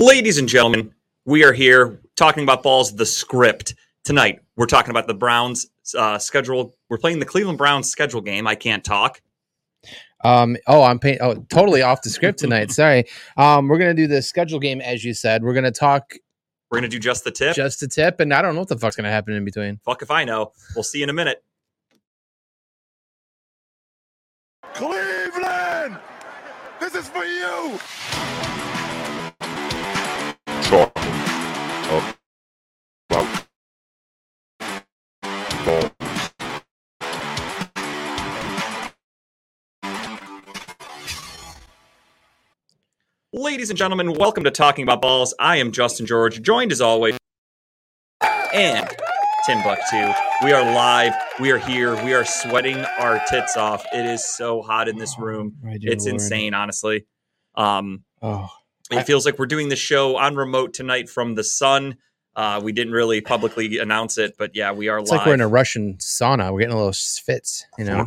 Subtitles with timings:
[0.00, 0.94] Ladies and gentlemen,
[1.26, 3.74] we are here talking about balls, the script.
[4.02, 6.74] Tonight, we're talking about the Browns uh, schedule.
[6.88, 8.46] We're playing the Cleveland Browns schedule game.
[8.46, 9.20] I can't talk.
[10.24, 11.18] Um, oh, I'm paying.
[11.20, 12.70] Oh, totally off the script tonight.
[12.70, 13.04] Sorry.
[13.36, 15.42] Um, we're gonna do the schedule game as you said.
[15.42, 16.14] We're gonna talk
[16.70, 17.54] We're going to do just the tip.
[17.54, 19.80] just the tip, and I don't know what the fuck's gonna happen in between.
[19.84, 20.52] Fuck if I know.
[20.74, 21.44] We'll see you in a minute.
[24.72, 25.98] Cleveland!
[26.80, 27.78] This is for you!
[43.40, 45.32] Ladies and gentlemen, welcome to Talking About Balls.
[45.38, 47.16] I am Justin George, joined as always,
[48.52, 48.86] and
[49.46, 50.12] Tim Buck too.
[50.44, 51.14] We are live.
[51.40, 51.94] We are here.
[52.04, 53.82] We are sweating our tits off.
[53.94, 55.56] It is so hot in this room.
[55.62, 56.14] My dear It's Lord.
[56.16, 57.06] insane, honestly.
[57.54, 58.48] Um, Oh,
[58.90, 61.96] it feels like we're doing the show on remote tonight from the sun.
[62.36, 65.20] Uh, we didn't really publicly announce it, but yeah, we are it's live.
[65.20, 66.52] like we're in a Russian sauna.
[66.52, 68.06] We're getting a little fits, you know.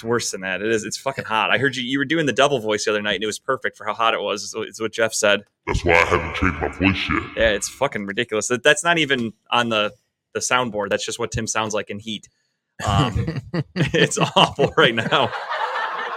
[0.00, 0.02] Like I'm at the equator.
[0.02, 0.62] it's worse than that.
[0.62, 0.84] It is.
[0.84, 1.50] It's fucking hot.
[1.50, 1.82] I heard you.
[1.82, 3.94] You were doing the double voice the other night, and it was perfect for how
[3.94, 4.42] hot it was.
[4.42, 5.44] Is is what Jeff said.
[5.66, 7.22] That's why I haven't changed my voice yet.
[7.36, 8.48] Yeah, it's fucking ridiculous.
[8.48, 9.92] That, that's not even on the
[10.34, 10.90] the soundboard.
[10.90, 12.28] That's just what Tim sounds like in heat.
[12.86, 13.42] Um,
[13.74, 15.30] it's awful right now.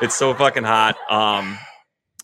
[0.02, 0.98] It's so fucking hot.
[1.10, 1.58] Um,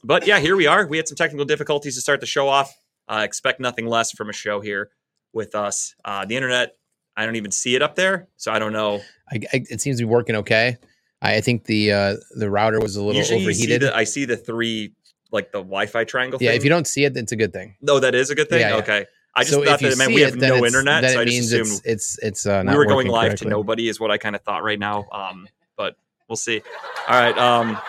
[0.03, 0.85] but yeah, here we are.
[0.85, 2.75] We had some technical difficulties to start the show off.
[3.07, 4.91] Uh, expect nothing less from a show here
[5.33, 5.95] with us.
[6.05, 6.77] Uh, the internet,
[7.17, 9.01] I don't even see it up there, so I don't know.
[9.29, 10.77] I, I, it seems to be working okay.
[11.23, 13.81] I, think the uh, the router was a little Usually, you see overheated.
[13.89, 14.93] the, I see the three
[15.31, 16.37] like the Wi-Fi triangle.
[16.41, 16.57] yeah, thing.
[16.57, 17.75] if you don't see it, it's a good thing.
[17.81, 18.59] no, that is a good thing.
[18.59, 18.75] Yeah, yeah.
[18.77, 21.19] Okay, I just so thought that it meant we have then no internet, then so
[21.19, 23.45] it I just means assumed it's it's it's uh, not we were going live correctly.
[23.45, 25.05] to nobody is what I kind of thought right now.
[25.11, 25.95] Um, but
[26.27, 26.61] we'll see.
[27.07, 27.37] All right.
[27.37, 27.79] Um,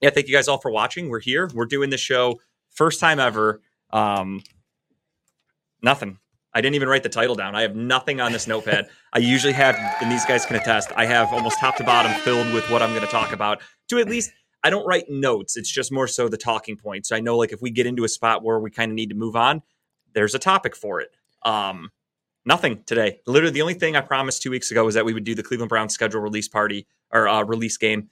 [0.00, 1.08] yeah, thank you guys all for watching.
[1.08, 1.48] We're here.
[1.54, 3.60] We're doing the show first time ever.
[3.90, 4.42] Um,
[5.82, 6.18] nothing.
[6.52, 7.54] I didn't even write the title down.
[7.54, 8.88] I have nothing on this notepad.
[9.12, 10.90] I usually have, and these guys can attest.
[10.96, 13.62] I have almost top to bottom filled with what I'm going to talk about.
[13.88, 14.32] To at least,
[14.64, 15.56] I don't write notes.
[15.56, 17.08] It's just more so the talking points.
[17.08, 19.10] So I know, like, if we get into a spot where we kind of need
[19.10, 19.62] to move on,
[20.12, 21.10] there's a topic for it.
[21.44, 21.90] Um,
[22.46, 23.20] Nothing today.
[23.26, 25.42] Literally, the only thing I promised two weeks ago was that we would do the
[25.42, 28.08] Cleveland Browns schedule release party or uh, release game,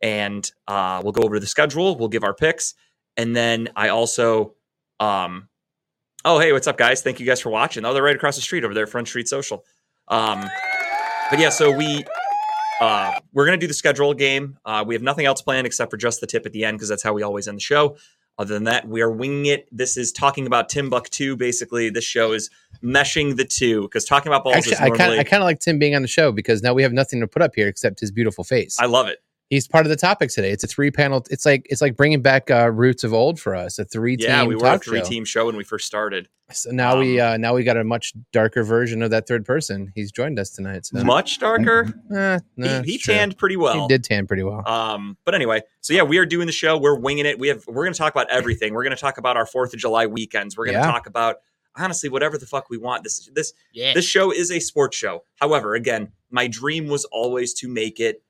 [0.00, 1.96] and uh, we'll go over the schedule.
[1.96, 2.72] We'll give our picks,
[3.18, 4.54] and then I also,
[4.98, 5.50] um,
[6.26, 7.00] oh hey, what's up, guys?
[7.00, 7.86] Thank you guys for watching.
[7.86, 9.64] Oh, they're right across the street over there, Front Street Social.
[10.08, 10.44] Um,
[11.30, 12.04] but yeah, so we
[12.80, 14.58] uh, we're gonna do the schedule game.
[14.66, 16.90] Uh, we have nothing else planned except for just the tip at the end because
[16.90, 17.96] that's how we always end the show.
[18.38, 19.66] Other than that, we are winging it.
[19.72, 21.36] This is talking about Timbuktu.
[21.36, 22.50] Basically, this show is
[22.82, 25.18] meshing the two because talking about balls Actually, is normally.
[25.18, 27.26] I kind of like Tim being on the show because now we have nothing to
[27.26, 28.76] put up here except his beautiful face.
[28.78, 29.22] I love it.
[29.48, 30.50] He's part of the topic today.
[30.50, 31.24] It's a three panel.
[31.30, 33.78] It's like it's like bringing back uh, roots of old for us.
[33.78, 35.04] A three team Yeah, we were a three show.
[35.04, 36.28] team show when we first started.
[36.50, 39.44] So now we Um, uh, now we got a much darker version of that third
[39.44, 39.92] person.
[39.94, 40.86] He's joined us tonight.
[40.86, 41.94] So Much darker.
[42.12, 43.82] Eh, nah, he he tanned pretty well.
[43.82, 44.66] He did tan pretty well.
[44.68, 46.76] Um, but anyway, so yeah, we are doing the show.
[46.76, 47.38] We're winging it.
[47.38, 48.74] We have we're going to talk about everything.
[48.74, 50.56] We're going to talk about our Fourth of July weekends.
[50.56, 50.90] We're going to Yeah.
[50.90, 51.36] talk about
[51.76, 53.04] honestly whatever the fuck we want.
[53.04, 53.94] This this yeah.
[53.94, 55.22] this show is a sports show.
[55.36, 58.22] However, again, my dream was always to make it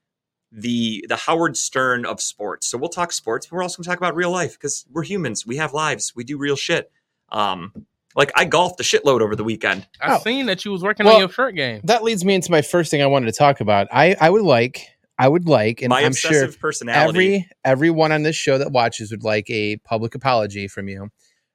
[0.51, 2.67] the the Howard Stern of sports.
[2.67, 5.03] So we'll talk sports, but we're also going to talk about real life because we're
[5.03, 5.45] humans.
[5.45, 6.13] We have lives.
[6.15, 6.91] We do real shit.
[7.29, 7.71] Um,
[8.15, 9.87] like I golfed a shitload over the weekend.
[10.01, 10.19] I Oh.
[10.19, 11.81] seen that you was working Well, on your shirt game.
[11.83, 13.87] that leads me into my first thing I wanted to talk about.
[13.91, 14.87] I I would like
[15.19, 17.09] I would like, and my I'm obsessive sure personality.
[17.35, 21.09] every everyone on this show that watches would like a public apology from you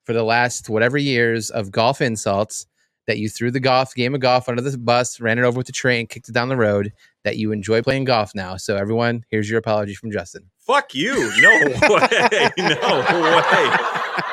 [0.04, 2.66] for the last whatever years of golf insults
[3.06, 5.66] that you threw the golf game of golf under the bus, ran it over with
[5.66, 6.92] the train, kicked it down the road.
[7.24, 8.56] That you enjoy playing golf now.
[8.56, 10.50] So everyone, here's your apology from Justin.
[10.58, 11.14] Fuck you.
[11.40, 12.50] No way.
[12.58, 13.76] No way.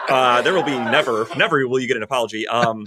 [0.09, 2.47] Uh, there will be never, never will you get an apology.
[2.47, 2.85] Um,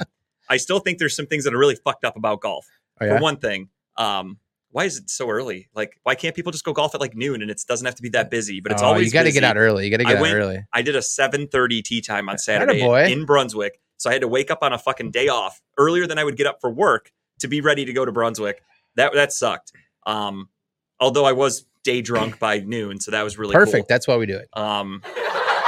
[0.49, 2.67] I still think there's some things that are really fucked up about golf.
[3.01, 3.17] Oh, yeah?
[3.17, 4.39] For one thing, um,
[4.73, 5.69] why is it so early?
[5.75, 8.03] Like, why can't people just go golf at like noon and it doesn't have to
[8.03, 8.61] be that busy?
[8.61, 9.85] But it's Oh, always you got to get out early.
[9.85, 10.65] You got to I get out went- early.
[10.73, 12.83] I did a 7:30 tee time on Saturday
[13.13, 16.19] in Brunswick, so I had to wake up on a fucking day off earlier than
[16.19, 18.61] I would get up for work to be ready to go to Brunswick.
[18.97, 19.71] That that sucked.
[20.05, 20.49] Um,
[20.99, 23.85] although I was day drunk by noon, so that was really Perfect.
[23.85, 23.87] Cool.
[23.89, 24.49] That's why we do it.
[24.55, 25.03] Um,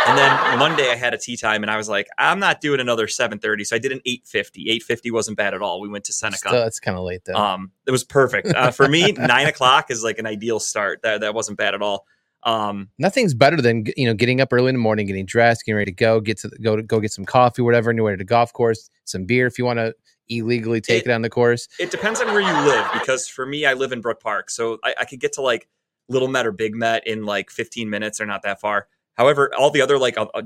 [0.07, 2.81] and then Monday I had a tee time, and I was like, I'm not doing
[2.81, 4.67] another 7:30, so I did an 8:50.
[4.81, 5.81] 8:50 wasn't bad at all.
[5.81, 6.49] We went to Seneca.
[6.49, 7.35] Still, it's kind of late though.
[7.35, 9.13] Um, it was perfect uh, for me.
[9.17, 11.03] Nine o'clock is like an ideal start.
[11.03, 12.05] That that wasn't bad at all.
[12.45, 15.77] Um, Nothing's better than you know getting up early in the morning, getting dressed, getting
[15.77, 18.05] ready to go, get to the, go to go get some coffee, whatever, on your
[18.07, 19.95] way to the golf course, some beer if you want to
[20.29, 21.69] illegally take It- it, on the course.
[21.79, 24.79] it depends on where you live because for me, I live in Brook Park, so
[24.85, 25.69] I, I could get to like
[26.09, 28.19] Little Met or Big Met in like 15 minutes.
[28.19, 28.89] They're not that far.
[29.15, 30.43] However, all the other like uh, uh,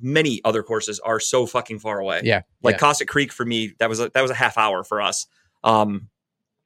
[0.00, 2.22] many other courses are so fucking far away.
[2.24, 2.78] Yeah, Like yeah.
[2.78, 5.26] Cossack Creek for me, that was a, that was a half hour for us.
[5.62, 6.08] Um,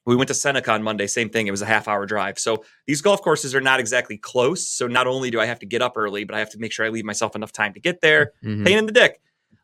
[0.08, 1.46] we went to Seneca on Monday, same thing.
[1.46, 2.38] It was a half hour drive.
[2.38, 4.66] So these golf courses are not exactly close.
[4.68, 6.72] So not only do I have to get up early, but I have to make
[6.72, 8.32] sure I leave myself enough time to get there.
[8.44, 8.64] Mhm.
[8.66, 9.20] Pain in the dick.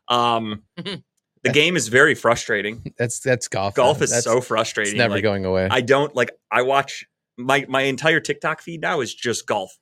[0.07, 2.83] Um, the game is very frustrating.
[2.97, 3.75] That's that's golf.
[3.75, 4.97] Golf is That's- so It's frustrating.
[4.97, 5.67] never Like, going away.
[5.71, 6.31] I don't like.
[6.51, 7.05] I watch
[7.37, 9.75] my my entire TikTok feed now is just golf,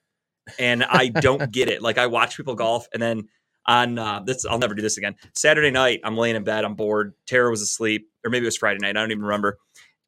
[0.60, 1.82] and I don't get it.
[1.82, 3.28] Like I watch people golf, and then
[3.66, 5.16] on uh, this, I'll never do this again.
[5.36, 7.14] Saturday night, I'm laying in bed, I'm bored.
[7.28, 8.90] Tara was asleep, or maybe it was Friday night.
[8.98, 9.58] I don't even remember.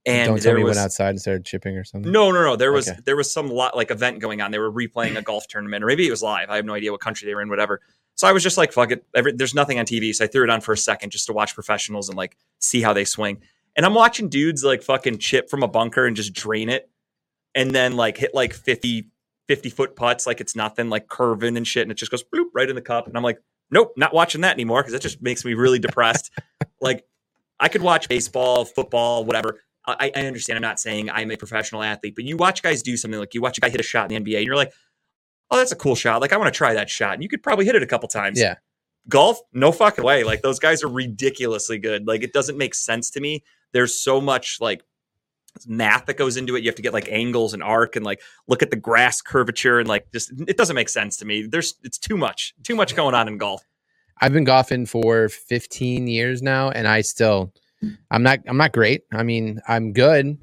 [0.07, 2.11] And don't tell there me was went outside and started chipping or something.
[2.11, 2.55] no, no, no.
[2.55, 2.99] There was Okay.
[3.05, 4.51] there was some lot like event going on.
[4.51, 6.49] They were replaying a golf tournament, or maybe it was live.
[6.49, 7.81] I have no idea what country they were in, whatever.
[8.13, 9.03] So I was just like, fuck it.
[9.15, 11.33] Every, there's nothing on TV, so I threw it on for a second just to
[11.33, 13.41] watch professionals and like see how they swing.
[13.75, 16.89] And I'm watching dudes like fucking chip from a bunker and just drain it,
[17.55, 19.09] and then like hit like 50,
[19.47, 22.49] 50 foot putts like it's nothing, like curving and shit, and it just goes bloop
[22.53, 23.07] right in the cup.
[23.07, 23.39] And I'm like,
[23.71, 26.31] nope, not watching that anymore because that just makes me really depressed.
[26.81, 27.05] like
[27.59, 29.61] I could watch baseball, football, whatever.
[29.87, 30.57] I, I understand.
[30.57, 33.41] I'm not saying I'm a professional athlete, but you watch guys do something like you
[33.41, 34.73] watch a guy hit a shot in the NBA, and you're like,
[35.51, 36.21] "Oh, that's a cool shot.
[36.21, 38.09] Like I want to try that shot." And you could probably hit it a couple
[38.09, 38.39] times.
[38.39, 38.55] Yeah.
[39.07, 40.23] Golf, no fucking way.
[40.23, 42.07] Like those guys are ridiculously good.
[42.07, 43.43] Like it doesn't make sense to me.
[43.71, 44.81] There's so much like
[45.67, 46.63] math that goes into it.
[46.63, 49.79] You have to get like angles and arc and like look at the grass curvature
[49.79, 51.45] and like just it doesn't make sense to me.
[51.45, 53.63] There's it's too much, too much going on in golf.
[54.21, 57.53] I've been golfing for 15 years now, and I still,
[58.11, 59.03] I'm not, I'm not great.
[59.11, 60.37] I mean, I'm good,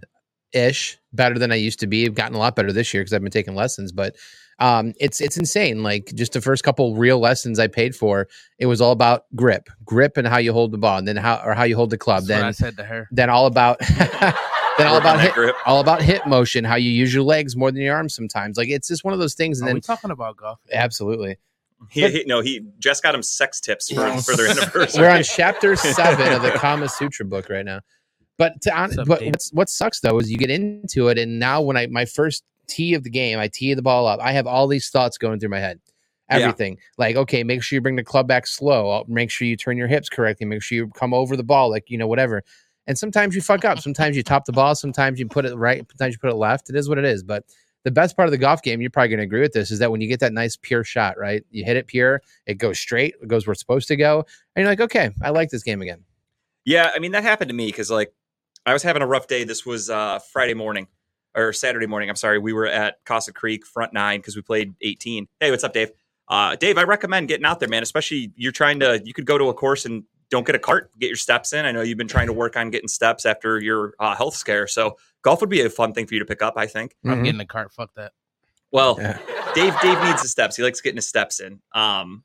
[0.52, 2.06] ish, better than I used to be.
[2.06, 4.16] I've gotten a lot better this year because I've been taking lessons, but
[4.58, 5.82] um, it's it's insane.
[5.82, 8.28] Like just the first couple real lessons I paid for,
[8.58, 11.40] it was all about grip, grip, and how you hold the ball, and then how
[11.44, 12.24] or how you hold the club.
[12.26, 13.08] That's what I Then said to her.
[13.10, 13.78] then all about
[14.78, 15.56] then all about that hit, grip.
[15.66, 18.56] all about hip motion, how you use your legs more than your arms sometimes.
[18.56, 19.58] Like it's just one of those things.
[19.60, 20.60] And Are then we talking about golf?
[20.72, 21.38] absolutely,
[21.90, 25.02] He, he no, he just got him sex tips for, for their anniversary.
[25.02, 27.80] We're on chapter seven of the Kama Sutra book right now.
[28.38, 31.60] But to on, but what's, what sucks though is you get into it, and now
[31.60, 34.20] when I my first tee of the game, I tee the ball up.
[34.20, 35.80] I have all these thoughts going through my head.
[36.30, 36.38] Yeah.
[36.38, 38.90] Everything like okay, make sure you bring the club back slow.
[38.90, 40.46] I'll make sure you turn your hips correctly.
[40.46, 42.42] Make sure you come over the ball, like you know whatever.
[42.86, 43.78] And sometimes you fuck up.
[43.78, 44.74] Sometimes you top the ball.
[44.74, 45.86] Sometimes you put it right.
[45.90, 46.68] Sometimes you put it left.
[46.68, 47.22] It is what it is.
[47.22, 47.44] But
[47.84, 49.78] the best part of the golf game, you're probably going to agree with this, is
[49.80, 51.44] that when you get that nice pure shot, right?
[51.50, 54.24] You hit it pure, it goes straight, it goes where it's supposed to go,
[54.54, 56.04] and you're like, okay, I like this game again.
[56.64, 58.12] Yeah, I mean that happened to me because like
[58.64, 59.44] I was having a rough day.
[59.44, 60.86] This was uh Friday morning
[61.34, 62.08] or Saturday morning.
[62.08, 62.38] I'm sorry.
[62.38, 65.26] We were at Casa Creek front nine because we played 18.
[65.40, 65.90] Hey, what's up, Dave?
[66.28, 67.82] Uh, Dave, I recommend getting out there, man.
[67.82, 69.00] Especially you're trying to.
[69.04, 71.66] You could go to a course and don't get a cart, get your steps in.
[71.66, 74.66] I know you've been trying to work on getting steps after your uh, health scare.
[74.66, 76.54] So golf would be a fun thing for you to pick up.
[76.56, 76.94] I think.
[77.04, 77.24] I'm Mhm.
[77.24, 77.72] getting a cart.
[77.72, 78.12] Fuck that.
[78.70, 79.18] Well, Yeah.
[79.54, 80.56] Dave Dave needs the steps.
[80.56, 81.60] He likes getting his steps in.
[81.74, 82.24] Um,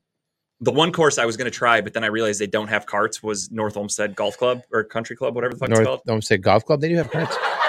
[0.61, 2.85] the one course I was going to try, but then I realized they don't have
[2.85, 3.21] carts.
[3.21, 6.01] Was North Olmsted Golf Club or Country Club, whatever the fuck it's North called.
[6.07, 7.35] Olmsted Golf Club, they do have carts.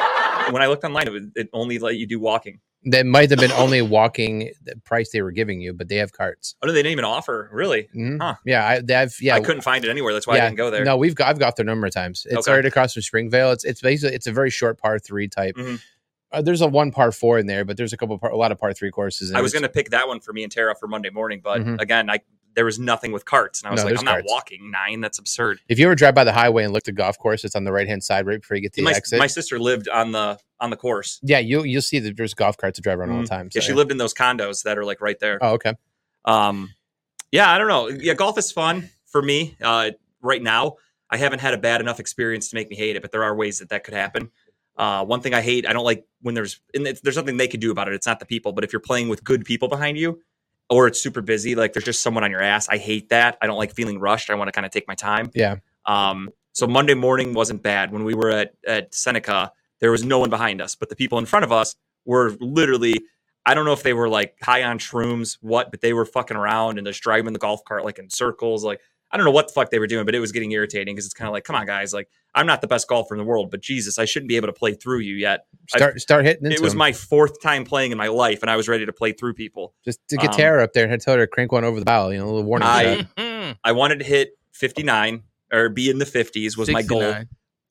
[0.52, 2.60] When I looked online, it, was, it only let you do walking.
[2.84, 6.12] That might have been only walking the price they were giving you, but they have
[6.12, 6.54] carts.
[6.62, 7.50] Oh, no, they didn't even offer.
[7.52, 7.88] Really?
[7.94, 8.18] Mhm.
[8.20, 8.34] Huh.
[8.46, 10.12] Yeah, I, have Yeah, I couldn't find it anywhere.
[10.12, 10.84] That's why I didn't go there.
[10.84, 12.24] No, we've got, I've got there a number of times.
[12.30, 12.56] It's Okay.
[12.56, 13.50] right across from Springvale.
[13.50, 15.56] It's it's basically it's a very short par three type.
[15.56, 15.80] Mhm.
[16.30, 18.52] Uh, there's a one par four in there, but there's a couple par, a lot
[18.52, 19.30] of par three courses.
[19.30, 21.40] in I was going to pick that one for me and Tara for Monday morning,
[21.42, 21.80] but Mhm.
[21.80, 22.20] again, I
[22.58, 24.24] there was nothing with carts, and I was No, like, I'm carts.
[24.26, 25.00] not walking nine.
[25.00, 25.60] That's absurd.
[25.68, 27.62] If you ever drive by the highway and look at the golf course, it's on
[27.62, 29.20] the right hand side right before you get to the my, exit.
[29.20, 31.20] my sister lived on the on the course.
[31.22, 33.48] yeah, you'll you'll see that there's golf carts that drive around all the time.
[33.54, 35.38] Yeah, so, she lived in those condos that are like right there.
[35.40, 35.74] Oh, okay.
[36.24, 36.74] Um,
[37.30, 37.86] yeah, I don't know.
[37.86, 39.56] Yeah, golf is fun for me.
[39.62, 40.78] Uh, right now,
[41.10, 43.36] I haven't had a bad enough experience to make me hate it, but there are
[43.36, 44.32] ways that that could happen.
[44.76, 47.60] Uh, one thing I hate, I don't like when there's and there's nothing they could
[47.60, 47.94] do about it.
[47.94, 50.20] It's not the people, but if you're playing with good people behind you,
[50.70, 52.68] or it's super busy, like there's just someone on your ass.
[52.68, 53.38] I hate that.
[53.40, 54.30] I don't like feeling rushed.
[54.30, 55.30] I want to kind of take my time.
[55.34, 55.56] Yeah.
[55.86, 57.92] Um, so Monday morning wasn't bad.
[57.92, 61.18] When we were at at Seneca, there was no one behind us, but the people
[61.18, 62.94] in front of us were literally.
[63.46, 66.36] I don't know if they were like high on shrooms, what, but they were fucking
[66.36, 68.62] around and just driving the golf cart like in circles.
[68.62, 68.80] Like
[69.10, 71.06] I don't know what the fuck they were doing, but it was getting irritating because
[71.06, 73.24] it's kind of like, come on, guys, like I'm not the best golfer in the
[73.24, 75.46] world, but Jesus, I shouldn't be able to play through you yet.
[75.74, 76.78] I- Start start hitting into It was them.
[76.78, 79.74] my fourth time playing in my life, and I was ready to play through people.
[79.84, 81.86] just to get um, Tara up there and tell her to crank one over the
[81.86, 82.10] bow.
[82.10, 82.68] You know, a little warning.
[82.68, 85.22] I- I wanted to hit 59
[85.52, 87.14] or be in the 50s was my goal.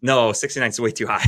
[0.02, 1.26] No, 69 is way too high.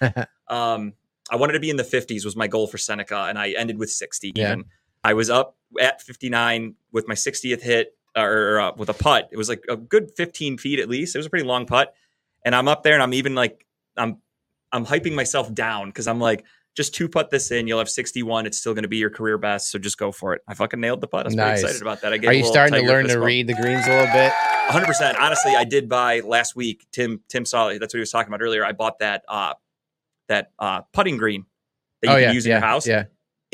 [0.48, 0.92] Um,
[1.30, 3.78] I wanted to be in the 50s was my goal for Seneca, and I ended
[3.78, 4.32] with 60.
[4.36, 4.52] Yeah.
[4.52, 4.64] Even
[5.02, 9.28] I was up at 59 with my 60th hit or uh, with a putt.
[9.32, 11.14] It was like a good 15 feet at least.
[11.14, 11.94] It was a pretty long putt,
[12.44, 14.18] and I'm up there, and I'm even like I'm
[14.72, 16.44] I'm hyping myself down because I'm like
[16.76, 17.66] just two putt this in.
[17.66, 18.44] You'll have 61.
[18.46, 19.70] It's still going to be your career best.
[19.70, 20.42] So just go for it.
[20.46, 21.24] I fucking nailed the putt.
[21.24, 21.62] I was Nice.
[21.62, 22.12] excited about that.
[22.12, 23.24] I get Are you starting to learn to bump.
[23.24, 24.30] read the greens a little bit?
[24.68, 25.18] 100%.
[25.18, 26.86] Honestly, I did buy last week.
[26.92, 27.68] Tim Tim saw.
[27.68, 28.64] That's what he was talking about earlier.
[28.64, 29.54] I bought that uh
[30.28, 31.46] that uh putting green
[32.02, 32.86] that you oh can yeah, use yeah, in your house.
[32.86, 33.04] Yeah.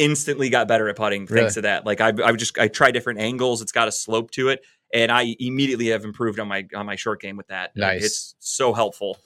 [0.02, 1.42] Instantly got better at putting Really?
[1.42, 1.86] thanks to that.
[1.86, 3.62] Like I I just I try different angles.
[3.62, 4.60] It's got a slope to it,
[4.92, 7.76] and I immediately have improved on my on my short game with that.
[7.76, 8.04] Nice.
[8.04, 9.18] it's so helpful.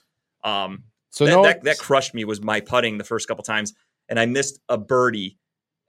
[0.45, 3.73] Um, So that, no, that that crushed me was my putting the first couple times,
[4.09, 5.39] and I missed a birdie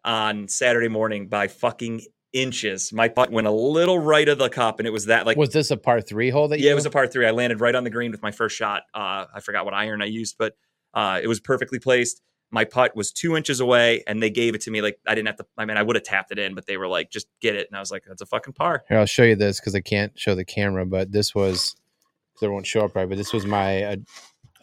[0.06, 2.01] on Saturday morning by fucking
[2.34, 2.94] inches.
[2.94, 5.50] My putt went a little right of the cup, and it was that like was
[5.50, 6.65] this a par three hole that you?
[6.65, 7.25] yeah, it was a par three.
[7.27, 8.84] I landed right on the green with my first shot.
[8.94, 10.56] Uh, I forgot what iron I used, but
[10.94, 12.22] uh, it was perfectly placed.
[12.49, 14.81] My putt was two inches away, and they gave it to me.
[14.81, 15.45] Like I didn't have to.
[15.57, 17.67] I mean, I would have tapped it in, but they were like, "Just get it,"
[17.67, 19.81] and I was like, "That's a fucking par." Here, I'll show you this because I
[19.81, 21.75] can't show the camera, but this was
[22.33, 23.07] because it won't show up right.
[23.07, 23.95] But this was my uh,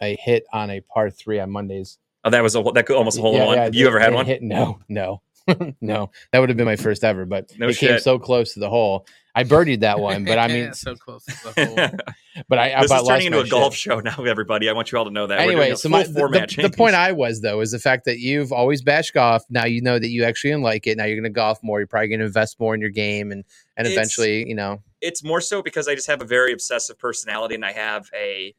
[0.01, 1.99] I hit on a par three on Mondays.
[2.23, 3.57] Oh, that was a that could almost a hole in one.
[3.57, 4.25] Have you ever had one?
[4.25, 5.21] Hit, no, no,
[5.81, 6.11] no.
[6.31, 8.69] That would have been my first ever, but No it came so close to the
[8.69, 9.05] hole.
[9.37, 11.89] I birdied that one, but I mean, so close to the hole.
[12.47, 14.69] but I, I this about is lost turning into my a golf show now, everybody.
[14.69, 15.39] I want you all to know that.
[15.39, 18.19] Anyway, so my, the, format the, the point I was though is the fact that
[18.19, 19.43] you've always bashed golf.
[19.49, 20.97] Now you know that you actually like it.
[20.97, 21.79] Now you're going to golf more.
[21.79, 23.43] You're probably going to invest more in your game, and
[23.75, 26.97] and It's- eventually, you know, it's more so because I just have a very obsessive
[26.97, 28.55] personality and I have a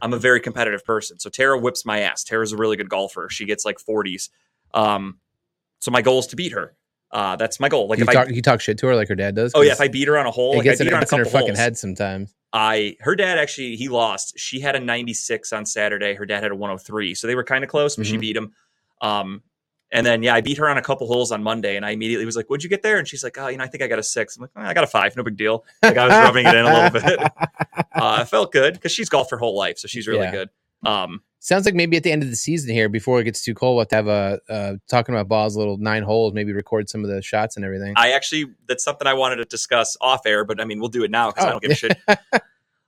[0.00, 1.18] I'm a very competitive person.
[1.18, 2.24] So Tara whips my ass.
[2.24, 3.28] Tara's a really good golfer.
[3.30, 4.28] She gets like 40s.
[4.72, 5.18] Um
[5.84, 6.74] so my goal is to beat her.
[7.10, 7.86] Uh that's my goal.
[7.88, 9.52] Like you if talk I you talk shit to her like her dad does.
[9.54, 10.92] Oh yeah, if I beat her on a hole, it like I gets, beat in,
[10.92, 11.58] her on a gets in her fucking holes.
[11.58, 12.34] head sometimes.
[12.52, 14.38] I her dad actually he lost.
[14.38, 16.14] She had a 96 on Saturday.
[16.14, 17.14] Her dad had a 103.
[17.14, 18.20] So they were kind of close, but she Mhm.
[18.20, 18.52] beat him.
[19.00, 19.42] Um
[19.92, 22.24] and then yeah, I beat her on a couple holes on Monday, and I immediately
[22.26, 23.86] was like, "What'd you get there?" And she's like, "Oh, you know, I think I
[23.86, 24.36] got a six.
[24.36, 25.14] I'm like, "Oh, "I got a five.
[25.16, 27.20] No big deal." Like I was rubbing it in a little bit.
[27.76, 30.32] uh, I felt good because she's golfed her whole life, so she's really Yeah.
[30.32, 30.48] good.
[30.84, 33.52] Um, Sounds like maybe at the end of the season here, before it gets too
[33.52, 36.88] cold, we'll have to have a uh, talking about balls, little nine holes, maybe record
[36.88, 37.92] some of the shots and everything.
[37.98, 41.04] I actually that's something I wanted to discuss off air, but I mean we'll do
[41.04, 41.50] it now because I Oh.
[41.52, 41.98] don't give a shit.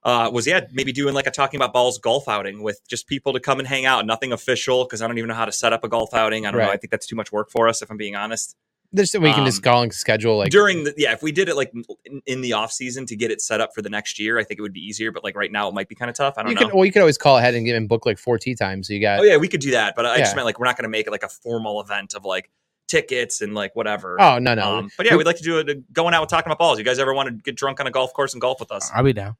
[0.04, 3.32] Uh, was yeah maybe doing like a talking about balls golf outing with just people
[3.32, 5.72] to come and hang out, nothing official because I don't even know how to set
[5.72, 6.46] up a golf outing.
[6.46, 6.70] I don't know.
[6.70, 8.54] I think that's too much work for us if I'm being honest.
[8.96, 11.48] There's we can just um, call and schedule like During the yeah, if we did
[11.48, 11.72] it like
[12.04, 14.44] in, in the off season to get it set up for the next year, I
[14.44, 15.12] think it would be easier.
[15.12, 16.34] But like right now, it might be kind of tough.
[16.38, 16.68] I don't you know.
[16.68, 18.88] can well you could always call ahead and get and book like four tee times.
[18.88, 20.66] So you got oh yeah, we could do that, but I just meant like we're
[20.66, 22.50] not going to make it like a formal event of like
[22.88, 24.16] tickets and like whatever.
[24.20, 25.92] oh no no Um, but yeah, we'd like to do it.
[25.92, 26.78] Going out with talking about balls.
[26.78, 28.90] You guys ever want to get drunk on a golf course and golf with us?
[28.94, 29.36] I'll be down.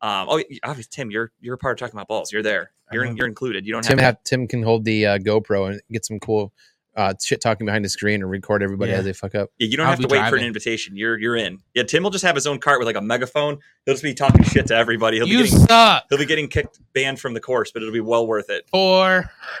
[0.00, 2.32] Um, oh, obviously, Tim, you're you're a part of talking about balls.
[2.32, 2.72] You're there.
[2.92, 3.16] You're I know.
[3.16, 3.66] you're included.
[3.66, 4.04] You don't Tim have.
[4.04, 6.52] have Tim can hold the uh, GoPro and get some cool
[6.98, 8.98] uh, shit talking behind the screen and record everybody Yeah.
[8.98, 9.50] as they fuck up.
[9.58, 10.96] yeah, you don't I'll have to be wait for an invitation.
[10.96, 11.60] You're you're in.
[11.74, 13.58] Yeah, Tim will just have his own cart with like a megaphone.
[13.86, 15.16] He'll just be talking shit to everybody.
[15.18, 16.04] He'll be You getting suck.
[16.10, 18.68] he'll be getting kicked banned from the course, but it'll be well worth it.
[18.70, 19.30] Four.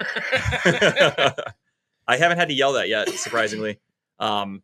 [2.06, 3.78] I haven't had to yell that yet, surprisingly.
[4.18, 4.62] Um,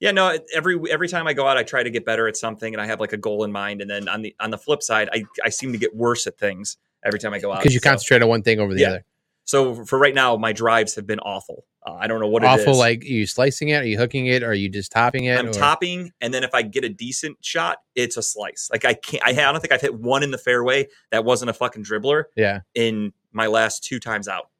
[0.00, 0.36] yeah, no.
[0.54, 2.86] Every every time I go out, I try to get better at something, and I
[2.86, 3.80] have like a goal in mind.
[3.80, 6.38] And then on the on the flip side, I I seem to get worse at
[6.38, 8.80] things every time I go out Because you So- concentrate on one thing over the
[8.80, 8.88] Yeah.
[8.88, 9.04] other.
[9.50, 11.64] So for right now, my drives have been awful.
[11.84, 13.82] Uh, I don't know what it Awful like are you slicing it?
[13.82, 14.44] Are you hooking it?
[14.44, 15.36] Or are you just topping it?
[15.36, 18.68] I'm or- topping, and then if I get a decent shot, it's a slice.
[18.70, 19.24] Like I can't.
[19.26, 22.24] I, I don't think I've hit one in the fairway that wasn't a fucking dribbler
[22.36, 22.60] Yeah.
[22.76, 24.50] in my last two times out.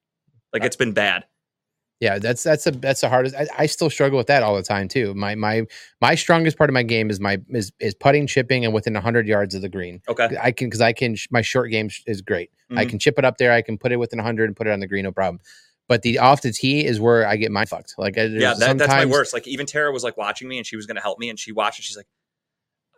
[0.52, 1.24] Like it's been bad.
[2.00, 3.36] Yeah, that's that's a that's the hardest.
[3.36, 5.12] I, I still struggle with that all the time too.
[5.14, 5.66] My my
[6.00, 9.26] my strongest part of my game is my is is putting, chipping, and within hundred
[9.28, 10.00] yards of the green.
[10.08, 10.34] Okay.
[10.40, 11.16] I can because I can.
[11.30, 12.50] My short game is great.
[12.74, 12.88] I Mhm.
[12.90, 13.52] can chip it up there.
[13.52, 15.40] I can put it within hundred and put it on the green, no problem.
[15.88, 17.96] But the off the tee is where I get mind fucked.
[17.98, 19.34] Like I- Yeah, that, that's my worst.
[19.34, 21.38] Like even Tara was like watching me, and she was going to help me, and
[21.38, 22.06] she watched, and she's like,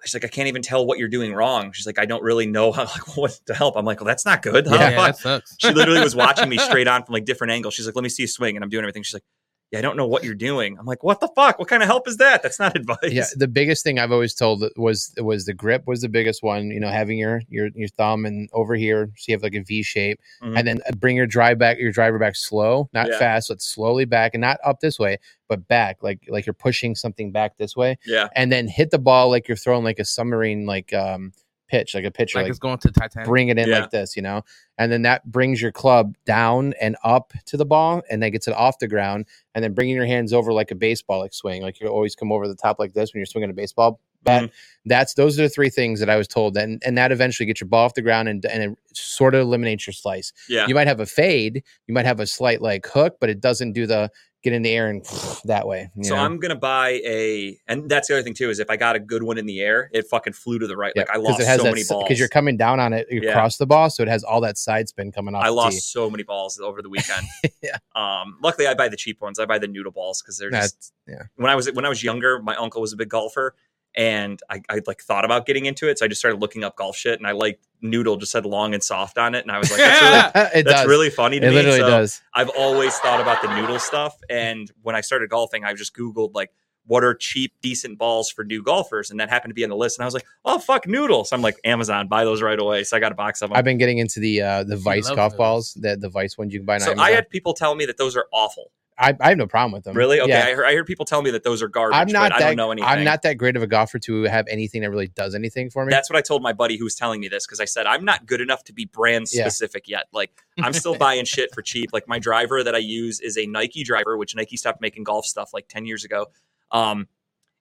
[0.04, 1.73] she's like, I can't even tell what you're doing wrong.
[1.73, 3.76] She's like, I don't really know how like what to help.
[3.76, 4.66] I'm like, well, that's not good.
[4.66, 4.76] Huh?
[4.76, 5.56] Yeah, sucks.
[5.59, 7.75] she literally was watching me straight on from like different angles.
[7.75, 9.02] She's like, let me see you swing, and I'm doing everything.
[9.02, 9.25] She's like,
[9.73, 10.76] yeah, I don't know what you're doing.
[10.79, 11.59] I'm like, what the fuck?
[11.59, 12.43] What kind of help is that?
[12.43, 12.99] That's not advice.
[13.11, 16.71] Yeah, the biggest thing I've always told was was the grip was the biggest one.
[16.71, 19.62] You know, having your your your thumb and over here, so you have like a
[19.62, 20.59] V shape, Mhm.
[20.59, 23.19] and then uh, bring your drive back, your driver back slow, not Yeah.
[23.19, 26.95] fast, but slowly back, and not up this way, but back, like like you're pushing
[26.95, 28.29] something back this way, yeah.
[28.37, 31.33] and then hit the ball like you're throwing like a submarine like um
[31.73, 33.26] pitch, like a pitcher, like, like, it's going to Titanic.
[33.26, 33.81] bring it in Yeah.
[33.81, 34.43] like this, you know,
[34.79, 38.47] and then that brings your club down and up to the ball, and then gets
[38.47, 41.62] it off the ground, and then bringing your hands over like a baseball like swing,
[41.62, 44.45] like you always come over the top like this when you're swinging a baseball bat.
[44.45, 44.52] Mm-hmm.
[44.88, 47.61] That's those are the three things that I was told, and and that eventually gets
[47.61, 50.33] your ball off the ground and and it sort of eliminates your slice.
[50.49, 50.67] Yeah.
[50.69, 53.73] You might have a fade, you might have a slight like hook, but it doesn't
[53.73, 54.11] do the
[54.43, 55.05] get in the air and
[55.45, 55.91] that way.
[55.97, 56.23] you So know?
[56.23, 58.99] I'm gonna buy a, and that's the other thing too is if I got a
[59.01, 60.93] good one in the air, it fucking flew to the right.
[60.97, 62.05] Like I lost it has so that, many balls.
[62.05, 63.31] because you're coming down on it Yeah.
[63.31, 65.45] across the ball, so it has all that side spin coming off.
[65.45, 65.81] I lost tee.
[65.81, 67.27] so many balls over the weekend.
[67.63, 67.77] Yeah.
[67.95, 68.39] Um.
[68.43, 69.39] Luckily, I buy the cheap ones.
[69.39, 70.93] I buy the noodle balls because they're just.
[71.07, 71.27] That's yeah.
[71.37, 73.55] When I was when I was younger, my uncle was a big golfer,
[73.95, 75.99] and I, I like thought about getting into it.
[75.99, 78.75] So I just started looking up golf shit, and I like noodle just said long
[78.75, 80.49] and soft on it, and I was like, that's really.
[80.61, 80.89] it That's does.
[80.89, 81.57] really funny to it me.
[81.57, 82.23] literally So does.
[82.35, 84.17] I've always thought about the noodle stuff.
[84.31, 86.51] And when I started golfing, I just Googled like
[86.87, 89.77] what are cheap, decent balls for new golfers, and that happened to be on the
[89.77, 89.99] list.
[89.99, 91.25] And I was like, oh fuck, noodle.
[91.25, 92.85] So I'm like, Amazon, buy those right away.
[92.85, 93.57] So I got a box of them.
[93.57, 95.39] I've been getting into the uh, the Vice golf those.
[95.39, 96.75] balls, the the Vice ones you can buy.
[96.75, 97.07] On so Amazon.
[97.07, 98.73] I had people tell me that those are awful.
[98.99, 99.97] I, I have no problem with them.
[99.97, 100.21] Really?
[100.21, 100.31] Okay.
[100.31, 100.45] Yeah.
[100.47, 101.97] I, heard, I heard people tell me that those are garbage.
[101.97, 102.89] I'm not but I don't know anything.
[102.91, 105.85] I'm not that great of a golfer to have anything that really does anything for
[105.85, 105.91] me.
[105.91, 108.05] That's what I told my buddy who was telling me this because I said I'm
[108.05, 109.45] not good enough to be brand Yeah.
[109.45, 110.07] specific yet.
[110.13, 111.91] Like I'm still buying shit for cheap.
[111.93, 115.25] Like my driver that I use is a Nike driver, which Nike stopped making golf
[115.27, 116.27] stuff like 10 years ago.
[116.71, 117.09] Um,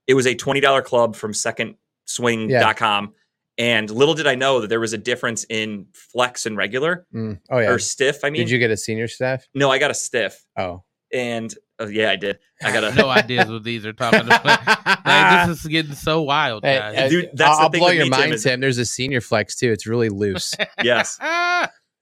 [0.07, 3.13] it was a $20 club from secondswing.com.
[3.57, 7.39] And little did I know that there was a difference in flex and regular Mm.
[7.49, 7.69] Oh yeah.
[7.69, 8.23] or stiff.
[8.23, 9.47] I mean, Did you get a senior staff?
[9.53, 10.45] no, I got a stiff.
[10.57, 10.83] Oh.
[11.13, 12.39] And uh, yeah, I did.
[12.63, 14.45] I got no ideas what these are talking about.
[15.05, 16.95] like, this is getting so wild, guys.
[16.95, 18.59] hey, Dude, that's I'll, the I'll thing blow your me, Tim, mind, is- Tim.
[18.59, 19.71] There's a senior flex too.
[19.71, 20.53] It's really loose.
[20.83, 21.17] yes.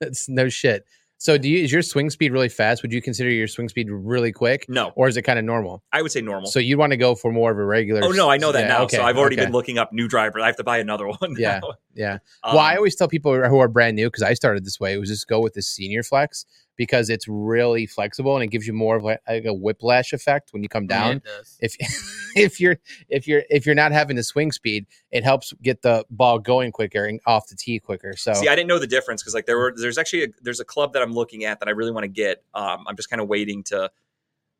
[0.00, 0.84] It's no shit.
[1.20, 2.80] So, do you is your swing speed really fast?
[2.80, 5.82] Would you consider your swing speed really quick, No, or is it kind of normal?
[5.92, 6.50] I would say normal.
[6.50, 8.00] So you want to go for more of a regular?
[8.02, 8.82] oh no, I know that yeah, now.
[8.84, 9.44] okay, so I've already okay.
[9.44, 10.42] been looking up new drivers.
[10.42, 11.36] I have to buy another one.
[11.36, 11.60] Yeah.
[11.62, 11.72] now.
[11.94, 12.12] Yeah.
[12.42, 14.94] Um, well, I always tell people who are brand new because I started this way.
[14.94, 16.46] It was just go with the senior flex
[16.76, 20.62] because it's really flexible and it gives you more of like, a whiplash effect when
[20.62, 21.22] you come Yeah, down.
[21.24, 21.58] does.
[21.60, 21.76] If
[22.36, 26.04] if you're if you're if you're not having the swing speed, it helps get the
[26.10, 28.16] ball going quicker and off the tee quicker.
[28.16, 30.60] So See, I didn't know the difference because like there were there's actually a, there's
[30.60, 32.42] a club that I'm looking at that I really want to get.
[32.54, 33.90] Um, I'm just kind of waiting to.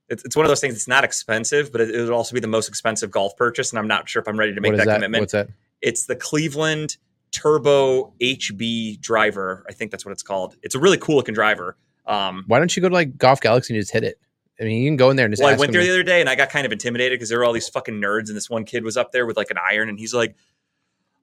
[0.08, 0.74] It's, it's one of those things.
[0.74, 3.86] It's not expensive, but it, would also be the most expensive golf purchase, and I'm
[3.86, 4.94] not sure if I'm ready to make that, that?
[4.94, 5.22] commitment.
[5.22, 5.48] What's that?
[5.80, 6.96] It's the Cleveland
[7.30, 9.64] Turbo HB driver.
[9.68, 10.56] I think that's what it's called.
[10.62, 11.76] It's a really cool looking driver.
[12.06, 14.18] Um, Why don't you go to like Golf Galaxy and just hit it?
[14.60, 15.42] I mean, you can go in there and just.
[15.42, 17.38] well, I went there the other day and I got kind of intimidated because there
[17.38, 19.56] were all these fucking nerds, and this one kid was up there with like an
[19.58, 20.36] iron, and he's like,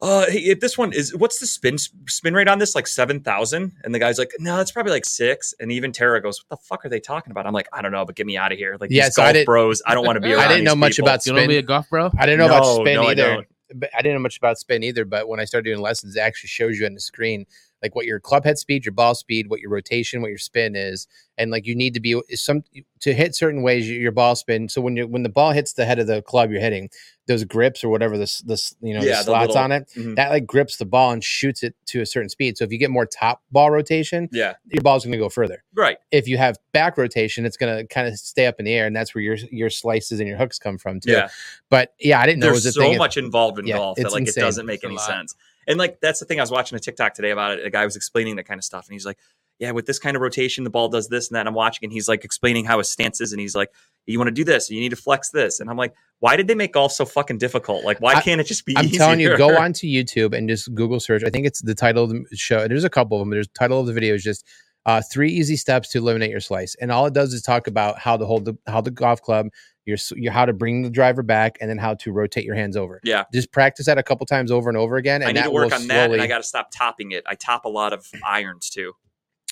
[0.01, 2.74] "Uh, hey, if this one is what's the spin spin rate on this?
[2.74, 5.53] Like seven thousand?" And the guy's like, "No, it's probably like six.
[5.59, 7.92] And even Tara goes, "What the fuck are they talking about?" I'm like, "I don't
[7.92, 9.81] know, but get me out of here." Like, Yeah, these so I golf didn't- bros,
[9.85, 10.33] I don't want to be.
[10.35, 11.09] I didn't know these much people.
[11.09, 11.50] about You don't spin.
[11.50, 12.09] be a golf bro?
[12.18, 13.24] I didn't know about spin no, either.
[13.35, 13.48] don't.
[13.75, 15.03] But I didn't know much about spin either.
[15.05, 17.46] But when I started doing lessons, it actually shows you on the screen
[17.81, 20.75] like what your club head speed, your ball speed, what your rotation, what your spin
[20.75, 22.63] is, and like you need to be some
[23.01, 24.68] to hit certain ways your ball spin.
[24.70, 26.90] So when you when the ball hits the head of the club you're hitting,
[27.27, 29.87] those grips or whatever this this you know Yeah, the the slots little- on it,
[29.96, 30.16] Mhm.
[30.16, 32.57] that like grips the ball and shoots it to a certain speed.
[32.57, 35.63] So if you get more top ball rotation, Yeah, your ball's going to go further.
[35.75, 35.98] right.
[36.11, 38.87] If you have back rotation, it's going to kind of stay up in the air,
[38.87, 41.11] and that's where your your slices and your hooks come from too.
[41.11, 41.29] Yeah,
[41.70, 42.98] But yeah, I didn't know it was there's so thing.
[42.98, 44.42] much involved in Yeah, golf that like insane.
[44.44, 45.35] it doesn't make any sense.
[45.68, 47.66] And like that's the thing I was watching a TikTok today about it.
[47.66, 49.18] A guy was explaining that kind of stuff, and he's like,
[49.60, 51.86] "Yeah, with this kind of rotation, the ball does this and that." And I'm watching,
[51.86, 53.70] and he's like explaining how his stance is, and he's like,
[54.06, 56.48] "You want to do this, you need to flex this." And I'm like, "Why did
[56.48, 57.84] they make golf so fucking difficult?
[57.84, 59.38] Like, why I- can't it just be?" I'm telling you, easier?
[59.38, 61.24] go onto YouTube and just Google search.
[61.25, 62.68] I think it's the title of the show.
[62.68, 63.32] There's a couple of them.
[63.32, 64.46] There's the title of the video is just
[64.86, 68.00] uh, three easy steps to eliminate your slice, and all it does is talk about
[68.00, 69.48] how to hold the how the golf club,
[69.87, 72.55] your s- your how to bring the driver back, and then how to rotate your
[72.55, 73.00] hands over.
[73.03, 73.23] Yeah.
[73.33, 75.21] just practice that a couple times over and over again.
[75.21, 77.11] And I need that to work will on that, and I got to stop topping
[77.13, 77.23] it.
[77.25, 78.93] I top a lot of irons too,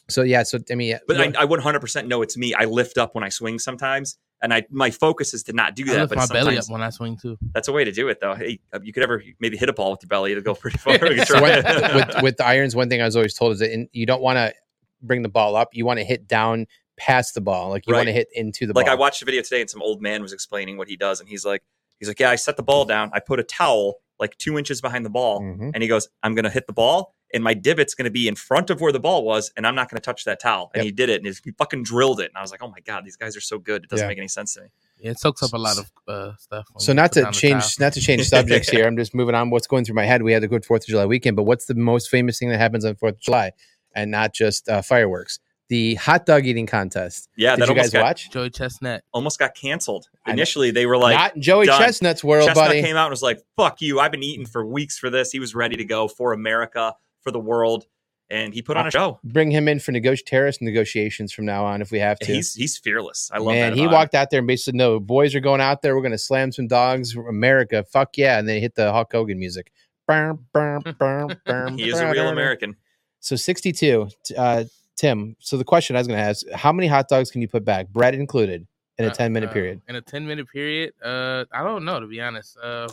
[0.10, 0.44] so yeah.
[0.44, 2.54] So I mean, but yeah, I, I 100% know it's me.
[2.54, 5.84] I lift up when I swing sometimes, and I my focus is to not do
[5.84, 6.00] I that.
[6.02, 7.38] lift But my belly up sometimes when I swing too.
[7.54, 8.36] that's a way to do it, though.
[8.36, 10.78] Hey, uh, you could ever maybe hit a ball with your belly; it'll go pretty
[10.78, 10.94] far.
[11.00, 13.88] So try with with the irons, one thing I was always told is that in,
[13.94, 14.54] you don't want to
[15.02, 15.70] bring the ball up.
[15.74, 16.68] You want to hit down
[16.98, 18.94] past the ball, like you want to hit into the like ball.
[18.94, 21.28] I watched a video today and some old man was explaining what he does and
[21.30, 21.62] he's like
[22.00, 24.82] he's like yeah I set the ball down I put a towel like two inches
[24.82, 25.72] behind the ball Mhm.
[25.74, 28.70] and he goes I'm gonna hit the ball and my divot's gonna be in front
[28.70, 30.86] of where the ball was and I'm not gonna touch that towel and Yep.
[30.86, 33.04] he did it and he fucking drilled it and I was like oh my god
[33.06, 34.10] these guys are so good it doesn't Yeah.
[34.10, 34.68] make any sense to me
[35.00, 36.66] Yeah, it soaks up a lot of uh, stuff.
[36.80, 38.88] So not to change, not to change subjects here.
[38.88, 39.50] I'm just moving on.
[39.50, 40.24] What's going through my head?
[40.24, 42.60] We had a good Fourth of July weekend, but what's the most famous thing that
[42.60, 43.52] happens on Fourth of July,
[43.94, 45.40] and not just uh, fireworks?
[45.70, 47.28] The hot dog eating contest.
[47.36, 48.30] yeah Did that you guys got, watch?
[48.30, 49.04] Joey Chestnut.
[49.14, 51.82] almost got canceled initially they were like not in Joey done.
[51.82, 52.82] Chestnut's world, Chestnut buddy.
[52.84, 55.40] came out and was like fuck you I've been eating for weeks for this he
[55.40, 57.86] was ready to go for America for the world
[58.30, 61.66] and he put on a show Bring him in for nego- terrorist negotiations from now
[61.66, 62.32] on if we have to.
[62.32, 63.94] he's he's fearless I love Man, that he about him.
[64.00, 65.96] walked out there and basically, said, no, boys are going out there.
[65.96, 67.16] We're going to slam some dogs.
[67.16, 68.40] America, fuck yeah!
[68.40, 69.72] And then hit the Hulk Hogan music.
[70.10, 72.30] He is a real.
[72.30, 72.76] American
[73.20, 74.08] So 62.
[74.38, 74.64] Uh,
[74.96, 77.48] Tim, so the question I was going to ask how many hot dogs can you
[77.48, 77.90] put back?
[77.90, 78.66] Bread included.
[78.98, 79.82] in a Uh, 10 minute uh, period?
[79.90, 82.58] In a ten minute period, uh, I don't know to be honest.
[82.58, 82.88] Uh,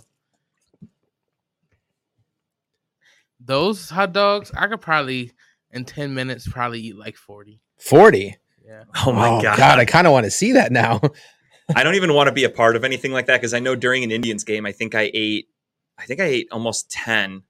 [3.41, 5.33] those hot dogs, I could probably
[5.71, 7.61] in ten minutes probably eat like forty.
[7.79, 8.37] 40.
[8.65, 9.59] Yeah, Oh my oh, god.
[9.59, 9.79] God.
[9.81, 11.01] I kind of want to see that now.
[11.75, 13.75] I don't even want to be a part of anything like that because I know
[13.75, 15.49] during an Indians game, I think I ate,
[15.99, 17.43] I think I ate almost ten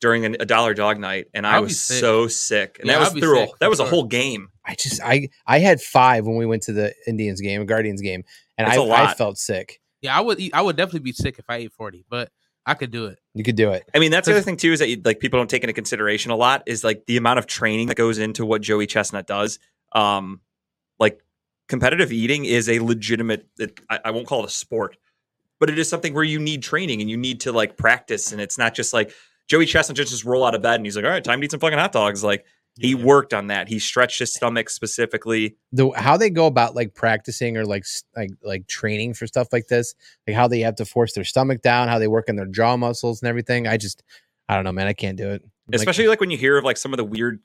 [0.00, 1.98] during an, a dollar dog night, and I I'll was sick.
[2.00, 2.78] so sick.
[2.80, 4.48] And Yeah, that was I'll through a, that for was a whole game.
[4.64, 8.00] I just, I, I had five when we went to the Indians game, a Guardians
[8.00, 8.24] game,
[8.56, 8.90] and That's I, a.
[8.90, 9.80] I felt sick.
[10.02, 10.54] yeah, I would eat.
[10.54, 12.30] I would definitely be sick if I ate forty, but
[12.66, 13.18] I could do it.
[13.34, 13.88] You could do it.
[13.94, 15.72] I mean, that's the other thing too is that you, like people don't take into
[15.72, 19.26] consideration a lot is like the amount of training that goes into what Joey Chestnut
[19.26, 19.58] does.
[19.92, 20.40] Um,
[20.98, 21.20] like
[21.68, 23.46] competitive eating is a legitimate.
[23.58, 24.96] It, I, I won't call it a sport,
[25.58, 28.40] but it is something where you need training and you need to like practice, and
[28.40, 29.12] it's not just like
[29.50, 31.50] Joey Chestnut just roll out of bed and he's like, all right, time to eat
[31.50, 32.22] some fucking hot dogs.
[32.22, 32.46] Like
[32.78, 33.04] he Yeah.
[33.04, 33.66] worked on that.
[33.68, 35.56] He stretched his stomach specifically.
[35.72, 37.84] the how they go about like practicing or like
[38.16, 39.92] like like training for stuff like this,
[40.28, 42.76] like how they have to force their stomach down, how they work on their jaw
[42.76, 43.66] muscles and everything.
[43.66, 44.04] I just
[44.48, 44.86] I don't know, man.
[44.86, 45.42] I can't do it.
[45.66, 47.40] Like, especially like when you hear of like some of the weird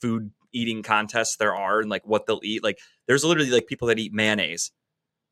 [0.00, 3.88] food eating contests there are and like what they'll eat like there's literally like people
[3.88, 4.70] that eat mayonnaise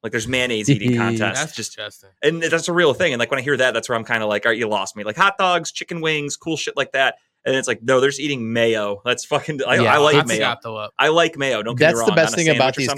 [0.02, 1.00] like there's mayonnaise eating mm-hmm.
[1.00, 2.10] contests That's just disgusting.
[2.22, 4.22] and that's a real thing and like when i hear that that's where i'm kind
[4.22, 5.04] of like all right you lost me.
[5.04, 8.52] Like hot dogs chicken wings cool shit like that and it's like no there's eating
[8.52, 9.02] mayo.
[9.04, 10.44] That's fucking i, Yeah, I like I mayo.
[10.46, 10.92] I'll throw up.
[10.98, 12.92] i like mayo don't get That's me the wrong best on a thing about these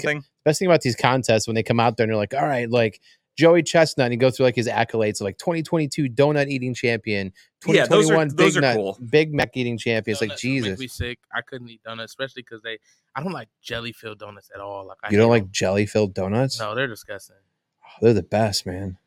[0.45, 2.69] best thing about these contests when they come out there and they're like, all right,
[2.69, 3.01] like
[3.35, 7.33] Joey Chestnut, and he goes through like his accolades, like 2022 donut eating champion,
[7.67, 8.97] Yeah, those are- 2021 those Big are Nut, cool.
[9.09, 10.13] Big Mac eating champion.
[10.13, 11.19] It's like Donuts make Jesus, me sick.
[11.33, 12.77] I couldn't eat donuts, especially because they.
[13.15, 14.85] I don't like jelly filled donuts at all.
[14.87, 16.59] Like I you don't like jelly filled donuts?
[16.59, 17.35] No, they're disgusting.
[17.83, 18.97] Oh, they're the best, man.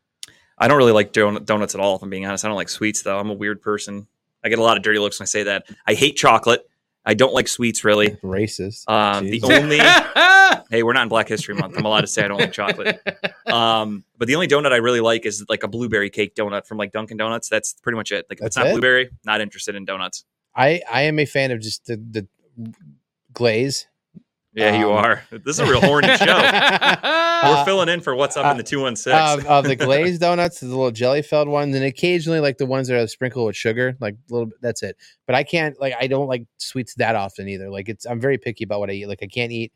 [0.59, 2.69] i don't really like donut, donuts at all if i'm being honest i don't like
[2.69, 4.07] sweets though i'm a weird person
[4.43, 6.69] i get a lot of dirty looks when i say that i hate chocolate
[7.09, 8.89] i don't like sweets really Racist.
[8.89, 9.79] um, the only
[10.71, 13.01] hey we're not in black history month i'm allowed to say i don't like chocolate
[13.47, 16.77] Um, but the only donut I really like is like a blueberry cake donut from
[16.77, 17.49] like Dunkin' Donuts.
[17.49, 18.27] That's pretty much it.
[18.29, 18.73] Like if it's That's not it?
[18.73, 20.27] blueberry, not interested in donuts.
[20.55, 22.29] I I am a fan of just the the
[23.33, 23.88] glaze.
[24.59, 25.23] Yeah, you Um, are.
[25.31, 26.25] This is a real horny show.
[27.45, 29.17] We're filling in for what's up in the two one six.
[29.17, 32.89] of, of the glazed donuts, the little jelly filled ones, and occasionally like the ones
[32.89, 34.59] that are sprinkled with sugar, like a little bit.
[34.61, 34.97] That's it.
[35.27, 37.71] But I can't like I don't like sweets that often either.
[37.71, 39.07] Like it's I'm very picky about what I eat.
[39.09, 39.73] Like I can't eat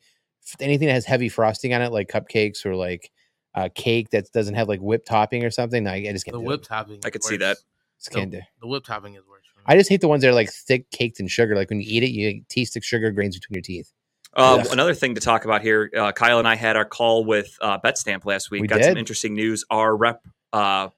[0.61, 3.11] anything that has heavy frosting on it, like cupcakes or like
[3.55, 5.85] uh, cake that doesn't have like whipped topping or something.
[5.85, 6.35] No, I I just can't.
[6.35, 6.67] the do whip it.
[6.67, 7.01] topping.
[7.05, 7.59] I is could see that.
[7.99, 8.41] Just can't do.
[8.61, 9.45] The whip topping is worse.
[9.55, 9.65] For me.
[9.67, 11.55] I just hate the ones that are like thick, caked in sugar.
[11.55, 13.93] Like when you eat it, you get tea stick sugar grains between your teeth.
[14.35, 14.73] Uh, Yeah.
[14.73, 17.79] Another thing to talk about here, uh, Kyle and I had our call with uh,
[17.79, 18.63] BetStamp last week.
[18.63, 19.65] We Got some interesting news.
[19.71, 20.89] Our rep, uh,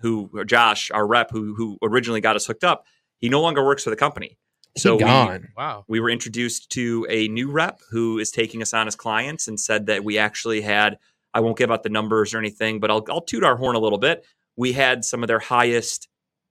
[0.00, 2.84] who or Josh, our rep, who who originally got us hooked up,
[3.18, 4.38] he no longer works for the company.
[4.76, 5.10] So he we-
[5.56, 5.84] Wow.
[5.88, 9.58] we were introduced to a new rep who is taking us on as clients and
[9.58, 10.98] said that we actually had
[11.32, 13.78] i won't give out the numbers or anything but i'll, I'll toot our horn a
[13.78, 16.08] little bit we had some of their highest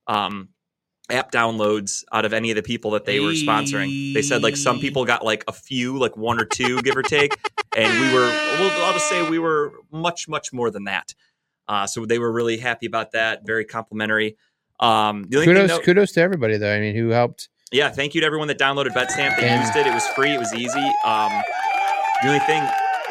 [0.07, 0.49] um,
[1.09, 4.55] app downloads out of any of the people that they were sponsoring they said like
[4.57, 7.37] some people got like a few like one or two give or take
[7.77, 11.13] and we were well, i'll just say we were much much more than that
[11.67, 14.35] uh, so they were really happy about that very complimentary
[14.79, 16.73] um, the only thing Kudos, kudos to everybody though.
[16.73, 17.47] I mean, who helped?
[17.71, 19.37] yeah, thank you to everyone that downloaded BetStamp.
[19.37, 19.87] They And- used it.
[19.87, 20.31] It was free.
[20.31, 20.85] It was easy.
[21.05, 21.31] Um,
[22.21, 22.61] the only thing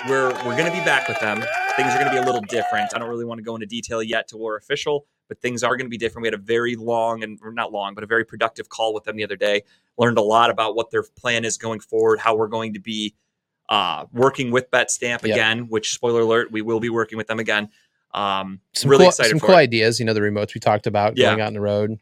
[0.09, 1.43] we're we're going to be back with them.
[1.77, 2.93] Things are going to be a little different.
[2.95, 5.77] I don't really want to go into detail yet till we're official, but things are
[5.77, 6.23] going to be different.
[6.23, 9.17] We had a very long and not long, but a very productive call with them
[9.17, 9.63] the other day.
[9.99, 13.15] Learned a lot about what their plan is going forward, how we're going to be
[13.69, 15.25] uh, working with BetStamp Yep.
[15.25, 15.59] again.
[15.69, 17.71] Which spoiler alert, we will be working with them again.
[18.13, 19.61] Um, Some really cool, excited some for cool it.
[19.61, 19.99] ideas.
[19.99, 21.31] You know, the remotes we talked about Yeah.
[21.31, 21.99] going out on the road.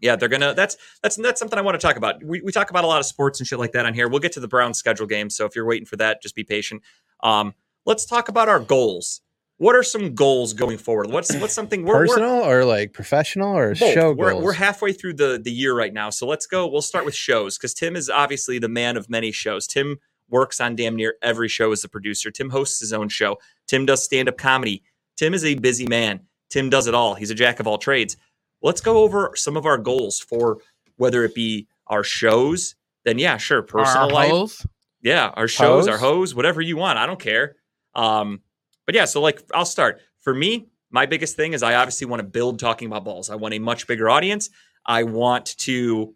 [0.00, 0.52] Yeah, they're gonna.
[0.54, 2.24] That's that's that's something I want to talk about.
[2.24, 4.08] We we talk about a lot of sports and shit like that on here.
[4.08, 6.42] We'll get to the Browns schedule game, so if you're waiting for that, just be
[6.42, 6.82] patient.
[7.22, 9.20] Um, let's talk about our goals.
[9.62, 11.12] What are some goals going forward?
[11.12, 13.94] What's what's something we're, we're Personal or like professional or both.
[13.94, 14.42] show we're, goals?
[14.42, 16.66] we're halfway through the the year right now, so let's go.
[16.66, 19.68] We'll start with shows because Tim is obviously the man of many shows.
[19.68, 19.98] Tim
[20.28, 22.32] works on damn near every show as a producer.
[22.32, 23.38] Tim hosts his own show.
[23.68, 24.82] Tim does stand up comedy.
[25.16, 26.22] Tim is a busy man.
[26.50, 27.14] Tim does it all.
[27.14, 28.16] He's a jack of all trades.
[28.62, 30.58] Let's go over some of our goals for
[30.96, 32.74] whether it be our shows.
[33.04, 34.30] Then yeah, sure, personal Our life.
[34.30, 34.66] hoes?
[35.02, 36.30] Yeah, our shows, our Hose?
[36.30, 36.98] hose, whatever you want.
[36.98, 37.54] I don't care.
[37.94, 38.40] Um,
[38.86, 40.00] but yeah, so like I'll start.
[40.20, 43.30] For me, my biggest thing is I obviously want to build talking about balls.
[43.30, 44.50] I want a much bigger audience.
[44.86, 46.14] I want to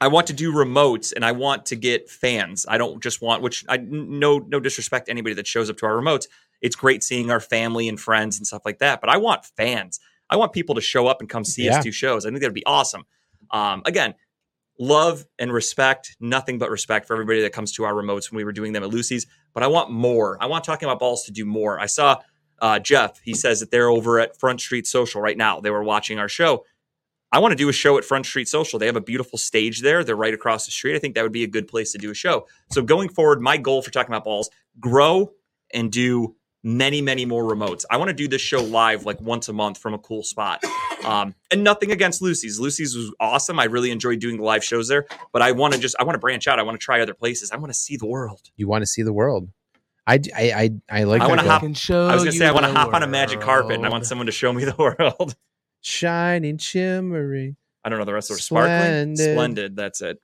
[0.00, 2.66] I want to do remotes and I want to get fans.
[2.68, 5.86] I don't just want which I no no disrespect to anybody that shows up to
[5.86, 6.26] our remotes.
[6.60, 10.00] It's great seeing our family and friends and stuff like that, but I want fans.
[10.30, 11.78] I want people to show up and come see Yeah.
[11.78, 12.24] us do shows.
[12.24, 13.04] I think that'd be awesome.
[13.50, 14.14] Um, again,
[14.78, 18.44] love and respect, nothing but respect for everybody that comes to our remotes when we
[18.44, 19.26] were doing them at Lucy's.
[19.54, 20.38] But I want more.
[20.40, 21.78] I want talking about balls to do more.
[21.78, 22.20] I saw
[22.60, 23.20] uh, Jeff.
[23.22, 25.60] He says that they're over at Front Street Social right now.
[25.60, 26.64] They were watching our show.
[27.32, 28.78] I want to do a show at Front Street Social.
[28.78, 30.04] They have a beautiful stage there.
[30.04, 30.94] They're right across the street.
[30.94, 32.46] I think that would be a good place to do a show.
[32.70, 35.32] So going forward, my goal for talking about balls, grow
[35.72, 37.84] and do many, many more remotes.
[37.90, 40.62] I want to do this show live like once a month from a cool spot.
[41.04, 42.60] Um, and nothing against Lucy's.
[42.60, 43.58] Lucy's was awesome.
[43.58, 46.14] I really enjoyed doing the live shows there, but I want to just I want
[46.14, 46.58] to branch out.
[46.58, 47.50] I want to try other places.
[47.50, 48.40] I want to see the world.
[48.56, 49.48] You want to see the world.
[50.06, 52.46] I, I, I, I like I wanna hop- Can show I was gonna you say
[52.46, 54.52] I want to the hop on a magic carpet and I want someone to show
[54.52, 55.36] me the world.
[55.80, 57.56] shining, shimmering.
[57.84, 58.40] I don't know the rest of it.
[58.40, 59.34] Sparkling, Splendid.
[59.34, 59.76] splendid.
[59.76, 60.18] That's it.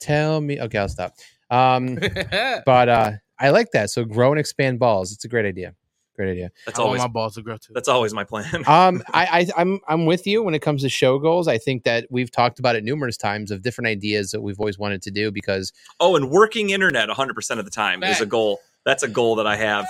[0.00, 0.60] Tell me.
[0.60, 1.14] Okay, I'll stop.
[1.50, 1.94] Um,
[2.66, 3.90] but uh, I like that.
[3.90, 5.12] So grow and expand balls.
[5.12, 5.74] It's a great idea.
[6.16, 6.50] Great idea.
[6.64, 7.72] That's I always my balls to grow too.
[7.74, 8.44] that's always my plan.
[8.68, 9.24] Um, I,
[9.56, 11.48] I, I'm, I'm with you when it comes to show goals.
[11.48, 14.78] I think that we've talked about it numerous times of different ideas that we've always
[14.78, 18.60] wanted to do because Oh, and working internet 100% of the time is a goal.
[18.84, 19.86] That's a goal that I have.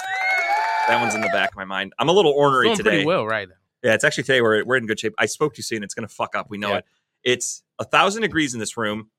[0.89, 1.93] That one's in the back of my mind.
[1.99, 2.91] I'm a little ornery Doing today.
[2.91, 3.55] pretty well right now.
[3.83, 5.13] Yeah, it's actually today we're, we're in good shape.
[5.19, 5.83] I spoke too soon.
[5.83, 6.49] It's going to fuck up.
[6.49, 6.77] We know Yeah.
[6.79, 6.85] it.
[7.23, 9.11] It's a thousand degrees in this room.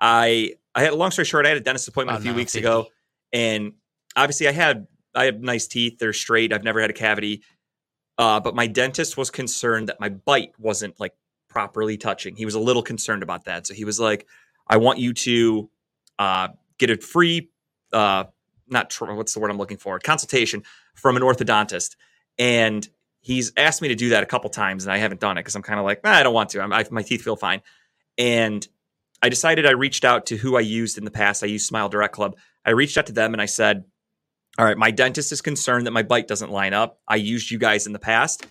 [0.00, 1.44] I I had a long story short.
[1.44, 2.66] I had a dentist appointment Oh, a few no, weeks 50.
[2.66, 2.86] ago,
[3.36, 3.72] and
[4.16, 5.98] obviously I had I have nice teeth.
[5.98, 6.52] They're straight.
[6.52, 7.42] I've never had a cavity.
[8.18, 11.12] Uh, but my dentist was concerned that my bite wasn't like
[11.48, 12.34] properly touching.
[12.34, 13.66] He was a little concerned about that.
[13.66, 14.26] So he was like,
[14.66, 15.70] "I want you to
[16.18, 17.50] uh, get a free,
[17.92, 18.24] uh,
[18.68, 20.62] not tr- what's the word I'm looking for, consultation
[20.94, 21.96] from an orthodontist."
[22.38, 22.88] And
[23.20, 25.56] he's asked me to do that a couple times, and I haven't done it because
[25.56, 26.62] I'm kind of like, "Nah, I don't want to.
[26.62, 27.60] I, my teeth feel fine.
[28.16, 28.66] And
[29.22, 31.42] I decided I reached out to who I used in the past.
[31.42, 32.36] I used Smile Direct Club.
[32.66, 33.84] I reached out to them and I said,
[34.58, 36.98] All right, my dentist is concerned that my bite doesn't line up.
[37.08, 38.46] I used you guys in the past.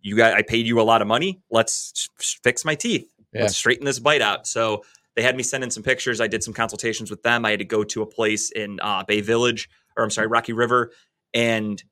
[0.00, 1.42] You guys, I paid you a lot of money.
[1.50, 3.10] Let's fix my teeth.
[3.32, 3.42] Yeah.
[3.42, 4.46] Let's straighten this bite out.
[4.46, 4.82] So
[5.16, 6.20] they had me send in some pictures.
[6.20, 7.44] I did some consultations with them.
[7.44, 10.52] I had to go to a place in uh, Bay Village, or I'm sorry, Rocky
[10.52, 10.92] River,
[11.34, 11.82] and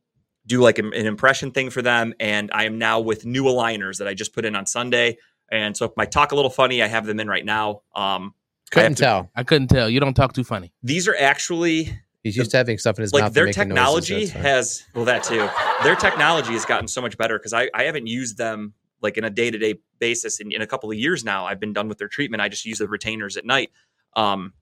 [0.46, 2.14] do like an, an impression thing for them.
[2.18, 5.18] And I am now with new aligners that I just put in on Sunday.
[5.50, 7.82] And so if I talk a little funny, I have them in right now.
[7.94, 8.34] Um,
[8.74, 9.30] I have couldn't to- tell.
[9.34, 9.88] I couldn't tell.
[9.90, 10.72] You don't talk too funny.
[10.82, 13.28] these are actually He's used to having stuff in his like mouth.
[13.28, 15.48] and their making noises, technology has well that too.
[15.84, 19.24] Their technology has gotten so much better because I, I haven't used them like in
[19.24, 21.46] a day to day basis in, in a couple of years now.
[21.46, 22.42] I've been done with their treatment.
[22.42, 23.70] I just use the retainers at night.
[24.16, 24.52] Um,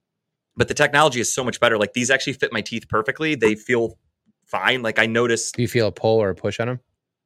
[0.55, 1.77] but the technology is so much better.
[1.77, 3.35] Like these actually fit my teeth perfectly.
[3.35, 3.97] They feel
[4.45, 4.81] fine.
[4.83, 6.79] Like I noticed Do you feel a pull or a push on him?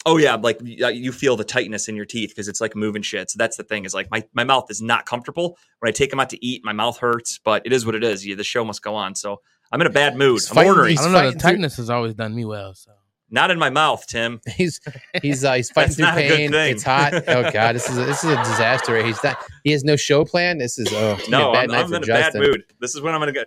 [0.05, 3.01] Oh yeah, like uh, you feel the tightness in your teeth because it's like moving
[3.03, 3.29] shit.
[3.29, 6.09] So that's the thing is like my, my mouth is not comfortable when I take
[6.09, 6.61] them out to eat.
[6.65, 8.25] My mouth hurts, but it is what it is.
[8.25, 9.13] Yeah, the show must go on.
[9.15, 10.41] So I'm in a bad mood.
[10.51, 10.97] I'm ordering.
[10.97, 11.17] I don't know.
[11.19, 12.73] The fighting through- tightness has always done me well.
[12.73, 12.91] So
[13.33, 14.41] Not in my mouth, Tim.
[14.57, 14.81] He's
[15.21, 16.51] he's uh, he's fighting That's through not a good pain.
[16.51, 16.71] thing.
[16.75, 17.13] It's hot.
[17.29, 19.01] Oh god, this is a, this is a disaster.
[19.03, 19.37] He's not.
[19.63, 20.57] He has no show plan.
[20.57, 22.07] This is oh it's gonna be No, a bad I'm, night I'm for in a
[22.07, 22.63] bad mood.
[22.81, 23.43] This is when I'm gonna go.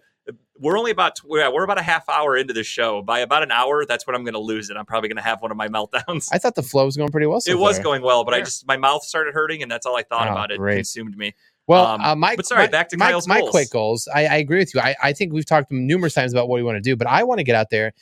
[0.59, 3.03] We're only about we're, we're about a half hour into this show.
[3.03, 4.77] By about an hour, that's when I'm gonna lose it.
[4.79, 6.29] I'm probably gonna have one of my meltdowns.
[6.33, 7.41] I thought the flow was going pretty well.
[7.43, 9.97] So it was going well, but I just my mouth started hurting, and that's all
[9.97, 10.51] I thought Oh, about.
[10.51, 10.77] It great.
[10.77, 11.35] consumed me.
[11.67, 13.51] Well, Um, uh, my but sorry, my, back to my, Kyle's my goals.
[13.51, 14.09] quick goals.
[14.15, 14.81] I, I agree with you.
[14.81, 17.23] I, I think we've talked numerous times about what we want to do, but I
[17.25, 17.93] want to get out there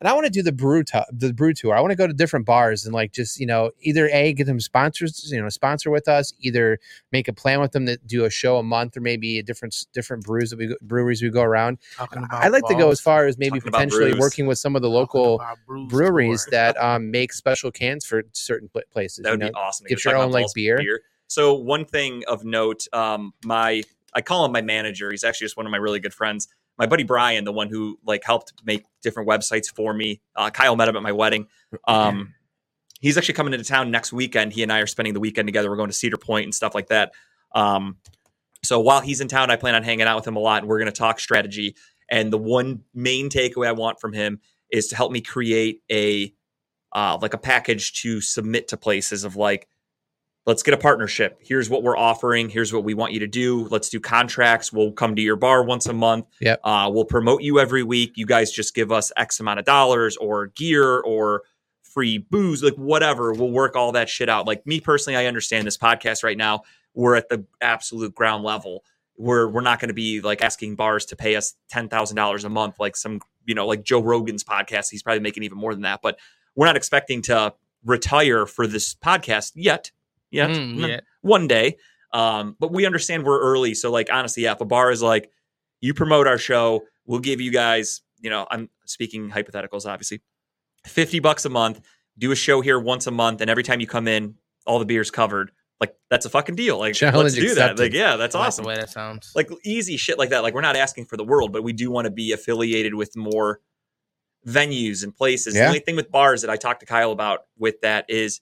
[0.00, 1.74] and I want to do the brew tu- the brew tour.
[1.74, 4.46] I want to go to different bars and like just you know either a get
[4.46, 6.78] them sponsors, you know, sponsor with us, either
[7.12, 9.74] make a plan with them to do a show a month or maybe a different
[9.92, 11.78] different brews that we go- breweries we go around.
[11.98, 14.90] I'd like to go as far as maybe Talking potentially working with some of the
[14.90, 15.42] local
[15.88, 16.50] breweries tour.
[16.52, 19.22] that um, make special cans for certain places.
[19.24, 19.52] That would you know?
[19.52, 19.84] be awesome.
[19.84, 21.00] to get get your own, like, balls beer.
[21.26, 23.82] So one thing of note, um, my
[24.14, 25.10] I call him my manager.
[25.10, 26.48] He's actually just one of my really good friends.
[26.78, 30.20] My buddy Brian, the one who like helped make different websites for me.
[30.34, 31.46] Uh, Kyle met him at my wedding.
[31.86, 32.34] Um,
[33.00, 34.52] he's actually coming into town next weekend.
[34.52, 35.70] He and I are spending the weekend together.
[35.70, 37.12] We're going to Cedar Point and stuff like that.
[37.54, 37.98] Um,
[38.62, 40.68] so while he's in town, I plan on hanging out with him a lot, and
[40.68, 41.76] we're going to talk strategy.
[42.10, 46.32] And the one main takeaway I want from him is to help me create a
[46.92, 49.68] uh, like a package to submit to places of like,
[50.46, 51.38] let's get a partnership.
[51.40, 52.48] Here's what we're offering.
[52.48, 53.66] Here's what we want you to do.
[53.68, 54.72] Let's do contracts.
[54.72, 56.26] We'll come to your bar once a month.
[56.40, 56.60] Yep.
[56.62, 58.12] Uh, we'll promote you every week.
[58.16, 61.42] You guys just give us X amount of dollars or gear or
[61.82, 63.32] free booze, like whatever.
[63.32, 64.46] We'll work all that shit out.
[64.46, 66.62] Like me personally, I understand this podcast right now.
[66.92, 68.84] We're at the absolute ground level.
[69.16, 72.44] We're we're not going to be like asking bars to pay us ten thousand dollars
[72.44, 74.90] a month, like some you know like Joe Rogan's podcast.
[74.90, 76.18] He's probably making even more than that, but
[76.56, 77.54] we're not expecting to
[77.84, 79.92] retire for this podcast yet.
[80.34, 81.00] Yet, Mm, yeah.
[81.22, 81.76] one day.
[82.12, 83.74] Um, but we understand we're early.
[83.74, 85.30] So like honestly, yeah, if a bar is like,
[85.80, 90.22] you promote our show, we'll give you guys, you know, I'm speaking hypotheticals, obviously,
[90.86, 91.80] 50 bucks a month,
[92.18, 94.34] do a show here once a month, and every time you come in,
[94.66, 95.50] all the beer's covered.
[95.80, 96.78] like that's a fucking deal.
[96.78, 97.78] Like Challenge let's do that.
[97.78, 98.64] Like yeah, that's like awesome.
[98.64, 99.32] Way that sounds.
[99.34, 100.42] Like easy shit like that.
[100.42, 103.16] Like we're not asking for the world, but we do want to be affiliated with
[103.16, 103.60] more
[104.46, 105.54] venues and places.
[105.54, 108.40] The only thing with bars that I talked to Kyle about with that is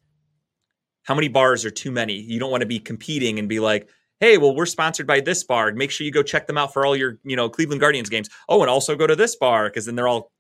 [1.03, 2.15] how many bars are too many.
[2.15, 3.89] You don't want to be competing and be like,
[4.21, 5.73] hey, well, we're sponsored by this bar.
[5.73, 8.29] Make sure you go check them out for all your, you know, Cleveland Guardians games.
[8.49, 10.31] Oh, and also go to this bar because then they're all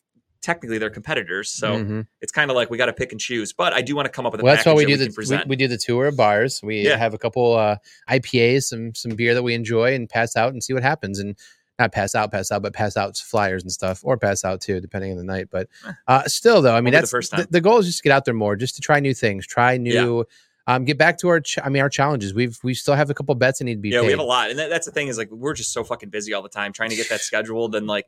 [0.41, 1.51] technically they're competitors.
[1.51, 2.07] So Mhm.
[2.21, 3.53] it's kind of like we got to pick and choose.
[3.53, 5.05] But I do want to come up with a well, that's why we do that
[5.05, 5.49] the we, present.
[5.49, 6.61] we do the tour of bars.
[6.63, 6.97] We Yeah.
[6.97, 7.77] have a couple uh,
[8.09, 11.19] IPAs, some some beer that we enjoy, and pass out and see what happens.
[11.21, 11.37] And
[11.79, 14.81] not pass out, pass out, but pass out flyers and stuff, or pass out too,
[14.81, 15.49] depending on the night.
[15.51, 15.69] But
[16.07, 18.25] uh, still, though, I mean, the that's the, the goal is just to get out
[18.25, 20.25] there more, just to try new things, try new.
[20.67, 22.35] Um, get back to our, ch- I mean, our challenges.
[22.35, 24.07] We've we still have a couple bets that need to be yeah, paid.
[24.07, 26.11] we have a lot, and that, that's the thing is like we're just so fucking
[26.11, 28.07] busy all the time trying to get that scheduled, and like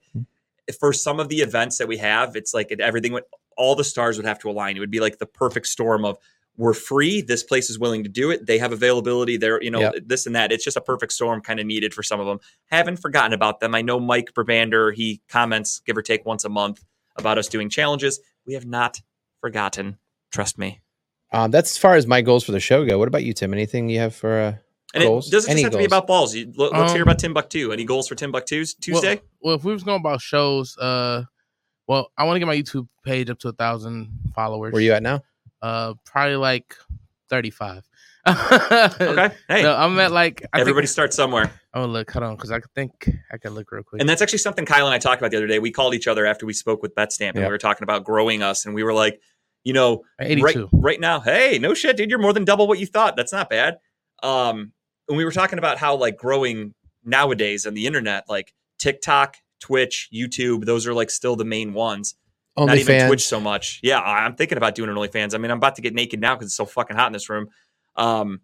[0.79, 3.25] for some of the events that we have, it's like it, everything would
[3.57, 4.77] all the stars would have to align.
[4.77, 6.19] It would be like the perfect storm of
[6.57, 9.81] we're free, this place is willing to do it, they have availability, they're you know
[9.81, 9.95] Yep.
[10.07, 10.53] this and that.
[10.53, 12.38] It's just a perfect storm kind of needed for some of them.
[12.71, 13.75] Haven't forgotten about them.
[13.75, 16.85] I know Mike Verbander, he comments give or take once a month
[17.17, 18.21] about us doing challenges.
[18.47, 19.01] We have not
[19.40, 19.99] forgotten.
[20.31, 20.81] Trust me.
[21.35, 22.99] Um, that's as far as my goals for the show go.
[22.99, 23.53] What about you, Tim?
[23.53, 24.40] Anything you have for?
[24.40, 24.55] Uh,
[24.94, 25.29] And Goals?
[25.29, 26.35] it doesn't Any just have to be about balls.
[26.35, 27.73] You, let, us hear Um, about Timbuktu.
[27.73, 29.16] Any goals for Timbuktu's Tuesday?
[29.16, 31.25] Well, well, if we was going about shows, uh,
[31.88, 34.73] well, I want to get my YouTube page up to a thousand followers.
[34.73, 35.23] where you at now?
[35.61, 36.77] Uh, probably like
[37.29, 37.83] thirty-five.
[38.27, 39.31] okay.
[39.49, 41.51] Hey, No, I'm at like I everybody Think, starts somewhere.
[41.75, 44.01] oh, look, hold on, because I think I can look real quick.
[44.01, 45.59] And that's actually something Kyle and I talked about the other day.
[45.59, 47.47] We called each other after we spoke with BetStamp and Yeah.
[47.47, 48.64] we were talking about growing us.
[48.64, 49.20] And we were like,
[49.64, 50.68] you know, right, Eighty-two.
[50.72, 53.16] right now, hey, no shit, dude, you're more than double what you thought.
[53.16, 53.79] That's not bad.
[54.22, 54.72] Um,
[55.09, 56.74] and we were talking about how like growing
[57.05, 62.14] nowadays on the internet, like TikTok, Twitch, YouTube, those are like still the main ones.
[62.57, 63.81] not even Twitch so much.
[63.83, 65.35] Yeah, I'm thinking about doing an OnlyFans.
[65.35, 67.29] I mean, I'm about to get naked now because it's so fucking hot in this
[67.29, 67.48] room.
[67.96, 68.40] Um,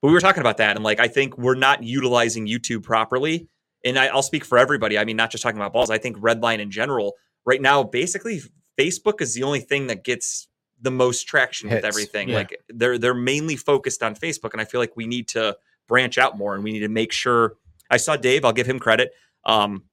[0.00, 3.48] but we were talking about that, and like, I think we're not utilizing YouTube properly.
[3.84, 4.96] And I, I'll speak for everybody.
[4.98, 5.90] I mean, not just talking about balls.
[5.90, 8.40] I think Redline in general right now, basically,
[8.78, 10.48] Facebook is the only thing that gets
[10.82, 12.28] the most traction with everything.
[12.28, 12.36] Yeah.
[12.36, 15.56] Like, they're they're mainly focused on Facebook, and I feel like we need to
[15.88, 17.54] branch out more, and we need to make sure.
[17.90, 18.44] I saw Dave.
[18.44, 19.12] I'll give him credit.
[19.44, 19.84] Um,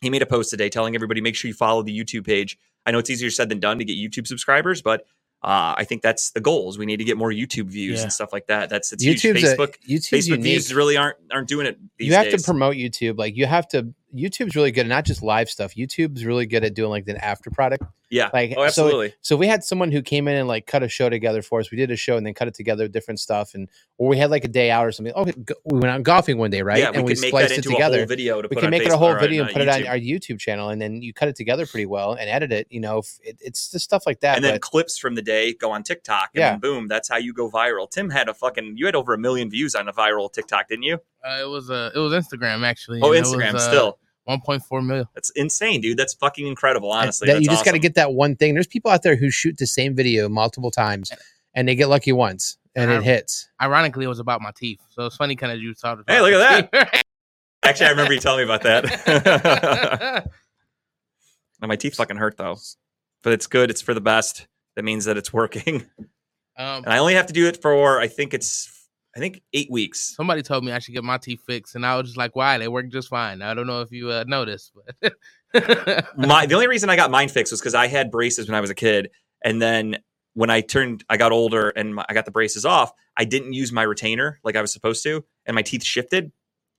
[0.00, 2.58] he made a post today telling everybody make sure you follow the YouTube page.
[2.86, 5.02] I know it's easier said than done to get YouTube subscribers, but
[5.42, 6.78] uh, I think that's the goals.
[6.78, 8.04] We need to get more YouTube views Yeah.
[8.04, 8.70] and stuff like that.
[8.70, 9.22] That's it's huge.
[9.22, 10.42] YouTube's a- Facebook YouTube's Facebook unique.
[10.44, 11.78] views really aren't aren't doing it.
[11.96, 12.42] These you have days.
[12.42, 13.18] to promote YouTube.
[13.18, 13.92] Like you have to.
[14.16, 15.74] YouTube's really good, at not just live stuff.
[15.74, 17.84] YouTube's really good at doing like the after product.
[18.10, 18.30] Yeah.
[18.32, 19.14] like, oh, absolutely.
[19.20, 21.70] So we had someone who came in and like cut a show together for us.
[21.70, 23.68] We did a show and then cut it together, different stuff, and
[23.98, 25.12] or we had like a day out or something.
[25.16, 26.78] Oh, we went out golfing one day, right?
[26.78, 27.98] Yeah, and we we could make spliced that it into a together.
[27.98, 29.68] whole video to we put can on make it a whole video on, and put
[29.68, 32.28] uh, it on our YouTube channel, and then you cut it together pretty well and
[32.30, 32.66] edit it.
[32.70, 34.36] You know, it, it's just stuff like that.
[34.36, 36.50] and then clips from the day go on TikTok, and Yeah.
[36.52, 37.90] then boom, that's how you go viral.
[37.90, 40.84] Tim had a fucking you had over a million views on a viral TikTok, didn't
[40.84, 40.98] you?
[41.24, 43.00] Uh, it was uh, it was Instagram actually.
[43.02, 43.98] Oh, and it Instagram was, uh, still.
[44.28, 45.06] 1.4 million.
[45.14, 45.96] That's insane, dude.
[45.96, 46.92] That's fucking incredible.
[46.92, 48.54] Honestly, that, That's you just got to get that one thing.
[48.54, 51.10] There's people out there who shoot the same video multiple times,
[51.54, 53.48] and they get lucky once, and it hits.
[53.60, 56.14] Ironically, it was about my teeth, so it's funny kind of you talked about.
[56.14, 57.02] Hey, look at that.
[57.62, 60.30] Actually, I remember you telling me about that.
[61.60, 62.56] Now, my teeth fucking hurt though,
[63.22, 63.68] but it's good.
[63.68, 64.46] It's for the best.
[64.76, 65.86] That means that it's working,
[66.56, 68.77] um, and I only have to do it for I think it's
[69.18, 70.14] I think eight weeks.
[70.14, 72.56] somebody told me I should get my teeth fixed, and I was just like, "Why?
[72.56, 75.12] They work just fine." I don't know if you uh, noticed, but
[76.16, 78.60] My the only reason I got mine fixed was because I had braces when I
[78.60, 79.10] was a kid,
[79.44, 79.98] and then
[80.34, 82.92] when I turned, I got older and my, I got the braces off.
[83.16, 86.30] I didn't use my retainer like I was supposed to, and my teeth shifted.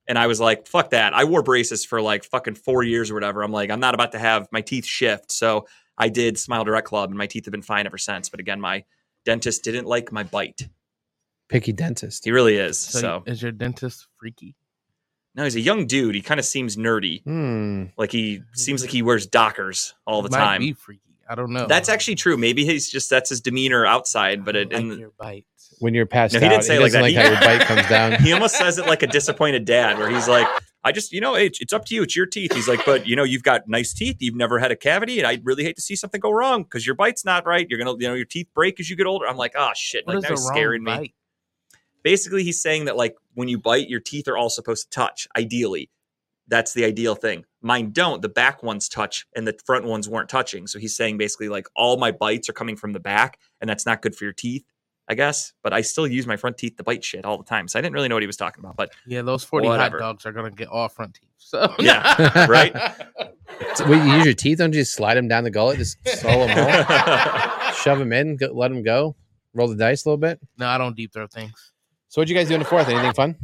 [0.08, 3.16] And I was like, "Fuck that!" I wore braces for like fucking four years or
[3.16, 3.44] whatever.
[3.44, 5.34] I'm like, I'm not about to have my teeth shift.
[5.34, 8.30] So I did Smile Direct Club, and my teeth have been fine ever since.
[8.30, 8.86] But again, my
[9.26, 10.70] dentist didn't like my bite.
[11.50, 12.24] Picky dentist.
[12.26, 12.78] He really is.
[12.80, 14.56] so, So, is your dentist freaky?
[15.36, 16.16] no, he's a young dude.
[16.16, 17.24] He kind of seems nerdy.
[17.24, 17.86] Hmm.
[17.98, 20.62] Like he seems like he wears Dockers all the Might time.
[20.62, 21.02] Be freaky.
[21.30, 21.68] I don't know.
[21.68, 22.38] That's actually true.
[22.38, 25.46] Maybe he's just that's his demeanor outside, but I it, like in, your bite.
[25.80, 27.02] When you're passed No, he didn't say it like that.
[27.04, 28.14] like He- how your bite comes down.
[28.24, 30.48] he almost says it like a disappointed dad, where he's like,
[30.84, 32.02] "I just, you know, it's, it's up to you.
[32.04, 34.18] It's your teeth." He's like, "But you know, you've got nice teeth.
[34.20, 36.86] You've never had a cavity, and I really hate to see something go wrong because
[36.86, 37.66] your bite's not right.
[37.70, 40.06] You're gonna, you know, your teeth break as you get older." I'm like, "Oh shit!"
[40.08, 41.14] What like is that the was scaring me.
[42.04, 42.10] Bite?
[42.10, 45.28] Basically, he's saying that like when you bite, your teeth are all supposed to touch.
[45.38, 45.90] Ideally,
[46.48, 47.46] that's the ideal thing.
[47.62, 48.22] Mine don't.
[48.22, 50.68] The back ones touch, and the front ones weren't touching.
[50.68, 53.86] So he's saying basically like all my bites are coming from the back, and that's
[53.86, 54.64] not good for your teeth.
[55.12, 57.68] I guess, but I still use my front teeth to bite shit all the time.
[57.68, 58.78] So I didn't really know what he was talking about.
[58.78, 59.98] But Yeah, those 40 Whatever.
[59.98, 61.32] hot dogs are gonna get all front teeth.
[61.40, 62.72] So Yeah, right?
[63.74, 64.60] So, wait, you use your teeth?
[64.60, 65.80] Don't you just slide them down the gullet?
[65.80, 67.72] Just swallow them all?
[67.74, 69.16] Shove them in, go, let them go,
[69.56, 70.40] roll the dice a little bit.
[70.60, 71.72] no, I don't deep throat things.
[72.10, 72.90] So what'd you guys do in the fourth?
[72.90, 73.36] Anything fun?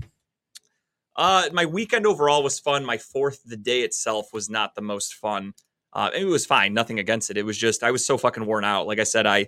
[1.16, 2.84] Uh, my weekend overall was fun.
[2.84, 5.54] My fourth, the day itself, was not the most fun.
[5.94, 7.38] Uh, it was fine, nothing against it.
[7.38, 8.88] It was just I was so fucking worn out.
[8.88, 9.48] Like I said, I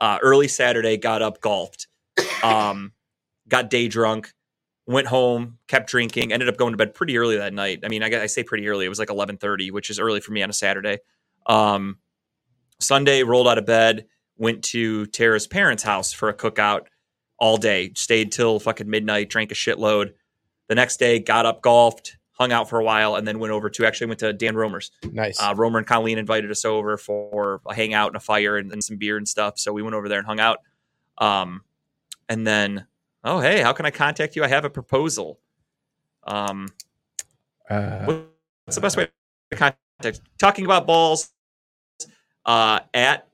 [0.00, 1.88] uh, early Saturday got up, golfed,
[2.44, 2.92] um,
[3.48, 4.32] got day drunk,
[4.86, 7.80] went home, kept drinking, ended up going to bed pretty early that night.
[7.82, 8.84] I mean, I, I say pretty early.
[8.84, 10.98] It was like eleven thirty, which is early for me on a Saturday.
[11.46, 11.96] Um,
[12.78, 14.06] Sunday, rolled out of bed,
[14.36, 16.82] went to Tara's parents' house for a cookout
[17.40, 17.90] all day.
[17.94, 20.12] Stayed till fucking midnight, drank a shitload.
[20.68, 23.68] The next day, got up, golfed, hung out for a while, and then went over
[23.68, 24.92] to actually went to Dan Romer's.
[25.10, 25.42] Nice.
[25.42, 28.84] Uh, Romer and Colleen invited us over for a hangout and a fire and, and
[28.84, 29.58] some beer and stuff.
[29.58, 30.58] So we went over there and hung out.
[31.18, 31.62] Um,
[32.28, 32.86] and then,
[33.24, 34.44] oh hey, how can I contact you?
[34.44, 35.40] I have a proposal.
[36.24, 36.68] Um,
[37.68, 38.22] Uh,
[38.64, 39.08] what's the best way
[39.50, 40.20] to contact?
[40.38, 41.30] Talking about balls
[42.46, 43.28] uh, at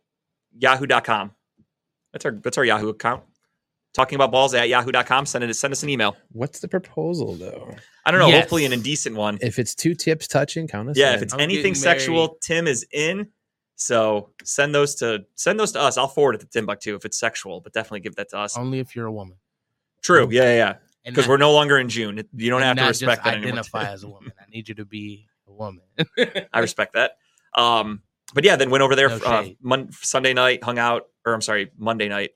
[0.59, 1.33] yahoo.com.
[2.13, 3.23] That's our that's our Yahoo account.
[3.97, 5.25] Talking about balls at yahoo.com.
[5.25, 6.17] Send it send us an email.
[6.33, 7.75] what's the proposal though?
[8.05, 8.43] I don't know, Yes.
[8.43, 9.39] hopefully an indecent one.
[9.41, 10.99] If it's two tips touching, count us.
[10.99, 11.15] yeah, in.
[11.17, 13.29] if it's I'm anything sexual, Tim is in.
[13.77, 15.97] So send those to send those to us.
[15.97, 18.57] I'll forward it to Timbuktu if it's sexual, but definitely give that to us.
[18.59, 19.39] Only if you're a woman.
[20.03, 20.29] True.
[20.31, 20.75] Yeah, yeah, yeah.
[21.07, 22.23] Because we're no longer in June.
[22.37, 23.53] You don't have to not respect just that anymore.
[23.53, 24.33] identify as a woman.
[24.39, 25.85] I need you to be a woman.
[26.53, 27.13] I respect that.
[27.55, 28.03] Um,
[28.35, 31.41] but yeah, then went over there No uh, mon- Sunday night, hung out, or I'm
[31.41, 32.31] sorry, Monday night,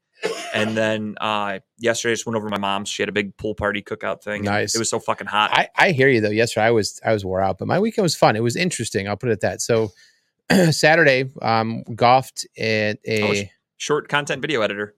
[0.54, 2.88] and then uh, yesterday I just went over to my mom's.
[2.88, 4.42] She had a big pool party cookout thing.
[4.42, 4.74] Nice.
[4.74, 5.50] It was so fucking hot.
[5.52, 6.30] I, I hear you though.
[6.30, 8.36] Yesterday I was I was wore out, but my weekend was fun.
[8.36, 9.08] It was interesting.
[9.08, 9.60] I'll put it that.
[9.62, 9.92] So
[10.70, 14.94] Saturday, um, golfed at Oh, sh- a Short content video editor.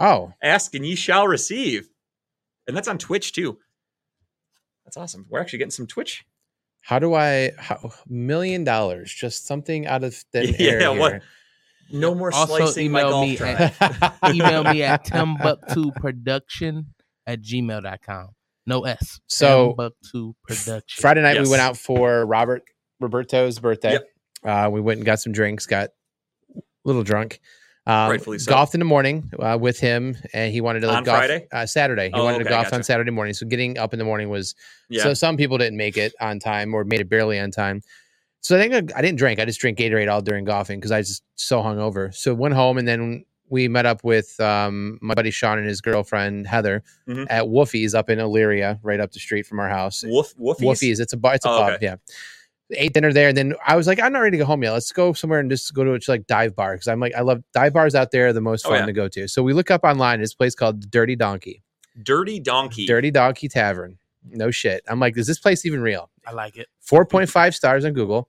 [0.00, 1.88] oh Ask and ye shall receive,
[2.66, 3.58] and that's on Twitch too.
[4.84, 5.26] That's awesome.
[5.28, 6.24] We're actually getting some Twitch.
[6.82, 11.22] how do I how, million dollars just something out of thin Yeah, air what- here.
[11.92, 13.60] No more Also slicing my email golf me drive.
[13.80, 16.86] at- Email me at timbuktuproduction
[17.26, 18.28] at gmail.com.
[18.68, 19.20] No S.
[19.28, 21.00] So, Timbuktu production.
[21.00, 22.62] Friday night we went out for Robert
[23.00, 23.92] Roberto's birthday.
[23.92, 24.08] Yep.
[24.44, 25.90] Uh, we went and got some drinks, got
[26.56, 27.40] a little drunk.
[27.88, 28.50] Um, Rightfully so.
[28.50, 31.46] Golfed in the morning uh, with him, and he wanted to like On golf Friday?
[31.52, 32.06] Uh, Saturday.
[32.08, 32.74] He Oh, wanted to okay, golf gotcha.
[32.76, 33.32] on Saturday morning.
[33.34, 34.56] So getting up in the morning was
[34.88, 35.04] Yeah.
[35.04, 37.82] So some people didn't make it on time or made it barely on time.
[38.46, 39.40] So I think I, I didn't drink.
[39.40, 42.14] I just drink Gatorade all during golfing because I was just so hungover.
[42.14, 45.80] So went home and then we met up with um, my buddy Sean and his
[45.80, 47.26] girlfriend Heather Mhm.
[47.28, 50.04] at Woofie's up in Elyria, right up the street from our house.
[50.06, 50.60] Woof, woofies?
[50.60, 51.00] Woofie's.
[51.00, 51.34] It's a bar.
[51.34, 51.72] It's a Oh, pub.
[51.74, 51.86] okay.
[51.86, 51.96] Yeah.
[52.70, 54.70] Ate dinner there, and then I was like, I'm not ready to go home yet.
[54.72, 57.22] Let's go somewhere and just go to a like dive bar because I'm like, I
[57.22, 58.28] love dive bars out there.
[58.28, 58.86] Are the most Oh, fun yeah.
[58.86, 59.26] to go to.
[59.28, 60.20] So we look up online.
[60.20, 61.62] This place called Dirty Donkey,
[62.00, 62.86] Dirty Donkey.
[62.86, 63.98] Dirty Donkey Tavern.
[64.28, 64.82] No shit.
[64.88, 66.10] I'm like, is this place even real?
[66.26, 66.66] I like it.
[66.88, 68.28] 4.5 stars on Google.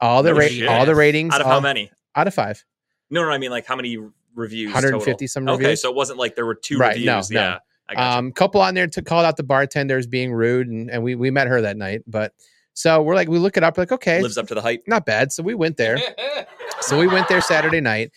[0.00, 0.68] All the No ra- shit.
[0.68, 1.90] all the ratings Out of all- how many?
[2.16, 2.64] Out of 5.
[3.10, 3.98] No, no, I mean like how many
[4.34, 4.72] reviews?
[4.72, 5.28] 150 total?
[5.28, 7.30] some Okay, so it wasn't like there were two Right, no, reviews.
[7.30, 7.40] no.
[7.40, 10.90] Yeah, I got Um couple on there to call out the bartenders being rude and,
[10.90, 12.32] and we we met her that night, but
[12.72, 14.82] so we're like we look it up like okay, Lives up to the hype.
[14.86, 15.32] not bad.
[15.32, 15.98] So we went there.
[16.80, 18.10] So we went there Saturday night,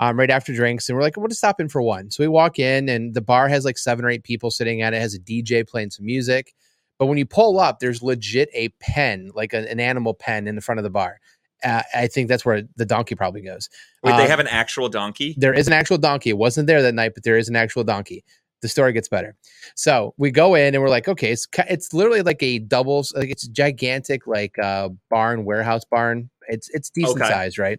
[0.00, 2.10] um, right after drinks, and we're like, we'll just stop in for one.
[2.10, 4.94] So we walk in, and the bar has like seven or eight people sitting at
[4.94, 6.54] it, has a DJ playing some music.
[6.98, 10.54] But when you pull up, there's legit a pen, like an, an animal pen in
[10.54, 11.20] the front of the bar.
[11.62, 13.68] Uh, I think that's where the donkey probably goes.
[14.02, 15.34] Wait, they Um, have an actual donkey?
[15.38, 16.30] there is an actual donkey.
[16.30, 18.24] It wasn't there that night, but there is an actual donkey.
[18.62, 19.34] The story gets better.
[19.74, 23.28] So we go in and we're like, okay, it's it's literally like a doubles, like
[23.30, 26.30] it's gigantic, like uh, barn warehouse barn.
[26.48, 27.28] It's it's decent Okay.
[27.32, 27.78] size, right?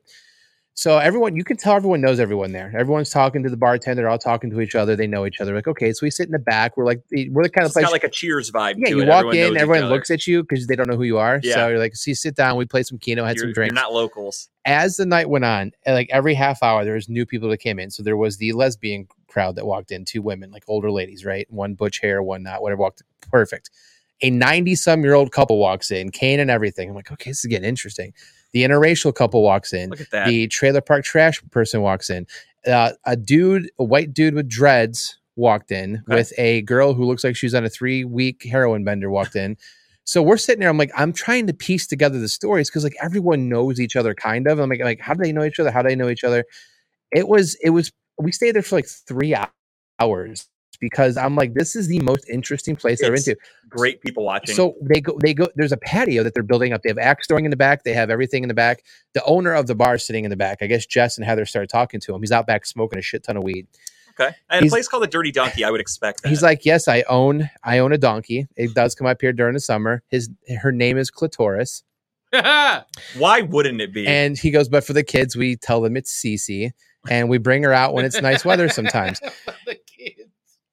[0.77, 2.69] So everyone, you can tell everyone knows everyone there.
[2.77, 4.97] Everyone's talking to the bartender, they're all talking to each other.
[4.97, 5.55] They know each other.
[5.55, 6.75] Like, okay, so we sit in the back.
[6.75, 7.85] We're like, we're the kind of It's place.
[7.85, 8.75] got like a Cheers vibe.
[8.77, 9.07] yeah, you it.
[9.07, 11.39] walk Everyone in, everyone looks at you because they don't know who you are.
[11.41, 11.53] Yeah.
[11.55, 12.57] So you're like, so you sit down.
[12.57, 13.73] We play some Keno, had You're, some drinks.
[13.73, 14.49] you're not locals.
[14.65, 17.59] as the night went on, uh, like every half hour, there was new people that
[17.59, 17.89] came in.
[17.89, 21.47] So there was the lesbian crowd that walked in, two women, like older ladies, right?
[21.49, 22.81] One butch hair, one not, whatever.
[22.81, 23.01] Walked
[23.31, 23.69] perfect.
[24.21, 26.89] A ninety-some-year-old couple walks in, cane and everything.
[26.89, 28.13] I'm like, okay, this is getting interesting.
[28.55, 29.89] The interracial couple walks in.
[29.89, 30.27] Look at that.
[30.27, 32.25] The trailer park trash person walks in.
[32.65, 36.15] Uh, a dude, a white dude with dreads, walked in Okay.
[36.15, 39.11] with a girl who looks like she's on a three-week heroin bender.
[39.11, 39.57] Walked in.
[40.05, 40.69] So we're sitting there.
[40.69, 44.13] I'm like, I'm trying to piece together the stories because like everyone knows each other,
[44.13, 44.57] kind of.
[44.59, 45.69] I'm like, like, how do they know each other?
[45.69, 46.45] How do they know each other?
[47.11, 47.91] It was, it was.
[48.17, 49.35] We stayed there for like three
[49.99, 50.47] hours
[50.77, 53.35] because I'm like, this is the most interesting place I've been to.
[53.69, 54.55] Great people watching.
[54.55, 55.47] So they go, they go.
[55.55, 56.81] There's a patio that they're building up.
[56.81, 57.83] They have axe throwing in the back.
[57.83, 58.83] They have everything in the back.
[59.13, 60.59] The owner of the bar is sitting in the back.
[60.61, 62.21] I guess Jess and Heather started talking to him.
[62.21, 63.67] He's out back smoking a shit ton of weed.
[64.19, 64.35] okay.
[64.49, 66.29] And a place called the Dirty Donkey, I would expect that.
[66.29, 68.47] He's like, yes, I own, I own a donkey.
[68.55, 70.03] It does come up here during the summer.
[70.09, 70.29] His,
[70.61, 71.83] her name is Clitoris.
[73.17, 74.07] why wouldn't it be?
[74.07, 76.71] And he goes, but for the kids, we tell them it's Cece,
[77.09, 79.21] and we bring her out when it's nice weather sometimes.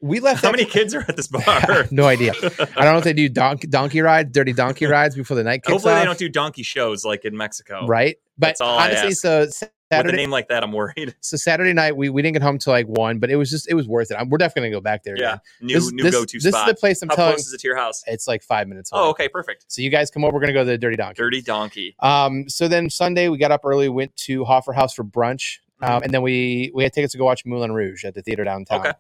[0.03, 0.45] We left.
[0.45, 1.87] How many kids are at this bar?
[1.91, 2.33] no idea.
[2.43, 5.63] I don't know if they do donkey donkey rides, dirty donkey rides before the night
[5.63, 6.01] kicks Hopefully off.
[6.01, 7.87] they don't do donkey shows like in Mexico.
[7.87, 11.15] right, but That's all I honestly, so With a Saturday, name like that, I'm worried.
[11.21, 13.71] so Saturday night we, we didn't get home till like one, but it was just
[13.71, 14.15] it was worth it.
[14.15, 15.17] I'm, we're definitely gonna go back there.
[15.17, 15.41] Yeah, again.
[15.61, 16.69] new This- new this- go to This spot.
[16.69, 17.35] is the place I'm How telling.
[17.35, 18.03] close is it to your house?
[18.09, 18.91] It's like five minutes.
[18.91, 19.03] Away.
[19.03, 19.67] Oh, okay, perfect.
[19.69, 20.35] So you guys come over.
[20.35, 21.15] We're gonna go to the Dirty Donkey.
[21.19, 21.95] Dirty Donkey.
[22.01, 26.01] Um, so then Sunday we got up early, went to Hoffer House for brunch, um,
[26.01, 26.05] Mhm.
[26.07, 28.81] and then we we had tickets to go watch Moulin Rouge at the theater downtown.
[28.81, 28.93] Okay.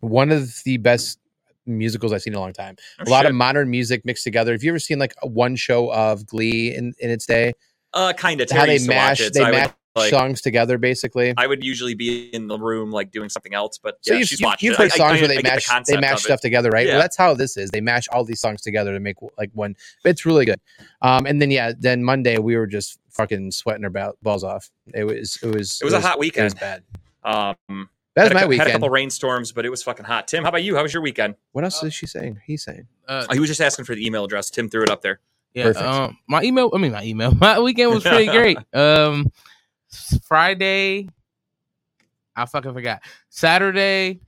[0.00, 1.18] One of the best
[1.66, 2.76] musicals I've seen in a long time.
[3.00, 4.52] Oh, a lot of modern music mixed together.
[4.52, 7.52] Have you ever seen like one show of Glee in, in its day?
[7.94, 8.50] uh, kind of.
[8.50, 11.32] How they mash they mash like, songs together, basically.
[11.38, 14.32] I would usually be in the room like doing something else, but so yeah, she's
[14.32, 14.78] you've, watched you've it.
[14.78, 16.68] heard I- I- songs I- where they I get the mash they mash stuff together,
[16.70, 16.86] right?
[16.86, 16.92] Yeah.
[16.94, 17.70] Well, that's how this is.
[17.70, 19.74] They mash all these songs together to make like one.
[20.04, 20.60] It's really good.
[21.00, 24.70] Um, and then yeah, then Monday we were just fucking sweating our balls off.
[24.92, 26.42] It was it was It was a hot weekend.
[26.42, 26.82] It was weekend.
[27.24, 27.56] bad.
[27.68, 30.04] Um, That was had a, my cou- Had a couple rainstorms, but it was fucking
[30.06, 30.26] hot.
[30.26, 30.74] Tim, how about you?
[30.74, 31.36] How was your weekend?
[31.52, 32.40] What else is she saying?
[32.44, 32.88] He's saying.
[33.06, 34.50] Uh, Oh, he was just asking for the email address.
[34.50, 35.20] Tim threw it up there.
[35.54, 35.84] Yeah, Perfect.
[35.86, 36.70] um, my email.
[36.74, 37.30] I mean, my email.
[37.40, 38.58] My weekend was pretty great.
[38.74, 39.30] Um,
[40.24, 41.08] Friday,
[42.34, 43.02] I fucking forgot.
[43.28, 44.20] Saturday,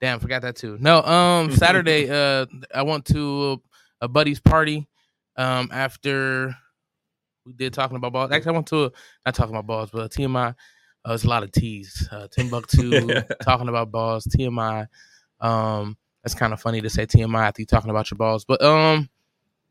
[0.00, 0.78] damn, forgot that too.
[0.80, 3.60] No, um, Saturday, uh, I went to
[4.00, 4.86] a, a buddy's party.
[5.36, 6.54] Um, after
[7.46, 8.30] we did talking about balls.
[8.30, 8.90] Actually, I went to a,
[9.24, 10.54] not talking about balls, but a TMI.
[11.08, 12.08] Uh, it's a lot of T's.
[12.10, 13.08] Uh, Timbuktu
[13.42, 14.26] talking about balls.
[14.26, 14.86] TMI.
[15.40, 18.62] Um, that's kind of funny to say TMI after you talking about your balls, but
[18.62, 19.08] um.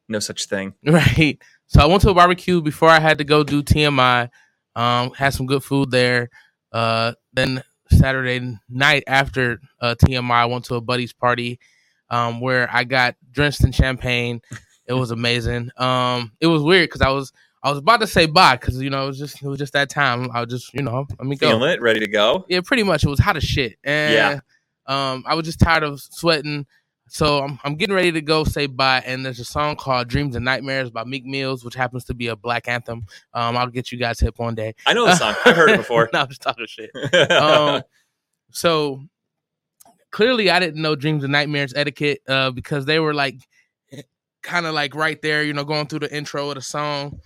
[0.07, 0.73] No such thing.
[0.86, 1.38] Right.
[1.67, 4.30] So I went to a barbecue before I had to go do TMI.
[4.75, 6.30] Um, had some good food there.
[6.71, 7.61] Uh, then
[7.91, 11.59] Saturday night after uh, TMI, I went to a buddy's party
[12.09, 14.41] um, where I got drenched in champagne.
[14.88, 15.69] It was amazing.
[15.77, 17.32] Um, it was weird because I was
[17.62, 19.74] I was about to say bye because you know it was just it was just
[19.74, 20.30] that time.
[20.34, 21.49] I was just you know let me go.
[21.49, 22.45] Feeling it, ready to go.
[22.47, 23.03] Yeah, pretty much.
[23.03, 23.78] It was hot as shit.
[23.84, 24.39] And Yeah.
[25.12, 26.66] um, I was just tired of sweating.
[27.12, 29.01] So I'm, I'm getting ready to go say bye.
[29.03, 32.28] And there's a song called Dreams and Nightmares by Meek Mills, which happens to be
[32.28, 33.05] a black anthem.
[33.34, 34.76] Um, I'll get you guys hip one day.
[34.86, 35.34] I know the song.
[35.43, 36.07] I've heard it before.
[36.14, 36.91] no, I'm just talking shit.
[37.32, 37.82] Um,
[38.51, 39.01] so
[40.12, 43.39] clearly I didn't know Dreams and Nightmares etiquette uh, because they were like
[44.43, 47.20] kind of like right there, you know, going through the intro of the song.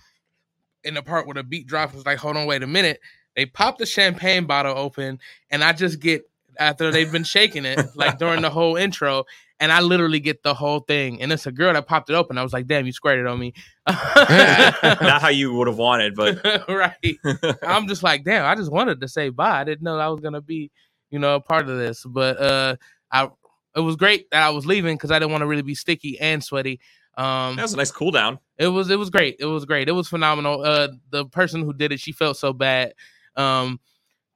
[0.84, 3.00] In the part where the beat drops, was like, hold on, wait a minute.
[3.36, 5.18] They pop the champagne bottle open,
[5.50, 6.28] and I just get
[6.58, 9.24] after they've been shaking it like during the whole intro,
[9.60, 11.20] and I literally get the whole thing.
[11.22, 12.38] And it's a girl that popped it open.
[12.38, 13.54] I was like, damn, you squared it on me.
[13.88, 17.18] Not how you would have wanted, but right.
[17.62, 19.60] I'm just like, damn, I just wanted to say bye.
[19.60, 20.70] I didn't know I was gonna be,
[21.10, 22.04] you know, a part of this.
[22.04, 22.76] But uh
[23.10, 23.30] I
[23.76, 26.18] it was great that I was leaving because I didn't want to really be sticky
[26.20, 26.80] and sweaty.
[27.16, 28.38] Um that was a nice cool down.
[28.58, 29.36] It was it was great.
[29.40, 29.88] It was great.
[29.88, 30.62] It was phenomenal.
[30.62, 32.94] Uh the person who did it, she felt so bad.
[33.36, 33.80] Um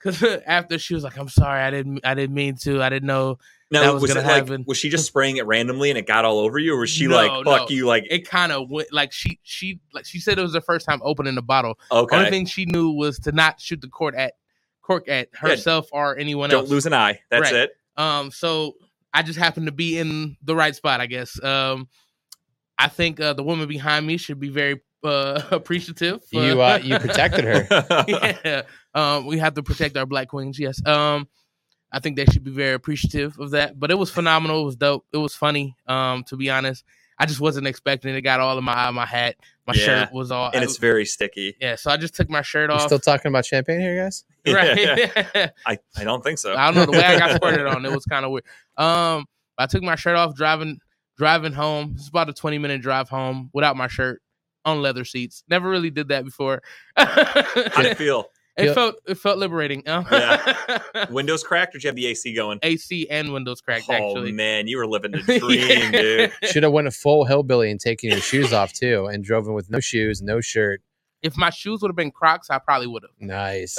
[0.00, 2.82] cause after she was like, I'm sorry, I didn't I didn't mean to.
[2.82, 3.38] I didn't know
[3.70, 4.64] Now, That was was, gonna like happen.
[4.66, 7.06] was she just spraying it randomly and it got all over you, or was she
[7.06, 7.74] No, like fuck no.
[7.74, 7.86] you?
[7.86, 10.86] Like it kind of went like she she like she said it was her first
[10.86, 11.78] time opening the bottle.
[11.92, 14.34] okay, Only thing she knew was to not shoot the cork at
[14.82, 16.70] cork at herself or anyone don't else.
[16.70, 17.20] lose an eye.
[17.30, 17.54] That's Right.
[17.54, 17.70] it.
[17.96, 18.74] Um, so
[19.12, 21.42] I just happened to be in the right spot, I guess.
[21.42, 21.88] Um,
[22.79, 26.22] I think uh, the woman behind me should be very uh, appreciative.
[26.31, 27.66] You uh, you protected her.
[28.45, 28.62] yeah.
[28.95, 30.59] Um, we have to protect our black queens.
[30.59, 30.85] Yes.
[30.87, 31.29] Um,
[31.91, 33.79] I think they should be very appreciative of that.
[33.79, 34.62] But it was phenomenal.
[34.62, 35.07] It was dope.
[35.12, 35.74] It was funny.
[35.87, 36.85] Um, to be honest,
[37.18, 38.16] I just wasn't expecting it.
[38.18, 39.85] It got all in my my hat, my Yeah.
[40.05, 40.51] shirt was all.
[40.53, 41.57] and it's very sticky.
[41.61, 41.76] yeah.
[41.76, 42.83] So I just took my shirt We're off.
[42.83, 44.24] still talking about champagne here, guys.
[44.49, 45.51] right.
[45.66, 46.55] I, I don't think so.
[46.55, 47.85] I don't know the way I got squirted on.
[47.85, 48.45] It was kind of weird.
[48.76, 49.24] Um,
[49.59, 50.79] I took my shirt off driving
[51.18, 51.92] driving home.
[51.96, 54.22] It's about a twenty minute drive home without my shirt
[54.64, 55.44] on leather seats.
[55.48, 56.62] Never really did that before.
[56.96, 58.26] How'd it feel?
[58.56, 59.82] it felt it felt liberating.
[59.86, 60.78] yeah.
[61.10, 62.58] Windows cracked, or did you have the AC going?
[62.62, 63.86] AC and windows cracked.
[63.88, 66.32] oh actually, man, you were living the dream, dude.
[66.50, 69.54] Should have went a full hillbilly and taken your shoes off too, and drove in
[69.54, 70.80] with no shoes, no shirt.
[71.22, 73.10] If my shoes would have been Crocs, I probably would have.
[73.18, 73.76] Nice.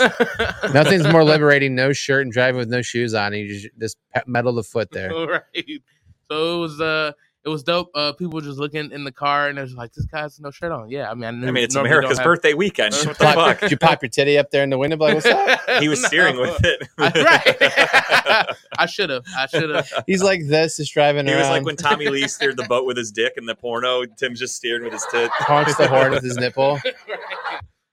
[0.74, 1.74] Nothing's more liberating.
[1.74, 3.32] No shirt and driving with no shoes on.
[3.34, 5.10] And you just, just pe- metal the foot there.
[5.14, 5.82] right.
[6.30, 7.14] So it was uh
[7.46, 7.90] it was dope.
[7.96, 10.52] Uh, people were just looking in the car and there's like, this guy has no
[10.52, 10.90] shirt on.
[10.90, 12.94] Yeah, I mean, I, I mean, it's America's have- birthday weekend.
[12.96, 13.60] What the Pop- fuck?
[13.62, 14.98] Did you pop your titty up there in the window?
[14.98, 15.60] Like, what's up?
[15.80, 16.88] He was steering with it.
[16.98, 18.56] right.
[18.78, 19.24] I should have.
[19.38, 19.88] I should have.
[20.08, 21.40] He's like this, just driving He around.
[21.42, 24.04] was like when Tommy Lee steered the boat with his dick in the porno.
[24.06, 25.30] Tim's just steering with his tit.
[25.32, 26.80] honks the horn with his nipple.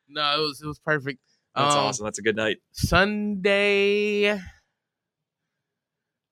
[0.08, 1.20] No, it was it was perfect.
[1.54, 2.04] That's Um, awesome.
[2.04, 2.58] That's a good night.
[2.72, 4.30] Sunday.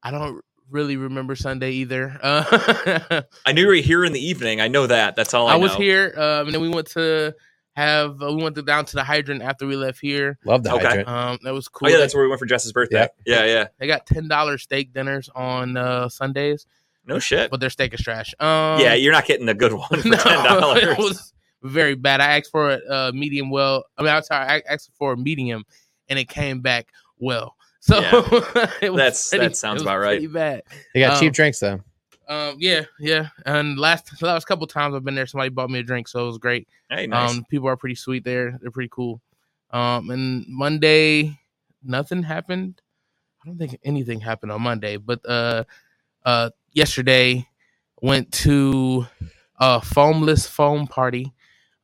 [0.02, 0.40] I don't
[0.74, 2.18] really remember Sunday either.
[2.22, 4.60] Uh, I knew you were here in the evening.
[4.60, 5.16] I know that.
[5.16, 5.78] That's all I, I was know.
[5.78, 7.34] here, um, and then we went to
[7.76, 10.36] have uh, we went to, down to the hydrant after we left here.
[10.44, 10.84] Love the Okay.
[10.84, 11.08] hydrant.
[11.08, 11.90] Um, that was Oh cool.
[11.90, 12.98] yeah, that's where we went for Jess's birthday.
[12.98, 13.16] Yep.
[13.24, 13.66] Yeah, yeah.
[13.78, 16.66] they got ten dollars steak dinners on uh, Sundays,
[17.06, 17.50] No shit.
[17.50, 18.34] but their steak is trash.
[18.40, 22.20] Um, yeah, you're not getting a good one for no, ten it was very bad.
[22.20, 23.84] I asked for a uh, medium well.
[23.96, 25.64] I mean, I'm sorry, I asked for a medium,
[26.08, 27.56] and it came back well.
[27.84, 27.98] So
[28.80, 30.12] it was That's- pretty- that sounds it was about right.
[30.18, 30.62] Pretty bad.
[30.94, 31.80] They got um, cheap drinks though.
[32.26, 33.28] Um, yeah, yeah.
[33.44, 36.26] And last last couple times I've been there, somebody bought me a drink, so it
[36.28, 36.66] was great.
[36.88, 37.30] Hey, nice.
[37.30, 38.58] Um, people are pretty sweet there.
[38.62, 39.20] They're pretty cool.
[39.70, 41.38] Um, and Monday,
[41.82, 42.80] nothing happened.
[43.42, 45.64] I don't think anything happened on Monday, but uh,
[46.24, 47.46] uh, yesterday
[48.00, 49.06] went to
[49.60, 51.33] a foamless foam party.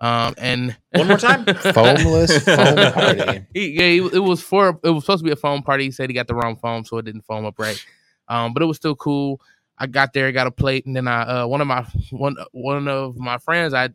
[0.01, 1.45] Um, and One more time?
[1.47, 2.93] Foamless foam
[3.27, 3.47] party.
[3.53, 5.85] He, yeah, he- it was for it was supposed to be a foam party.
[5.85, 7.83] He said he got the wrong foam, so it didn't foam up right.
[8.29, 9.41] Um, but it was still cool.
[9.77, 12.89] I got there, got a plate, and then I uh, one of my one one
[12.89, 13.91] of my friends I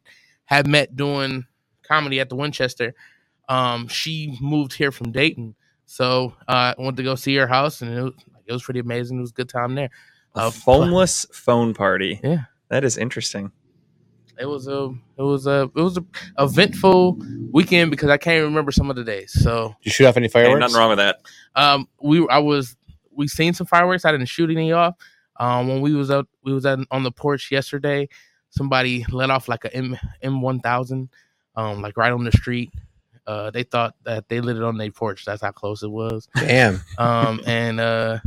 [0.45, 1.45] had met doing
[1.83, 2.93] comedy at the Winchester.
[3.49, 7.81] Um, she moved here from Dayton, so uh, I went to go see her house,
[7.81, 8.13] and it was,
[8.47, 9.17] it was pretty amazing.
[9.17, 9.89] It was a good time there.
[10.35, 12.19] a uh, foamless phone party.
[12.23, 12.45] Yeah.
[12.69, 13.51] that is interesting.
[14.39, 16.03] It was a it was a it was a
[16.39, 17.19] eventful
[17.51, 19.31] weekend because I can't remember some of the days.
[19.43, 20.59] So Did you shoot off any Ain't fireworks?
[20.59, 21.21] nothing wrong with that.
[21.55, 22.75] Um, we I was
[23.11, 24.03] we seen some fireworks.
[24.05, 24.95] I didn't shoot any off.
[25.37, 28.07] Um, when we was out, we was out on the porch yesterday.
[28.49, 31.09] Somebody let off like a M M one thousand,
[31.55, 32.71] um, like right on the street.
[33.27, 35.25] Uh, they thought that they lit it on their porch.
[35.25, 36.27] That's how close it was.
[36.35, 36.79] Damn.
[36.97, 38.19] Um, and uh,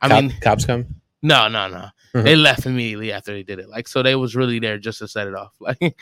[0.00, 0.86] I Cop- mean, cops come.
[1.22, 1.88] No, no, no.
[2.14, 2.24] Mhm.
[2.24, 3.68] They left immediately after they did it.
[3.68, 5.52] Like, so they was really there just to set it off.
[5.60, 5.96] Like,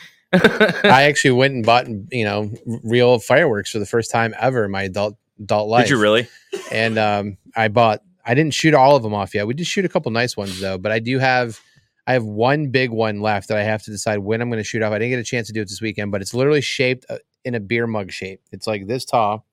[0.83, 2.51] I actually went and bought, you know,
[2.83, 5.85] real fireworks for the first time ever in my adult adult life.
[5.85, 6.27] Did you really?
[6.71, 8.01] And um, I bought.
[8.25, 9.47] I didn't shoot all of them off yet.
[9.47, 11.59] We did shoot a couple nice ones though, but I do have.
[12.05, 14.63] I have one big one left that I have to decide when I'm going to
[14.63, 14.91] shoot off.
[14.93, 17.17] I didn't get a chance to do it this weekend, but it's literally shaped uh,
[17.45, 18.41] in a beer mug shape.
[18.51, 19.45] It's like this tall,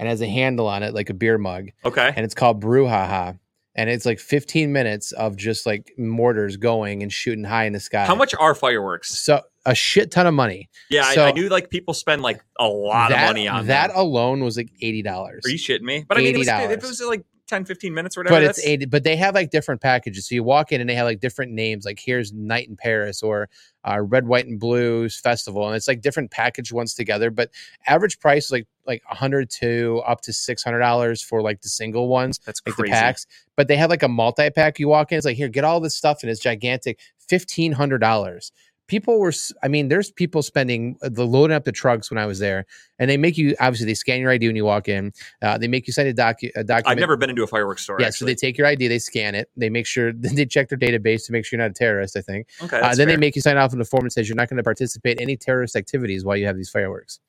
[0.00, 2.12] and has a handle on it like a beer mug, Okay.
[2.16, 3.38] and it's called Brouhaha.
[3.80, 7.80] And it's like 15 minutes of just like mortars going and shooting high in the
[7.80, 8.04] sky.
[8.04, 9.18] How much are fireworks?
[9.24, 10.68] So a shit ton of money.
[10.90, 13.68] Yeah, I, So- I knew like people spend like a lot that, of money on
[13.68, 13.96] that them.
[13.96, 15.46] alone was like eighty dollars.
[15.46, 16.04] Are you shitting me?
[16.06, 18.46] But I mean, it was, if it was like 10, 15 minutes or whatever.
[18.46, 18.86] But it's.
[18.86, 20.28] But they have like different packages.
[20.28, 21.84] So you walk in and they have like different names.
[21.84, 23.50] Like here's Night in Paris or
[23.84, 27.30] uh, Red, White, and Blues Festival, and it's like different packaged ones together.
[27.30, 27.50] But
[27.86, 31.68] average price is like like hundred to up to six hundred dollars for like the
[31.68, 32.92] single ones, That's like crazy.
[32.92, 33.26] the packs.
[33.56, 34.78] But they have like a multi pack.
[34.78, 37.00] You walk in, it's like here, get all this stuff, and it's gigantic.
[37.18, 38.52] Fifteen hundred dollars.
[38.90, 39.32] People were,
[39.62, 42.66] i mean, there's people spending uh, the loading up the trucks when I was there,
[42.98, 45.12] and they make you obviously they scan your ID when you walk in.
[45.40, 46.88] Uh, they make you sign a, docu- a document.
[46.88, 47.98] I've never been into a fireworks store.
[48.00, 48.18] Yeah, actually.
[48.18, 51.24] so they take your ID, they scan it, they make sure they check their database
[51.26, 52.16] to make sure you're not a terrorist.
[52.16, 52.48] I think.
[52.60, 54.48] okay, Uh, then they make you sign off on a form that says you're not
[54.48, 57.20] going to participate in any terrorist activities while you have these fireworks.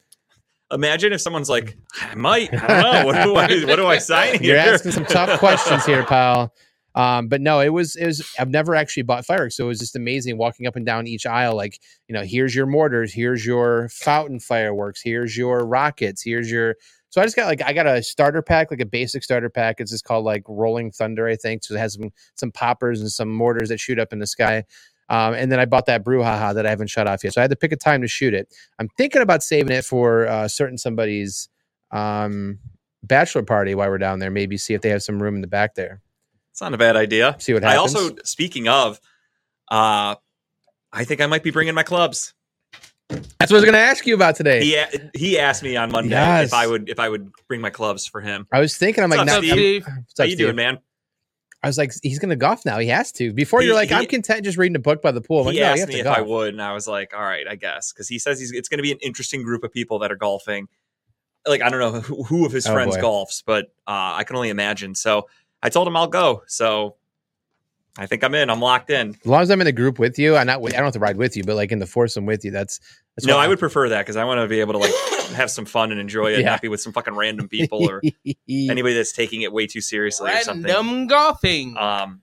[0.71, 2.49] Imagine if someone's like, I might.
[2.53, 3.05] I don't know.
[3.05, 3.65] What do I?
[3.69, 4.55] What do I sign here?
[4.55, 6.53] You're asking some tough questions here, pal.
[6.95, 8.27] Um, but no, it was it was.
[8.39, 11.25] I've never actually bought fireworks, so it was just amazing walking up and down each
[11.25, 11.55] aisle.
[11.55, 16.75] Like you know, here's your mortars, here's your fountain fireworks, here's your rockets, here's your.
[17.09, 19.79] So I just got like I got a starter pack, like a basic starter pack.
[19.79, 21.63] It's just called like Rolling Thunder, I think.
[21.63, 24.65] So it has some some poppers and some mortars that shoot up in the sky.
[25.09, 27.33] Um, and then I bought that brouhaha that I haven't shut off yet.
[27.33, 28.47] So I had to pick a time to shoot it.
[28.79, 31.49] I'm thinking about saving it for uh, certain somebody's
[31.91, 32.59] um,
[33.03, 34.31] bachelor party while we're down there.
[34.31, 36.01] Maybe see if they have some room in the back there.
[36.61, 37.35] It's not a bad idea.
[37.39, 37.95] See what happens.
[37.95, 39.01] I also, speaking of,
[39.71, 40.13] uh,
[40.93, 42.35] I think I might be bringing my clubs.
[43.09, 44.63] That's what I was going to ask you about today.
[44.63, 46.49] He a- he asked me on Monday Yes.
[46.49, 48.45] if I would if I would bring my clubs for him.
[48.53, 49.83] I was thinking, I'm like, What's up, not, Steve?
[49.87, 50.45] I'm- what's How up, you Steve?
[50.45, 50.77] doing, man?
[51.63, 52.77] I was like, he's going to golf now.
[52.77, 53.33] He has to.
[53.33, 55.39] Before you're like, he- I'm content just reading a book by the pool.
[55.39, 56.15] I'm like, he no, you asked me if golf.
[56.19, 58.69] I would, and I was like, "All right, I guess," because he says he's it's
[58.69, 60.67] going to be an interesting group of people that are golfing.
[61.47, 63.01] Like I don't know who, who of his Oh, friends boy.
[63.01, 64.93] golfs, but uh, I can only imagine.
[64.93, 65.27] So
[65.63, 66.43] I told him I'll go.
[66.47, 66.95] So
[67.97, 68.49] I think I'm in.
[68.49, 69.09] I'm locked in.
[69.09, 70.59] As long as I'm in a group with you, I'm not.
[70.63, 72.79] I don't have to ride with you, but like in the foursome with you, that's.
[73.15, 74.93] that's no, what I would prefer that because I want to be able to like
[75.35, 76.51] have some fun and enjoy it, Yeah.
[76.51, 78.01] not be with some fucking random people or
[78.49, 80.63] anybody that's taking it way too seriously or something.
[80.71, 81.75] random golfing.
[81.77, 82.21] Um,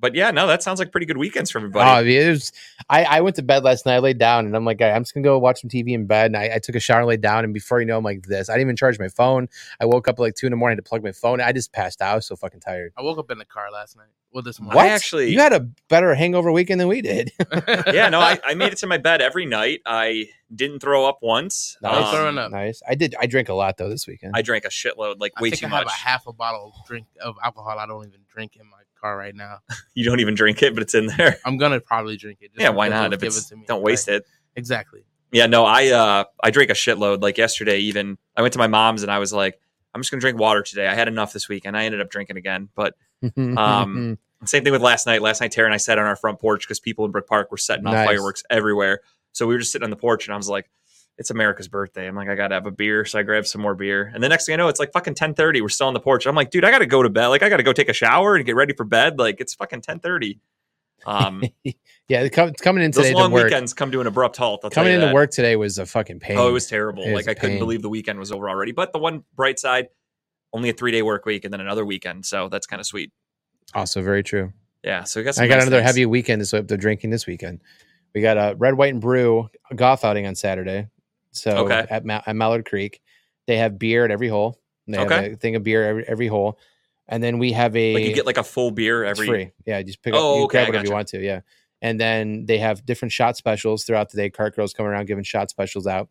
[0.00, 1.88] but yeah, no, that sounds like pretty good weekends for everybody.
[1.88, 2.16] Oh, everybody.
[2.16, 2.52] it was,
[2.88, 3.94] I, I went to bed last night.
[3.96, 6.26] I laid down and I'm like, I'm just gonna go watch some TV in bed.
[6.26, 8.22] And I, I took a shower, and laid down, and before you know, I'm like
[8.22, 8.48] this.
[8.48, 9.48] I didn't even charge my phone.
[9.80, 11.40] I woke up at like two in the morning to plug my phone.
[11.40, 12.12] I just passed out.
[12.12, 12.92] I was so fucking tired.
[12.96, 14.06] I woke up in the car last night.
[14.32, 14.76] Well, this morning.
[14.76, 14.86] What?
[14.86, 17.32] I actually- you had a better hangover weekend than we did.
[17.92, 19.80] yeah, no, I, I made it to my bed every night.
[19.84, 21.76] I didn't throw up once.
[21.82, 22.52] No Um, throwing up.
[22.52, 22.80] nice.
[22.88, 23.16] I did.
[23.20, 24.32] I drank a lot though this weekend.
[24.36, 25.92] I drank a shitload, like I way think too I have much.
[25.92, 27.76] a half a bottle of drink of alcohol.
[27.76, 29.58] I don't even drink in my car right now.
[29.94, 31.36] You don't even drink it, but it's in there.
[31.44, 32.52] I'm gonna probably drink it.
[32.52, 33.12] just yeah, why not?
[33.12, 33.64] If given it's to me.
[33.66, 34.16] don't waste Right.
[34.18, 34.24] it.
[34.56, 35.04] Exactly.
[35.32, 37.22] Yeah, no, I uh I drank a shitload.
[37.22, 39.58] Like yesterday, even I went to my mom's and I was like,
[39.94, 40.86] I'm just gonna drink water today.
[40.86, 41.76] I had enough this weekend.
[41.76, 42.68] I ended up drinking again.
[42.74, 42.94] But
[43.36, 45.22] Um, same thing with last night.
[45.22, 47.50] Last night, Tara and I sat on our front porch because people in Brick Park
[47.50, 48.06] were setting off Nice.
[48.06, 49.00] fireworks everywhere.
[49.32, 50.68] So we were just sitting on the porch, and I was like,
[51.20, 53.76] "It's America's birthday." I'm like, "I gotta have a beer," so I grab some more
[53.76, 54.10] beer.
[54.12, 55.60] And the next thing I know, it's like fucking 10:30.
[55.62, 56.26] We're still on the porch.
[56.26, 57.28] I'm like, "Dude, I gotta go to bed.
[57.28, 59.20] Like, I gotta go take a shower and get ready for bed.
[59.20, 60.40] Like, it's fucking 10:30."
[61.06, 61.42] Um,
[62.08, 63.44] yeah, it come- coming in today to long work.
[63.44, 64.60] weekends come to an abrupt halt.
[64.64, 66.36] I'll Coming into work today was a fucking pain.
[66.36, 67.04] Oh, it was terrible.
[67.04, 67.58] It was like I a couldn't pain.
[67.60, 68.72] believe the weekend was over already.
[68.72, 69.88] But the one bright side,
[70.52, 72.26] only a three day work week and then another weekend.
[72.26, 73.12] So that's kind of sweet.
[73.74, 74.52] also very true.
[74.82, 75.04] Yeah.
[75.04, 75.86] So I got I got nice another things.
[75.86, 77.60] heavy weekend this they're drinking this weekend.
[78.14, 80.88] We got a red, white, and brew golf outing on Saturday.
[81.32, 81.86] So Okay.
[81.90, 83.00] at, Ma- at Mallard Creek,
[83.46, 84.58] they have beer at every hole.
[84.86, 85.32] They have Okay.
[85.32, 86.58] a thing of beer every, every hole,
[87.08, 89.26] and then we have a Like you get like a full beer it's every.
[89.28, 89.52] free.
[89.66, 90.20] Yeah, just pick up.
[90.20, 91.20] Oh, you okay, grab whatever you want to.
[91.22, 91.40] Yeah,
[91.80, 94.30] and then they have different shot specials throughout the day.
[94.30, 96.08] Cart girls come around giving shot specials out.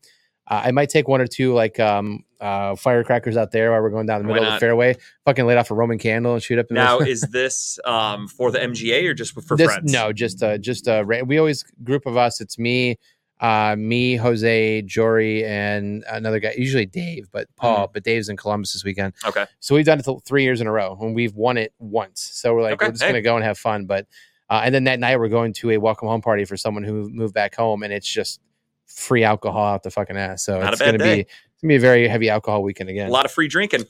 [0.48, 3.90] Uh, I might take one or two like um, uh, firecrackers out there while we're
[3.92, 4.96] going down the Why middle of the fairway.
[5.26, 6.68] Fucking light off a Roman candle and shoot up.
[6.70, 9.92] in the- Now, is this um, for the MGA or just for this, friends?
[9.92, 12.40] No, just uh, just uh, we always group of us.
[12.42, 12.98] It's me,
[13.40, 16.54] uh, me, Jose, Jory, and another guy.
[16.58, 17.86] Usually Dave, but Paul.
[17.86, 17.94] Mm-hmm.
[17.94, 19.14] But Dave's in Columbus this weekend.
[19.26, 19.46] Okay.
[19.60, 22.22] So we've done it th- three years in a row, and we've won it once.
[22.34, 23.10] So we're like, Okay, we're just hey.
[23.10, 23.86] gonna go and have fun.
[23.86, 24.08] But
[24.50, 27.10] uh, and then that night we're going to a welcome home party for someone who
[27.10, 28.42] moved back home, and it's just
[28.88, 30.44] free alcohol out the fucking ass.
[30.44, 33.08] So Not it's gonna be it's gonna be a very heavy alcohol weekend again.
[33.08, 33.86] A lot of free drinking.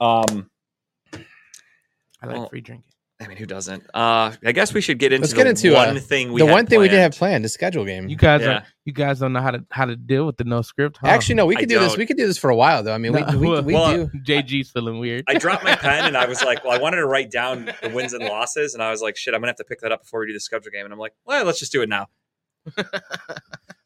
[0.00, 0.50] Um,
[2.22, 2.90] I like Well, free drinking.
[3.18, 3.82] I mean, who doesn't?
[3.94, 6.46] Uh, I guess we should get into Let's get into, uh, one thing we the
[6.46, 7.30] had one thing we did have planned.
[7.30, 8.08] planned, the schedule game.
[8.10, 8.48] You guys Yeah.
[8.58, 10.98] are you guys don't know how to how to deal with the no script.
[11.00, 11.06] Huh?
[11.08, 11.92] Actually, no, we I could do this.
[11.92, 11.98] don't.
[11.98, 12.92] We could do this for a while, though.
[12.92, 14.10] I mean, No, we we, well- we Well, do.
[14.26, 15.24] JG's feeling weird.
[15.28, 17.88] I dropped my pen and I was like, well, I wanted to write down the
[17.88, 20.02] wins and losses, and I was like, shit, I'm gonna have to pick that up
[20.02, 20.84] before we do the schedule game.
[20.84, 22.08] And I'm like, well, let's just do it now.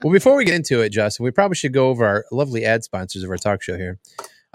[0.02, 2.82] Well, before we get into it, Justin, we probably should go over our lovely ad
[2.84, 3.98] sponsors of our talk show here.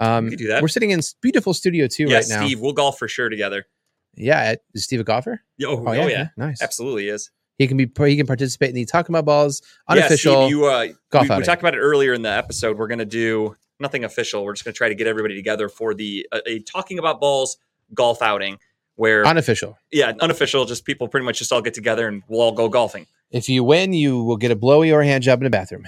[0.00, 0.60] Um, We could do that.
[0.60, 2.44] We're sitting in beautiful Studio Two yeah, right now.
[2.44, 3.66] Steve, we'll golf for sure together.
[4.16, 5.42] Yeah, at, is Steve a golfer?
[5.58, 6.62] Yeah, Oh, Oh, oh, yeah, yeah, nice.
[6.62, 7.30] absolutely is.
[7.58, 10.42] He can be he can participate in the Talking About Balls Yeah, unofficial.
[10.42, 12.76] Steve, you, uh, golf we, we talked about it earlier in the episode.
[12.78, 14.44] We're gonna do nothing official.
[14.44, 17.56] We're just gonna try to get everybody together for the uh, a talking about balls
[17.94, 18.58] golf outing
[18.96, 19.78] where unofficial.
[19.92, 23.06] yeah unofficial just people pretty much just all get together and we'll all go golfing
[23.30, 25.84] If you win, you will get a blowy or a hand job in the bathroom.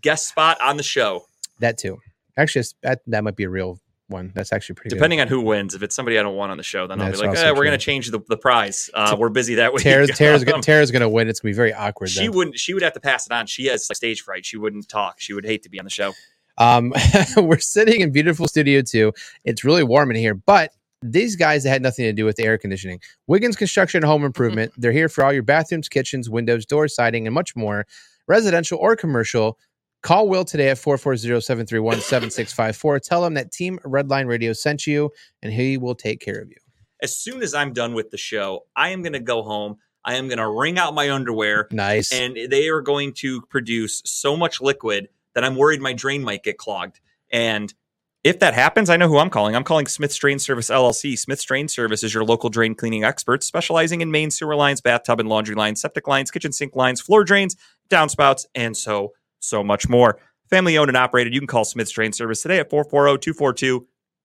[0.00, 1.26] guest spot on the show
[1.60, 1.98] That too.
[2.36, 4.32] Actually, that that might be a real one.
[4.34, 6.62] That's actually pretty depending on who wins if it's somebody i don't want on the
[6.62, 9.54] show then i'll be like eh, we're gonna change the, the prize uh, we're busy
[9.54, 9.76] that good.
[9.76, 11.28] week Tara's Tara's, Um, Tara's gonna win.
[11.28, 12.10] It's gonna be very awkward.
[12.10, 12.32] she then.
[12.32, 14.88] wouldn't she would have to pass it on she has like, stage fright she wouldn't
[14.88, 16.12] talk she would hate to be on the show
[16.58, 16.92] Um,
[17.36, 19.12] we're sitting in beautiful studio two.
[19.44, 22.56] It's really warm in here, but these guys had nothing to do with the air
[22.58, 23.00] conditioning.
[23.26, 24.72] Wiggins Construction Home Improvement.
[24.78, 27.86] They're here for all your bathrooms, kitchens, windows, doors, siding, and much more,
[28.28, 29.58] residential or commercial.
[30.04, 33.00] Call Will today at 440-731-7654.
[33.00, 35.10] Tell him that Team Redline Radio sent you,
[35.42, 36.56] and he will take care of you.
[37.02, 40.28] as soon as i'm done with the show i am gonna go home i am
[40.28, 42.12] gonna wring out my underwear Nice.
[42.12, 46.44] and they are going to produce so much liquid that I'm worried my drain might
[46.44, 47.00] get clogged.
[47.32, 47.74] And
[48.22, 49.56] if that happens, I know who I'm calling.
[49.56, 51.18] I'm calling Smith's Drain Service LLC.
[51.18, 55.18] Smith's Drain Service is your local drain cleaning expert, specializing in main sewer lines, bathtub
[55.18, 57.56] and laundry lines, septic lines, kitchen sink lines, floor drains,
[57.90, 59.12] downspouts, and so
[59.44, 60.18] so much more.
[60.50, 61.32] Family owned and operated.
[61.34, 62.70] You can call Smith's Drain Service today at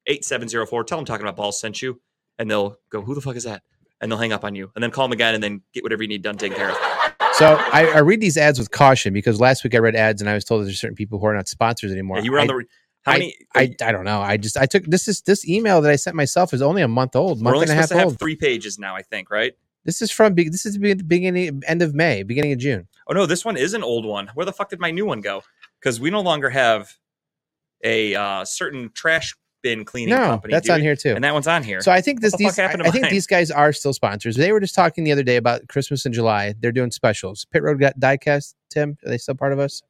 [0.08, 0.86] 440-242-8704.
[0.86, 2.02] Tell them talking about balls sent you,
[2.38, 3.64] and they'll go, "Who the fuck is that?"
[4.02, 6.04] And they'll hang up on you, and then call them again, and then get whatever
[6.04, 6.78] you need done taken care of.
[7.34, 10.30] so I, I read these ads with caution because last week I read ads and
[10.30, 12.18] I was told there's certain people who are not sponsors anymore.
[12.18, 12.66] Yeah, you were on I- the.
[13.04, 13.34] How many?
[13.56, 14.20] I, I don't know.
[14.22, 16.88] I just I took this is this email that I sent myself is only a
[16.88, 18.04] month old, We're month only and a half to old.
[18.12, 19.54] have three pages now, I think, right?
[19.86, 22.88] This is from this is the beginning end of May, beginning of June.
[23.10, 24.30] Oh no, this one is an old one.
[24.34, 25.44] Where the fuck did my new one go?
[25.80, 26.94] Because we no longer have
[27.84, 30.54] a uh, certain trash bin cleaning No, company.
[30.54, 31.16] that's do on here too.
[31.16, 31.82] and that one's on here.
[31.82, 34.36] So I think this the these I, I think these guys are still sponsors.
[34.36, 36.54] They were just talking the other day about Christmas in July.
[36.60, 37.46] They're doing specials.
[37.52, 38.56] Pit Road Got Diecast.
[38.70, 39.82] Tim, are they still part of us?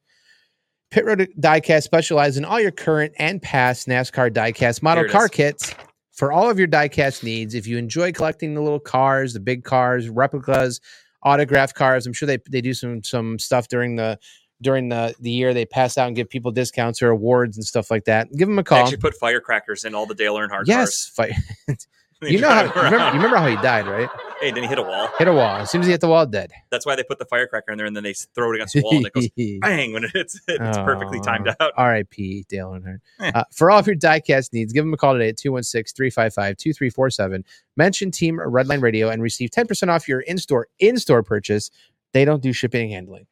[0.90, 5.30] Pit Road Diecast specializes in all your current and past NASCAR diecast model car is.
[5.30, 5.74] kits
[6.12, 7.54] for all of your diecast needs.
[7.54, 10.80] If you enjoy collecting the little cars, the big cars, replicas,
[11.22, 14.18] autographed cars, I'm sure they they do some some stuff during the
[14.62, 15.54] during the the year.
[15.54, 18.28] They pass out and give people discounts or awards and stuff like that.
[18.36, 18.78] Give them a They call.
[18.78, 21.36] actually put firecrackers in all the Dale Earnhardt Yes, cars.
[22.22, 24.08] you know how you remember, you remember how he died, right?
[24.40, 25.08] Hey, then he hit a wall.
[25.18, 25.56] Hit a wall.
[25.56, 26.50] As soon as he hit the wall, dead.
[26.70, 28.82] That's why they put the firecracker in there, and then they throw it against the
[28.82, 29.28] wall, and it goes
[29.60, 30.60] bang when it hits it.
[30.60, 31.72] It's perfectly timed out.
[31.76, 32.46] R.I.P.
[32.48, 33.00] Dale Earnhardt.
[33.20, 33.30] Eh.
[33.34, 37.44] Uh, for all of your diecast needs, give them a call today at 216-355-2347.
[37.76, 41.70] Mention Team Redline Radio and receive 10% off your in-store in-store purchase.
[42.12, 43.26] They don't do shipping and handling.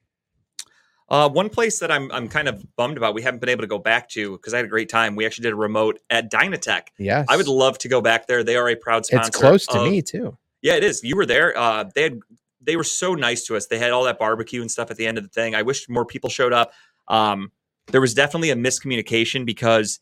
[1.10, 3.68] Uh, one place that I'm I'm kind of bummed about we haven't been able to
[3.68, 5.16] go back to because I had a great time.
[5.16, 6.88] We actually did a remote at Dynatech.
[6.98, 7.26] Yes.
[7.28, 8.44] I would love to go back there.
[8.44, 9.28] They are a proud sponsor.
[9.28, 10.36] It's close to of- me too.
[10.60, 11.02] Yeah, it is.
[11.04, 11.56] You were there.
[11.56, 12.20] Uh, they had
[12.60, 13.66] they were so nice to us.
[13.66, 15.54] They had all that barbecue and stuff at the end of the thing.
[15.54, 16.72] I wish more people showed up.
[17.06, 17.52] Um,
[17.86, 20.00] there was definitely a miscommunication because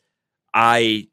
[0.53, 1.09] I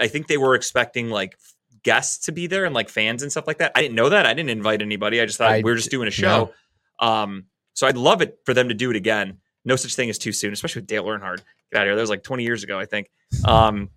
[0.00, 1.38] I think they were expecting like
[1.82, 3.72] guests to be there and like fans and stuff like that.
[3.74, 4.26] I didn't know that.
[4.26, 5.20] I didn't invite anybody.
[5.20, 6.52] I just thought I we were just doing a show.
[6.98, 7.44] Um,
[7.78, 9.38] so I'd love it for them to do it again.
[9.64, 11.42] No such thing as too soon, especially with Dale Earnhardt.
[11.70, 11.94] Get out of here.
[11.94, 13.08] That was like 20 years ago, I think.
[13.44, 13.90] Um,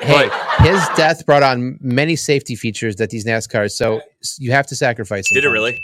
[0.00, 3.70] Hey, his death brought on many safety features that these NASCARs.
[3.72, 4.00] So
[4.38, 5.30] you have to sacrifice.
[5.30, 5.78] did it really?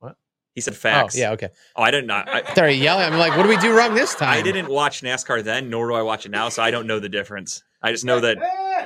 [0.00, 0.16] What?
[0.54, 1.16] He said Oh facts.
[1.16, 1.30] yeah.
[1.30, 1.48] Okay.
[1.76, 2.10] Oh, I didn't.
[2.10, 3.06] I, Sorry, yelling.
[3.12, 4.36] I'm like, what do we do wrong this time?
[4.36, 6.98] I didn't watch NASCAR then, nor do I watch it now, so I don't know
[6.98, 7.62] the difference.
[7.80, 8.36] I just know that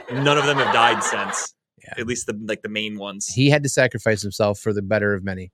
[0.13, 1.55] none of them have died since.
[1.83, 1.95] Yeah.
[1.97, 3.27] At least the like the main ones.
[3.27, 5.51] He had to sacrifice himself for the better of many.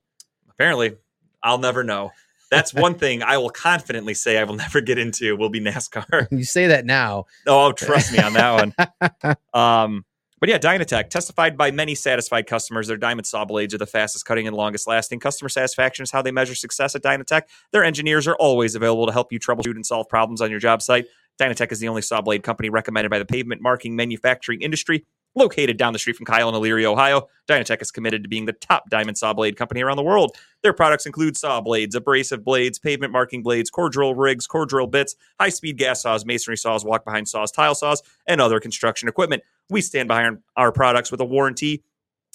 [0.50, 0.96] Apparently,
[1.42, 2.10] I'll never know.
[2.50, 5.36] That's one thing I will confidently say I will never get into.
[5.36, 6.28] Will be NASCAR.
[6.30, 7.26] You say that now.
[7.46, 8.74] Oh, trust me on that
[9.22, 9.36] one.
[9.52, 10.04] Um,
[10.40, 12.86] but yeah, Dynatech testified by many satisfied customers.
[12.86, 15.18] Their diamond saw blades are the fastest cutting and longest lasting.
[15.20, 17.42] Customer satisfaction is how they measure success at Dynatech.
[17.72, 20.80] Their engineers are always available to help you troubleshoot and solve problems on your job
[20.80, 21.06] site.
[21.40, 25.06] Dynatech is the only saw blade company recommended by the pavement marking manufacturing industry.
[25.38, 28.54] Located down the street from Kyle and Elyria, Ohio, Dynatech is committed to being the
[28.54, 30.36] top diamond saw blade company around the world.
[30.64, 34.88] Their products include saw blades, abrasive blades, pavement marking blades, core drill rigs, core drill
[34.88, 39.08] bits, high speed gas saws, masonry saws, walk behind saws, tile saws, and other construction
[39.08, 39.44] equipment.
[39.70, 41.84] We stand behind our products with a warranty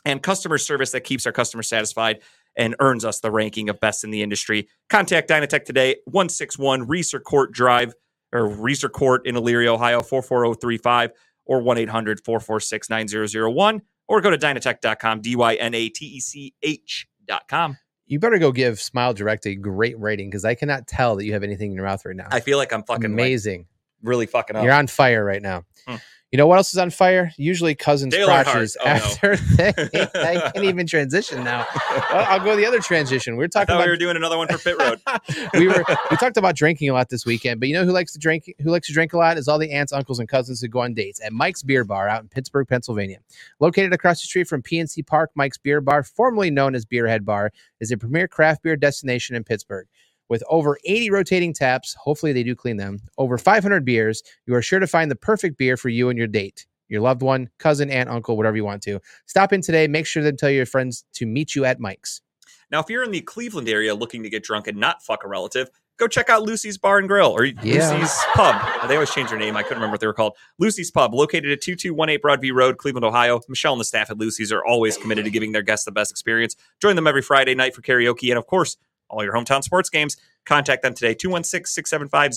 [0.06, 2.22] and customer service that keeps our customers satisfied
[2.56, 4.70] and earns us the ranking of best in the industry.
[4.90, 7.96] Contact Dynatech today, 161 Reeser Court Drive
[8.32, 11.12] or Reeser Court in Elyria, Ohio, 44035
[11.46, 16.20] or 1 800 446 9001 or go to dynatech.com, D Y N A T E
[16.20, 17.78] C H.com.
[18.06, 21.34] You better go give Smile Direct a great rating because I cannot tell that you
[21.34, 22.28] have anything in your mouth right now.
[22.30, 23.68] I feel like I'm fucking Amazing.
[24.04, 24.64] Really fucking up.
[24.64, 25.64] You're on fire right now.
[25.88, 25.96] Hmm.
[26.34, 27.32] You know what else is on fire?
[27.38, 28.76] Usually cousins Dale crotches.
[28.82, 28.92] Oh, no.
[28.92, 29.70] after they,
[30.16, 31.68] I can't even transition now.
[32.12, 33.38] Well, I'll go the other transition.
[33.38, 35.00] We are talking about we were doing another one for Pit Road.
[35.54, 38.14] we were we talked about drinking a lot this weekend, but you know who likes
[38.14, 40.60] to drink who likes to drink a lot is all the aunts, uncles, and cousins
[40.60, 43.20] who go on dates at Mike's Beer Bar out in Pittsburgh, Pennsylvania.
[43.60, 47.52] Located across the street from PNC Park, Mike's Beer Bar, formerly known as Beerhead Bar,
[47.80, 49.86] is a premier craft beer destination in Pittsburgh.
[50.34, 54.64] With over 80 rotating taps, hopefully they do clean them, over 500 beers, you are
[54.64, 56.66] sure to find the perfect beer for you and your date.
[56.90, 59.00] Your loved one, cousin, aunt, uncle, whatever you want to.
[59.28, 59.88] Stop in today.
[59.88, 62.24] Make sure to tell your friends to meet you at Mike's.
[62.72, 65.28] Now, if you're in the Cleveland area looking to get drunk and not fuck a
[65.28, 68.88] relative, go check out Lucy's Bar and Grill or Lucy's Pub.
[68.88, 69.56] They always change their name.
[69.56, 70.36] I couldn't remember what they were called.
[70.58, 73.40] Lucy's Pub, located at 2218 Broadview Road, Cleveland, Ohio.
[73.48, 76.10] Michelle and the staff at Lucy's are always committed to giving their guests the best
[76.10, 76.56] experience.
[76.82, 78.78] Join them every Friday night for karaoke and, of course,
[79.14, 80.18] all your hometown sports games.
[80.46, 82.34] Contact them today, 216 675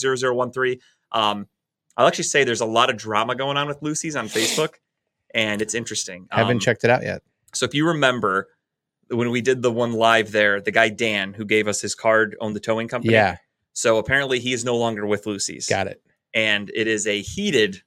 [0.55, 0.79] 0013.
[1.13, 1.47] Um,
[1.97, 4.75] I'll actually say there's a lot of drama going on with Lucy's on Facebook,
[5.35, 6.29] and it's interesting.
[6.31, 7.23] I haven't Um, checked it out yet.
[7.55, 8.49] so if you remember
[9.09, 12.37] when we did the one live there, the guy Dan who gave us his card
[12.41, 13.13] owned the towing company.
[13.15, 13.37] Yeah,
[13.73, 15.69] So apparently he is no longer with Lucy's.
[15.69, 16.03] got it.
[16.35, 17.83] And it is a heated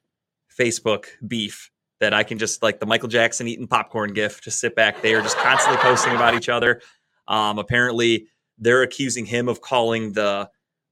[0.58, 1.70] Facebook beef
[2.00, 5.20] that I can just like the Michael Jackson eating popcorn gif, just sit back there,
[5.20, 6.80] just constantly posting about each other.
[7.28, 8.28] Um, apparently
[8.60, 10.48] they're accusing him of calling the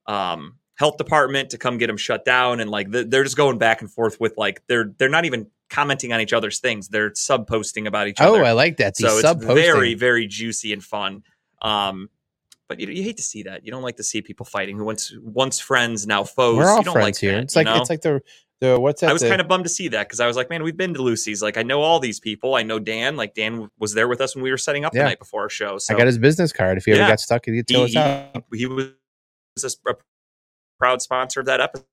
[0.06, 2.60] um, health department to come get him shut down.
[2.60, 6.12] And like they're just going back and forth with like they're they're not even commenting
[6.12, 6.88] on each other's things.
[6.88, 8.96] They're sub posting about each Oh, other Oh, I like that.
[8.96, 11.22] The so it's very very juicy and fun
[11.60, 12.08] um
[12.68, 14.84] but you, you hate to see that you don't like to see people fighting who
[14.84, 17.32] once once friends now foes We're all you don't friends like here.
[17.32, 17.76] that, it's like know?
[17.80, 18.20] it's like the
[18.60, 19.10] the what's that?
[19.10, 20.76] i was the- kind of bummed to see that because i was like man we've
[20.76, 23.94] been to lucy's like i know all these people i know dan like dan was
[23.94, 25.02] there with us when we were setting up Yeah.
[25.02, 26.76] the night before our show so I got his business card.
[26.78, 28.44] If he ever got stuck, he'd tell us he, out.
[28.52, 28.92] he, he was
[29.86, 29.94] a
[30.78, 31.84] proud sponsor of that episode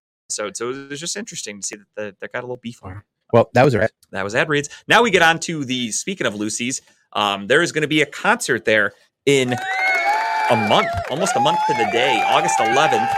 [0.57, 3.03] so it was just interesting to see that the, that got a little beef on
[3.31, 4.69] Well, that was a that was ad reads.
[4.87, 6.81] Now we get on to the speaking of Lucy's.
[7.13, 8.93] Um, there is going to be a concert there
[9.25, 13.13] in a month, almost a month to the day, August 11th,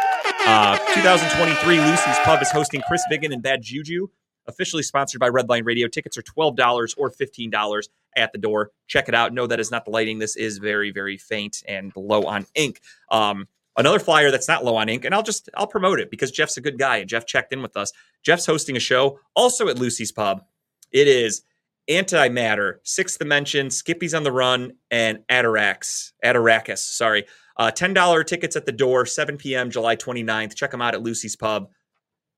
[0.47, 1.79] uh, 2023.
[1.79, 4.07] Lucy's Pub is hosting Chris Biggin and Bad Juju.
[4.47, 5.89] Officially sponsored by Redline Radio.
[5.89, 8.71] Tickets are $12 or $15 at the door.
[8.87, 9.33] Check it out.
[9.33, 10.19] No, that is not the lighting.
[10.19, 12.79] This is very, very faint and low on ink.
[13.11, 16.31] Um, another flyer that's not low on ink, and I'll just I'll promote it because
[16.31, 17.91] Jeff's a good guy and Jeff checked in with us.
[18.23, 20.45] Jeff's hosting a show also at Lucy's Pub.
[20.93, 21.43] It is
[21.89, 26.13] Antimatter, Sixth Dimension, Skippy's on the Run, and Atarax.
[26.23, 27.25] Atarakis, sorry.
[27.58, 30.55] Uh, $10 tickets at the door, 7 p.m., July 29th.
[30.55, 31.70] Check them out at Lucy's Pub.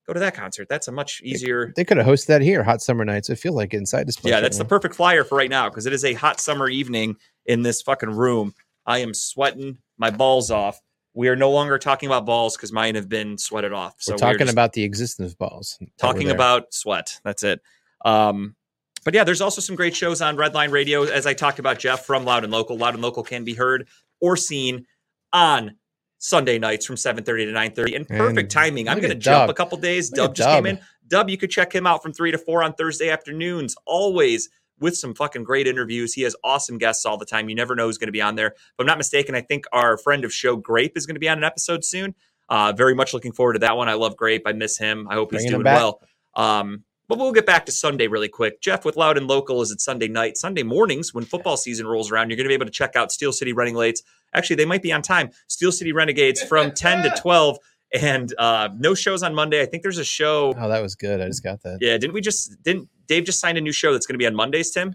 [0.06, 0.68] Go to that concert.
[0.68, 1.72] That's a much easier.
[1.76, 3.28] They could have hosted that here, hot summer nights.
[3.28, 4.30] It feels like inside this place.
[4.30, 4.68] Yeah, right that's the now.
[4.68, 8.10] perfect flyer for right now because it is a hot summer evening in this fucking
[8.10, 8.54] room.
[8.86, 10.80] I am sweating my balls off.
[11.12, 13.96] we are no longer talking about balls because mine have been sweated off.
[13.98, 15.78] So We're talking about the existence of balls.
[15.98, 17.20] talking about sweat.
[17.22, 17.60] That's it.
[18.04, 18.56] Um,
[19.04, 21.04] but yeah, there's also some great shows on Redline Radio.
[21.04, 22.76] As I talked about, Jeff from Loud and Local.
[22.76, 23.86] Loud and Local can be heard
[24.20, 24.86] or seen
[25.32, 25.76] on
[26.18, 27.96] Sunday nights from 7:30 to 9:30.
[27.96, 28.88] And perfect And timing.
[28.88, 29.50] I'm going to jump Dub.
[29.50, 30.10] a couple days.
[30.10, 30.78] Dub just came in.
[31.08, 33.74] Dub, you could check him out from 3 to 4 on Thursday afternoons.
[33.86, 36.14] Always with some fucking great interviews.
[36.14, 37.48] He has awesome guests all the time.
[37.48, 38.48] You never know who's going to be on there.
[38.48, 41.28] If I'm not mistaken, I think our friend of show Grape is going to be
[41.28, 42.14] on an episode soon.
[42.48, 43.88] Uh, very much looking forward to that one.
[43.88, 44.42] I love Grape.
[44.46, 45.06] I miss him.
[45.08, 46.00] I hope he's Bringing him doing well.
[46.34, 48.60] Um, but we'll get back to Sunday really quick.
[48.60, 50.36] Jeff with Loud and Local is at Sunday night.
[50.36, 53.10] Sunday mornings, when football season rolls around, you're going to be able to check out
[53.10, 53.98] Steel City Running Lates.
[54.32, 55.30] Actually, they might be on time.
[55.48, 57.58] Steel City Renegades from 10 to 12.
[58.00, 59.60] And uh, no shows on Monday.
[59.60, 60.54] I think there's a show.
[60.56, 61.20] Oh, that was good.
[61.20, 61.78] I just got that.
[61.80, 64.28] Yeah, didn't we just didn't Dave just signed a new show that's going to be
[64.28, 64.94] on Mondays, Tim?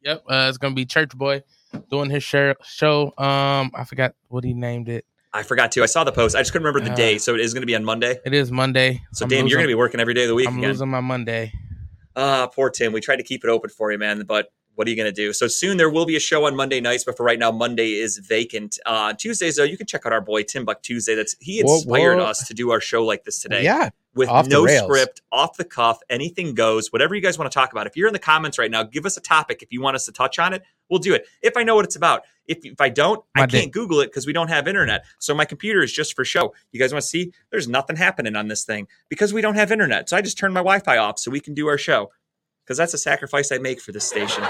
[0.00, 1.42] Yep, uh, it's gonna be Church Boy
[1.90, 3.12] doing his show.
[3.18, 5.04] Um, I forgot what he named it.
[5.32, 5.82] I forgot to.
[5.82, 6.34] I saw the post.
[6.34, 8.18] I just couldn't remember the Uh, day, so it is going to be on Monday.
[8.24, 9.00] It is Monday.
[9.12, 10.70] So, I'm damn, you're going to be working every day of the week I'm again.
[10.70, 11.52] losing my Monday.
[12.16, 12.92] Ah, poor Tim.
[12.92, 15.12] We tried to keep it open for you, man, but what are you going to
[15.12, 15.34] do?
[15.34, 18.00] So soon there will be a show on Monday nights, but for right now, Monday
[18.00, 18.78] is vacant.
[18.86, 21.14] Uh, Tuesdays, though, you can check out our boy Tim Buck Tuesday.
[21.14, 22.24] That's he inspired whoa.
[22.24, 23.62] us to do our show like this today.
[23.62, 23.90] Yeah.
[24.14, 26.90] with no script, off the cuff, anything goes.
[26.94, 27.86] Whatever you guys want to talk about.
[27.86, 29.62] If you're in the comments right now, give us a topic.
[29.62, 31.26] If you want us to touch on it, we'll do it.
[31.42, 32.22] If I know what it's about.
[32.46, 33.70] If if I don't, I can't.
[33.70, 35.04] Google it because we don't have internet.
[35.18, 36.54] So my computer is just for show.
[36.72, 37.34] You guys want to see?
[37.50, 40.08] There's nothing happening on this thing because we don't have internet.
[40.08, 42.10] So I just turn my Wi-Fi off so we can do our show.
[42.64, 44.44] Because that's a sacrifice I make for this station.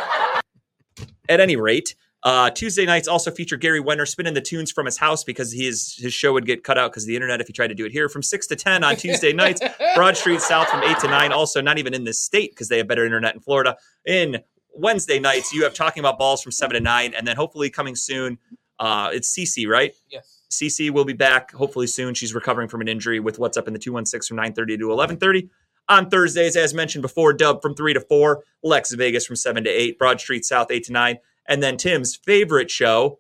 [1.30, 4.98] At any rate, uh, Tuesday nights also feature Gary Wenner spinning the tunes from his
[4.98, 7.68] house because his his show would get cut out because the internet if he tried
[7.68, 9.62] to do it here from six to ten on Tuesday nights.
[9.94, 11.32] Broad Street South from eight to nine.
[11.32, 13.76] Also, not even in this state because they have better internet in Florida.
[14.04, 14.40] In
[14.74, 17.94] Wednesday nights, you have talking about balls from seven to nine, and then hopefully coming
[17.94, 18.36] soon.
[18.80, 19.94] Uh, it's CC, right?
[20.10, 20.42] Yes.
[20.50, 22.12] CC will be back hopefully soon.
[22.14, 25.48] She's recovering from an injury with what's up in the 216 from 9:30 to 11:30.
[25.88, 29.70] On Thursdays, as mentioned before, Dub from 3 to 4, Lex Vegas from 7 to
[29.70, 31.18] 8, Broad Street South 8 to 9,
[31.48, 33.18] and then Tim's favorite show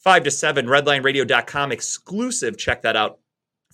[0.00, 2.56] 5 to 7, redlineradio.com exclusive.
[2.58, 3.18] Check that out.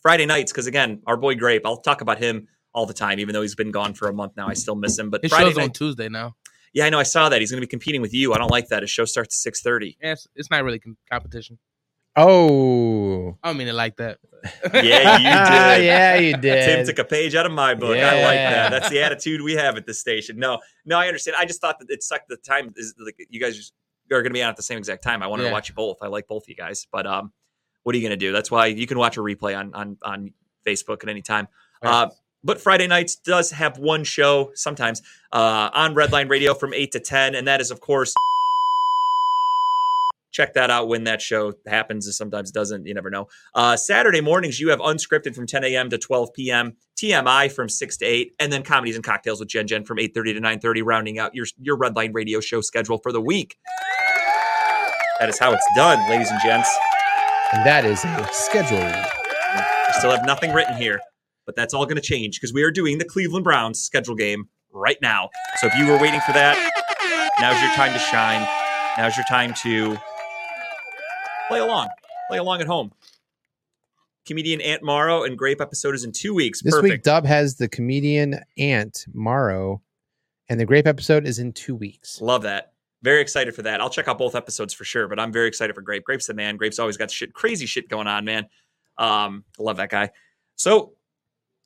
[0.02, 3.32] Friday nights cuz again, our boy Grape, I'll talk about him all the time even
[3.32, 4.46] though he's been gone for a month now.
[4.48, 6.36] I still miss him, but His Friday show's on Tuesday now.
[6.74, 7.40] Yeah, I know I saw that.
[7.40, 8.34] He's going to be competing with you.
[8.34, 8.82] I don't like that.
[8.82, 9.96] His show starts at 6:30.
[10.02, 11.58] Yeah, it's, it's not really com- competition.
[12.16, 13.36] Oh.
[13.42, 14.18] I don't mean it like that.
[14.72, 15.24] Yeah, you
[15.78, 15.84] did.
[15.84, 16.64] yeah, you did.
[16.66, 17.96] Tim took a page out of my book.
[17.96, 18.70] I like that.
[18.70, 20.38] That's the attitude we have at this station.
[20.38, 21.36] No, no, I understand.
[21.36, 22.28] I just thought that it sucked.
[22.28, 23.72] The time is like you guys
[24.12, 25.22] are going to be on at the same exact time.
[25.22, 25.96] I wanted to watch you both.
[26.00, 27.32] I like both of you guys, but um,
[27.82, 28.30] what are you going to do?
[28.32, 30.32] That's why you can watch a replay on on on
[30.64, 31.48] Facebook at any time.
[31.82, 32.10] Uh,
[32.44, 35.02] but Friday nights does have one show sometimes
[35.32, 38.14] uh, on Redline Radio from eight to ten, and that is of course.
[40.36, 42.06] Check that out when that show happens.
[42.06, 42.84] It sometimes doesn't.
[42.84, 43.28] You never know.
[43.54, 45.88] Uh, Saturday mornings, you have unscripted from 10 a.m.
[45.88, 46.76] to 12 p.m.
[46.94, 50.34] TMI from 6 to 8, and then comedies and cocktails with Jen Jen from 8:30
[50.34, 53.56] to 9:30, rounding out your your Redline Radio show schedule for the week.
[55.20, 56.68] That is how it's done, ladies and gents.
[57.54, 58.76] and that is a schedule.
[58.82, 61.00] I still have nothing written here,
[61.46, 64.50] but that's all going to change because we are doing the Cleveland Browns schedule game
[64.70, 65.30] right now.
[65.60, 66.58] So if you were waiting for that,
[67.40, 68.46] now's your time to shine.
[68.98, 69.96] Now's your time to
[71.48, 71.88] play along.
[72.28, 72.92] Play along at home.
[74.26, 76.60] Comedian Aunt Morrow and Grape episode is in two weeks.
[76.62, 76.92] This Perfect.
[76.92, 79.82] week, Dub has the comedian Aunt Morrow,
[80.48, 82.20] and the Grape episode is in two weeks.
[82.20, 82.72] Love that.
[83.02, 83.80] Very excited for that.
[83.80, 86.02] I'll check out both episodes for sure, but I'm very excited for Grape.
[86.02, 86.56] Grape's the man.
[86.56, 88.48] Grape's always got shit, crazy shit going on, man.
[88.98, 90.10] Um, love that guy.
[90.56, 90.94] So,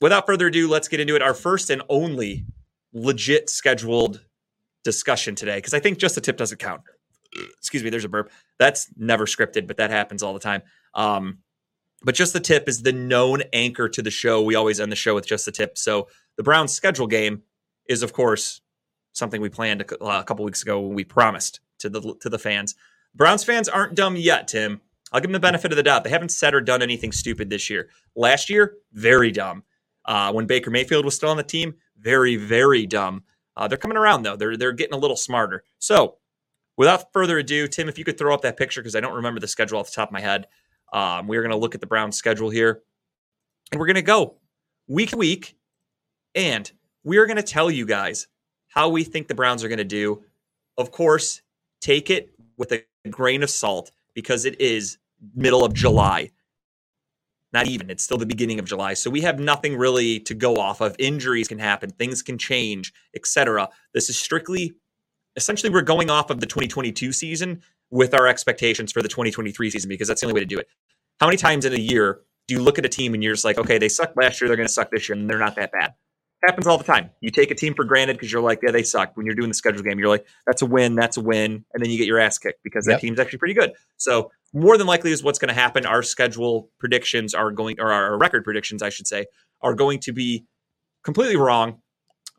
[0.03, 1.22] without further ado, let's get into it.
[1.22, 2.45] Our first and only
[2.93, 4.20] legit scheduled
[4.85, 6.83] discussion today, because I think just the tip doesn't count.
[7.59, 8.31] Excuse me, there's a burp.
[8.59, 10.62] That's never scripted, but that happens all the time.
[10.95, 11.39] Um,
[12.03, 14.43] but just the tip is the known anchor to the show.
[14.43, 15.76] We always end the show with just the tip.
[15.76, 17.43] So the Browns schedule game
[17.89, 18.62] is, of course,
[19.12, 22.28] something we planned a, uh, a couple weeks ago when we promised to the to
[22.28, 22.74] the fans.
[23.14, 24.81] Browns fans aren't dumb yet, Tim.
[25.12, 26.05] I'll give them the benefit of the doubt.
[26.05, 27.89] They haven't said or done anything stupid this year.
[28.14, 29.64] Last year, very dumb.
[30.05, 33.24] Uh, when Baker Mayfield was still on the team, very very dumb.
[33.57, 34.37] Uh, they're coming around though.
[34.37, 35.64] They're they're getting a little smarter.
[35.78, 36.16] So,
[36.81, 39.39] without further ado, Tim, if you could throw up that picture because I don't remember
[39.39, 40.47] the schedule off the top of my head.
[40.95, 42.81] Um, we're going to look at the Browns schedule here,
[43.70, 44.37] and we're going to go
[44.89, 45.59] week to week,
[46.35, 46.72] and
[47.05, 48.28] we're going to tell you guys
[48.68, 50.22] how we think the Browns are going to do.
[50.78, 51.43] Of course,
[51.83, 54.97] take it with a grain of salt because it is
[55.35, 56.31] middle of July.
[57.53, 58.95] Not even, it's still the beginning of July.
[58.95, 60.97] So we have nothing really to go off of.
[60.99, 63.68] Injuries can happen, things can change, etc.
[63.93, 64.72] This is strictly
[65.37, 69.89] essentially we're going off of the 2022 season with our expectations for the 2023 season
[69.89, 70.68] because that's the only way to do it.
[71.18, 73.45] How many times in a year do you look at a team and you're just
[73.45, 75.57] like, okay, they sucked last year, they're going to suck this year, and they're not
[75.57, 75.95] that bad?
[76.43, 77.11] Happens all the time.
[77.20, 79.14] You take a team for granted because you're like, yeah, they suck.
[79.14, 81.85] When you're doing the schedule game, you're like, that's a win, that's a win, and
[81.85, 82.97] then you get your ass kicked because Yep.
[82.97, 83.72] that team's actually pretty good.
[83.99, 85.85] So more than likely is what's going to happen.
[85.85, 89.26] Our schedule predictions are going, or our record predictions, I should say,
[89.61, 90.47] are going to be
[91.05, 91.83] completely wrong.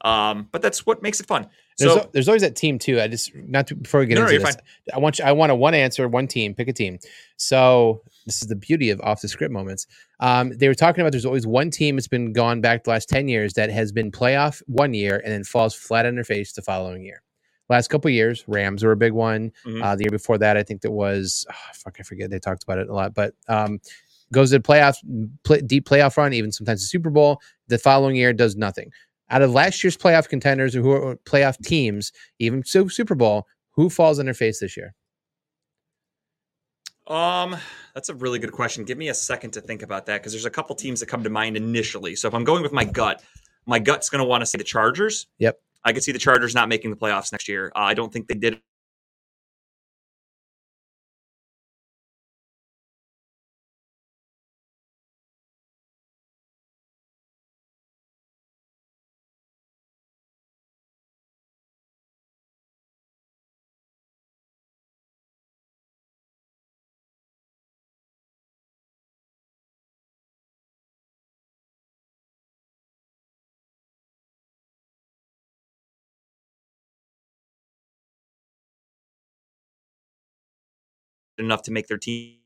[0.04, 1.48] Um, but that's what makes it fun.
[1.78, 3.00] There's, So al- there's always that team too.
[3.00, 4.58] I just not to, before we get No, no, into you're this.
[4.94, 6.98] I want you, I want a one answer, one team, pick a team.
[7.38, 9.88] So this is the beauty of off the script moments.
[10.20, 13.10] Um, they were talking about there's always one team that's been gone back the last
[13.10, 16.52] ten years that has been playoff one year and then falls flat on their face
[16.54, 17.22] the following year.
[17.70, 19.52] Last couple of years, Rams were a big one.
[19.66, 19.82] Mhm.
[19.84, 22.30] Uh, the year before that, I think that was oh, fuck, I forget.
[22.30, 23.80] They talked about it a lot, but um,
[24.34, 24.98] goes to the playoff,
[25.44, 27.40] play, deep playoff run, even sometimes the Super Bowl.
[27.68, 28.92] The following year does nothing.
[29.32, 33.48] Out of last year's playoff contenders or who are playoff teams, even Su- Super Bowl,
[33.72, 34.94] who falls in their face this year?
[37.08, 37.56] Um,
[37.96, 38.84] that's a really good question.
[38.84, 41.24] Give me a second to think about that because there's a couple teams that come
[41.24, 42.16] to mind initially.
[42.16, 43.24] So if I'm going with my gut,
[43.66, 45.28] my gut's going to want to say the Chargers.
[45.40, 45.60] Yep.
[45.84, 47.72] I could see the Chargers not making the playoffs next year.
[47.76, 48.62] Uh, I don't think they did.
[81.42, 82.41] Enough to make their team.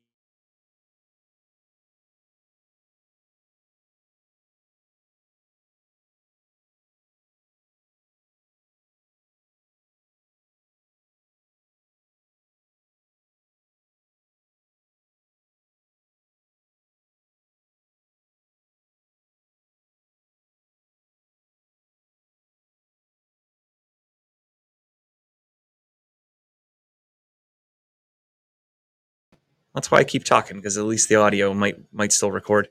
[29.75, 32.69] That's why I keep talking because at least the audio might might still record.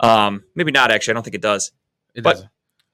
[0.00, 1.12] Um, maybe not actually.
[1.12, 1.72] I don't think it does.
[2.14, 2.48] It But- doesn't.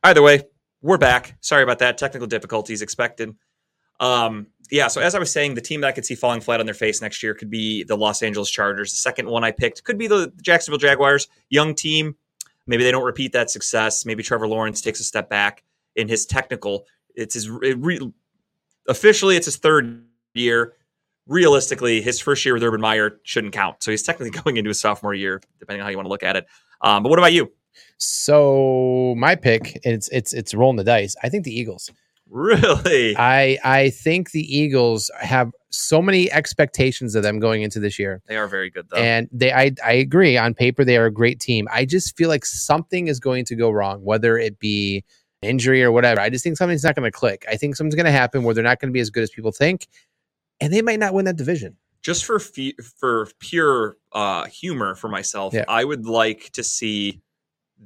[0.05, 0.45] Either way,
[0.81, 1.37] we're back.
[1.41, 1.99] Sorry about that.
[1.99, 3.35] Technical difficulties expected.
[3.99, 6.61] Um, yeah, so as I was saying, the team that I could see falling flat
[6.61, 8.91] on their face next year could be the Los Angeles Chargers.
[8.93, 11.27] The second one I picked could be the Jacksonville Jaguars.
[11.51, 12.15] Young team.
[12.69, 14.07] Maybe they don't repeat that success.
[14.07, 15.65] Maybe Trevor Lawrence takes a step back
[15.97, 16.87] in his technical.
[17.17, 17.99] It's his it re,
[18.87, 20.05] officially it's his third
[20.35, 20.75] year.
[21.29, 23.83] Realistically, his first year with Urban Meyer shouldn't count.
[23.83, 26.23] So he's technically going into his sophomore year, depending on how you want to look
[26.23, 26.47] at it.
[26.81, 27.53] Um, but what about you?
[27.99, 31.15] So my pick, it's it's it's rolling the dice.
[31.23, 31.91] I think the Eagles.
[32.31, 33.17] Really?
[33.17, 38.23] I I think the Eagles have so many expectations of them going into this year.
[38.27, 38.99] They are very good though.
[38.99, 41.69] And they I I agree on paper they are a great team.
[41.73, 45.05] I just feel like something is going to go wrong, whether it be
[45.43, 46.21] injury or whatever.
[46.21, 47.45] I just think something's not going to click.
[47.49, 49.31] I think something's going to happen where they're not going to be as good as
[49.31, 49.87] people think
[50.61, 51.77] and they might not win that division.
[52.03, 55.65] just for fe- for pure uh, humor for myself, Yeah.
[55.69, 57.21] I would like to see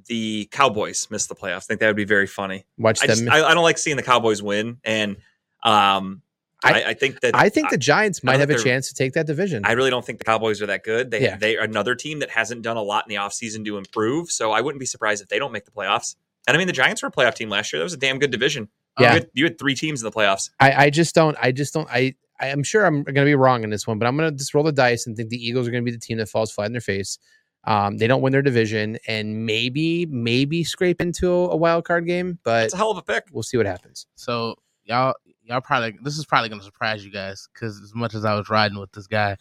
[0.06, 1.56] the Cowboys miss the playoffs.
[1.56, 2.64] I think that would be very funny.
[2.78, 3.16] Watch I, them.
[3.18, 5.16] just, I, I don't like seeing the Cowboys win, and
[5.64, 6.22] um,
[6.64, 9.26] I, I- think that I think the Giants might have a chance to take that
[9.26, 9.64] division.
[9.64, 11.10] I really don't think the Cowboys are that good.
[11.10, 11.36] They Yeah.
[11.36, 14.30] they are another team that hasn't done a lot in the offseason to improve.
[14.30, 16.14] So I wouldn't be surprised if they don't make the playoffs.
[16.46, 17.80] And I mean, the Giants were a playoff team last year.
[17.80, 18.68] That was a damn good division.
[18.98, 19.08] Yeah.
[19.08, 20.50] you had, you had three teams in the playoffs.
[20.60, 21.36] I, I just don't.
[21.40, 21.88] I just don't.
[21.90, 24.36] I I'm sure I'm going to be wrong in this one, but I'm going to
[24.36, 26.28] just roll the dice and think the Eagles are going to be the team that
[26.28, 27.18] falls flat in their face.
[27.64, 32.06] Um, they don't win their division and maybe maybe scrape into a, a wild card
[32.06, 33.26] game, but It's a hell of a pick.
[33.30, 34.06] we'll see what happens.
[34.16, 35.14] So y'all
[35.44, 38.50] y'all probably this is probably gonna surprise you guys because as much as I was
[38.50, 39.36] riding with this guy,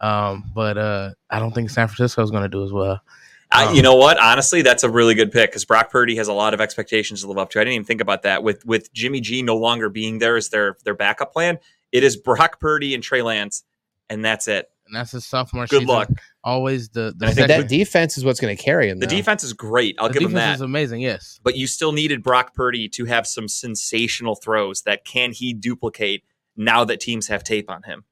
[0.00, 3.02] um, but uh, I don't think San Francisco is gonna do as well.
[3.50, 4.18] I, Um, you know what?
[4.18, 7.28] Honestly, that's a really good pick because Brock Purdy has a lot of expectations to
[7.28, 7.60] live up to.
[7.60, 8.42] I didn't even think about that.
[8.42, 11.58] With with Jimmy G no longer being there as their their backup plan,
[11.92, 13.64] it is Brock Purdy and Trey Lance,
[14.08, 14.66] and that's it.
[14.86, 15.66] And that's his sophomore.
[15.66, 15.86] Good season.
[15.94, 16.08] luck.
[16.42, 18.98] Always the the, I think That defense is what's going to carry him.
[19.00, 19.16] The though.
[19.16, 19.96] defense is great.
[19.98, 20.54] I'll the give him defense that.
[20.54, 21.00] is amazing.
[21.02, 25.52] Yes, but you still needed Brock Purdy to have some sensational throws that can he
[25.52, 26.24] duplicate
[26.56, 28.04] now that teams have tape on him.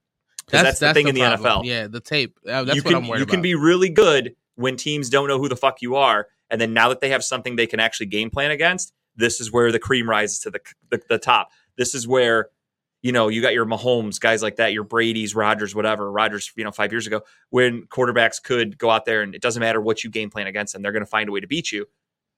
[0.49, 1.21] 'Cause that's, that's, the thing in the.
[1.21, 1.65] NFL.
[1.65, 2.37] Yeah, the tape.
[2.47, 3.31] Uh, That's you what can I'm worried you about.
[3.31, 6.73] can be really good when teams don't know who the fuck you are, and then
[6.73, 9.79] now that they have something they can actually game plan against, this is where the
[9.79, 10.59] cream rises to the
[10.89, 11.49] the, the top.
[11.77, 12.47] This is where
[13.01, 16.11] you know you got your Mahomes guys like that, your Brady's, Rodgers, whatever.
[16.11, 19.59] Rodgers, you know, five years ago when quarterbacks could go out there and it doesn't
[19.59, 21.71] matter what you game plan against them, they're going to find a way to beat
[21.71, 21.85] you.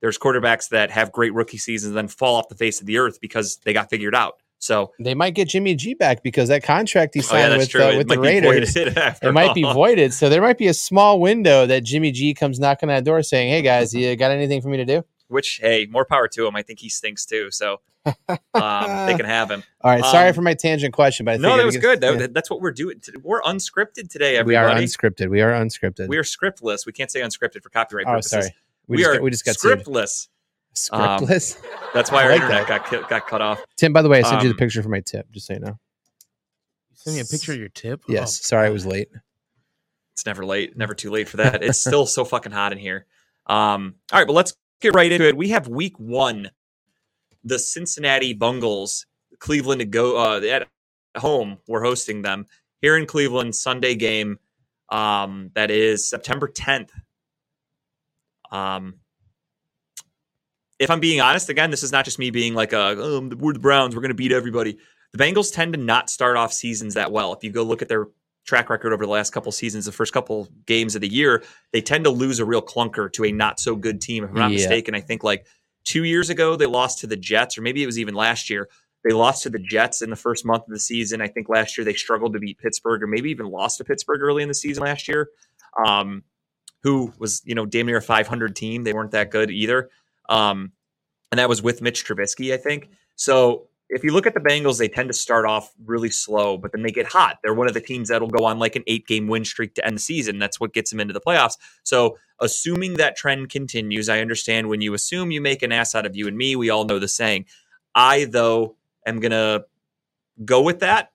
[0.01, 2.97] There's quarterbacks that have great rookie seasons and then fall off the face of the
[2.97, 4.35] earth because they got figured out.
[4.59, 7.75] So They might get Jimmy G back because that contract he oh, yeah, signed with
[7.75, 8.75] uh, with the Raiders.
[9.21, 12.59] It might be voided, so there might be a small window that Jimmy G comes
[12.59, 15.59] knocking on that door saying, "Hey guys, you got anything for me to do?" Which
[15.61, 16.55] hey, more power to him.
[16.55, 17.51] I think he stinks too.
[17.51, 19.63] So um, they can have him.
[19.81, 21.81] All right, sorry Um, for my tangent question, but I No, figured that was could-
[21.81, 22.01] good.
[22.01, 22.27] That- yeah.
[22.31, 22.99] That's what we're doing.
[22.99, 23.19] today.
[23.23, 24.45] We're unscripted today, Everybody.
[24.45, 25.29] we are unscripted.
[25.29, 26.07] We are unscripted.
[26.07, 26.85] We are scriptless.
[26.85, 28.31] We can't say unscripted for copyright oh, purposes.
[28.31, 28.55] sorry.
[28.87, 29.79] We, We, just are got, we just got sued.
[29.79, 30.27] scriptless.
[30.91, 31.61] um, Scriptless.
[31.93, 32.89] That's why I our like internet that.
[32.91, 33.61] got got cut off.
[33.75, 35.53] Tim, by the way, I sent you the um, picture for my tip, just so
[35.53, 35.79] you know.
[36.93, 38.01] Send me a picture of your tip.
[38.07, 39.09] Yes, Oh, sorry I was late.
[40.13, 41.63] It's never late, never too late for that.
[41.63, 43.05] It's still so fucking hot in here.
[43.47, 45.37] Um, all right, but let's get right into it.
[45.37, 46.51] We have week one.
[47.43, 49.05] The Cincinnati Bungles,
[49.39, 50.67] Cleveland to go uh, at
[51.17, 51.57] home.
[51.67, 52.45] We're hosting them
[52.81, 53.55] here in Cleveland.
[53.55, 54.39] Sunday game.
[54.89, 56.89] Um, that is September 10th.
[58.51, 58.95] Um,
[60.79, 63.53] if I'm being honest, again, this is not just me being like, a, oh, we're
[63.53, 64.77] the Browns, we're going to beat everybody.
[65.13, 67.33] The Bengals tend to not start off seasons that well.
[67.33, 68.07] If you go look at their
[68.45, 71.43] track record over the last couple seasons, the first couple games of the year,
[71.73, 74.23] they tend to lose a real clunker to a not so good team.
[74.23, 74.57] If I'm not Yeah.
[74.57, 75.45] mistaken, I think like
[75.89, 78.69] two years ago they lost to the Jets, or maybe it was even last year.
[79.03, 81.21] They lost to the Jets in the first month of the season.
[81.21, 84.21] I think last year they struggled to beat Pittsburgh, or maybe even lost to Pittsburgh
[84.21, 85.29] early in the season last year.
[85.85, 86.23] Um,
[86.83, 88.83] who was you know damn near a 500 team?
[88.83, 89.89] They weren't that good either.
[90.29, 90.73] Um,
[91.31, 92.89] and that was with Mitch Trubisky, I think.
[93.15, 96.71] So if you look at the Bengals, they tend to start off really slow, but
[96.71, 97.39] then they get hot.
[97.41, 99.85] They're one of the teams that'll go on like an eight game win streak to
[99.85, 100.37] end the season.
[100.37, 101.57] That's what gets them into the playoffs.
[101.83, 106.05] So, assuming that trend continues, I understand when you assume you make an ass out
[106.05, 107.45] of you and me, we all know the saying.
[107.95, 108.75] I, though,
[109.05, 109.65] am going to
[110.45, 111.11] go with that.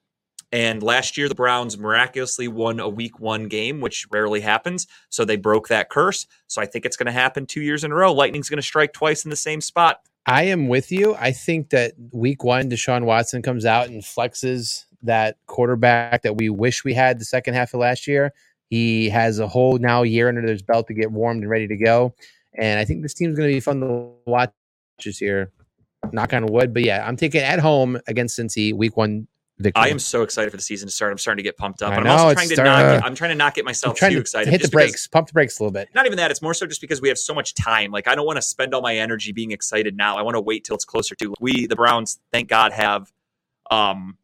[0.51, 4.87] And last year, the Browns miraculously won a week one game, which rarely happens.
[5.09, 6.27] So they broke that curse.
[6.47, 8.13] So I think it's going to happen two years in a row.
[8.13, 10.01] Lightning's going to strike twice in the same spot.
[10.27, 11.15] I am with you.
[11.19, 16.49] I think that week one, Deshaun Watson comes out and flexes that quarterback that we
[16.49, 18.33] wish we had the second half of last year.
[18.69, 21.77] He has a whole now year under his belt to get warmed and ready to
[21.77, 22.15] go.
[22.57, 24.51] And I think this team's going to be fun to watch
[25.03, 25.51] this year.
[26.11, 26.73] Knock on wood.
[26.73, 29.27] But yeah, I'm taking at home against Cincy week one
[29.57, 29.83] victory.
[29.83, 31.11] I am so excited for the season to start.
[31.11, 31.91] I'm starting to get pumped up.
[31.93, 33.97] I But I'm know, also trying to not get, I'm trying to not get myself
[33.97, 34.51] too to excited.
[34.51, 35.89] hit the brakes, pump the brakes a little bit.
[35.95, 36.31] Not even that.
[36.31, 37.91] It's more so just because we have so much time.
[37.91, 40.17] Like I don't want to spend all my energy being excited now.
[40.17, 41.33] I want to wait till it's closer to.
[41.39, 43.11] We the Browns, thank God, have
[43.71, 44.17] um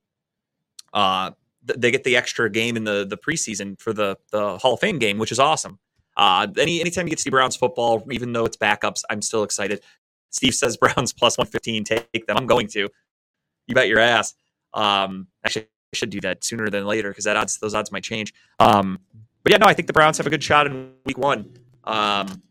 [0.93, 1.31] uh
[1.67, 4.79] th- they get the extra game in the the preseason for the the Hall of
[4.79, 5.79] Fame game, which is awesome.
[6.17, 9.43] Uh any anytime you get to see Browns football, even though it's backups, I'm still
[9.43, 9.81] excited.
[10.29, 12.37] Steve says Browns plus 115, take them.
[12.37, 12.89] I'm going to.
[13.67, 14.33] You bet your ass.
[14.73, 18.03] Um actually I should do that sooner than later because that odds those odds might
[18.03, 18.34] change.
[18.60, 18.99] Um
[19.43, 21.53] but yeah, no, I think the Browns have a good shot in week one.
[21.84, 22.41] Um,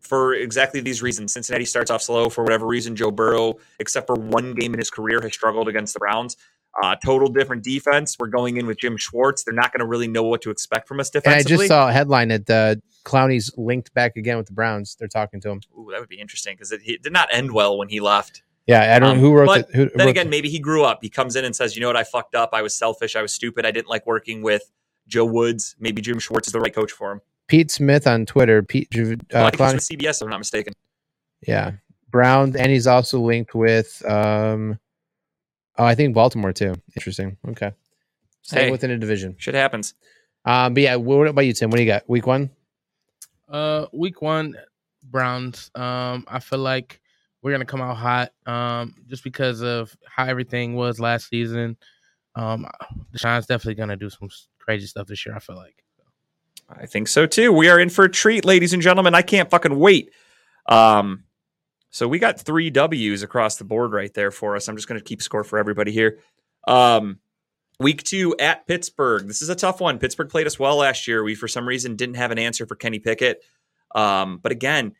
[0.00, 1.32] for exactly these reasons.
[1.32, 2.96] Cincinnati starts off slow for whatever reason.
[2.96, 6.36] Joe Burrow, except for one game in his career, has struggled against the Browns.
[6.82, 8.16] Uh, total different defense.
[8.18, 9.44] We're going in with Jim Schwartz.
[9.44, 11.88] They're not going to really know what to expect from us And I just saw
[11.88, 14.96] a headline that uh, Clowney's linked back again with the Browns.
[14.98, 15.60] They're talking to him.
[15.78, 18.42] Ooh, that would be interesting because it, it did not end well when he left.
[18.66, 20.58] Yeah, I don't Um, know who wrote but the, who, Then wrote again, maybe he
[20.60, 21.00] grew up.
[21.02, 21.96] He comes in and says, "You know what?
[21.96, 22.50] I fucked up.
[22.52, 23.16] I was selfish.
[23.16, 23.66] I was stupid.
[23.66, 24.70] I didn't like working with
[25.08, 25.74] Joe Woods.
[25.80, 28.62] Maybe Jim Schwartz is the right coach for him." Pete Smith on Twitter.
[28.62, 30.74] Pete, Ju- Well, uh, I think Clowney, it's with CBS, if I'm not mistaken.
[31.46, 31.72] yeah,
[32.10, 34.02] Brown, and he's also linked with.
[34.08, 34.78] um
[35.78, 36.74] Oh, I think Baltimore too.
[36.96, 37.38] Interesting.
[37.48, 37.72] Okay,
[38.42, 38.70] staying Hey.
[38.70, 39.34] within a division.
[39.38, 39.94] Shit happens.
[40.44, 41.70] Um, but yeah, what about you, Tim?
[41.70, 42.08] What do you got?
[42.08, 42.50] Week one.
[43.48, 44.54] Uh, week one,
[45.02, 45.70] Browns.
[45.74, 47.00] Um, I feel like
[47.42, 48.32] we're gonna come out hot.
[48.46, 51.76] Um, just because of how everything was last season.
[52.34, 52.66] Um,
[53.14, 54.28] Deshaun's definitely gonna do some
[54.58, 55.34] crazy stuff this year.
[55.34, 55.82] I feel like.
[56.68, 57.52] I think so too.
[57.52, 59.14] We are in for a treat, ladies and gentlemen.
[59.14, 60.10] I can't fucking wait.
[60.66, 61.24] Um,
[61.90, 64.68] so we got three W's across the board right there for us.
[64.68, 66.20] I'm just going to keep score for everybody here.
[66.66, 67.18] Um,
[67.78, 69.26] week two at Pittsburgh.
[69.26, 69.98] This is a tough one.
[69.98, 71.22] Pittsburgh played us well last year.
[71.22, 73.44] We, for some reason, didn't have an answer for Kenny Pickett.
[73.94, 74.94] Um, but again,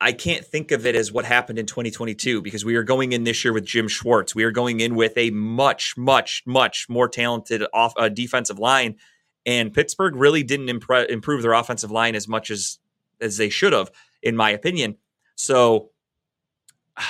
[0.00, 3.24] I can't think of it as what happened in 2022 because we are going in
[3.24, 4.34] this year with Jim Schwartz.
[4.34, 8.96] We are going in with a much, much, much more talented off uh, defensive line
[9.46, 12.78] and Pittsburgh really didn't impre- improve their offensive line as much as
[13.20, 13.90] as they should have,
[14.22, 14.98] in my opinion.
[15.36, 15.92] So,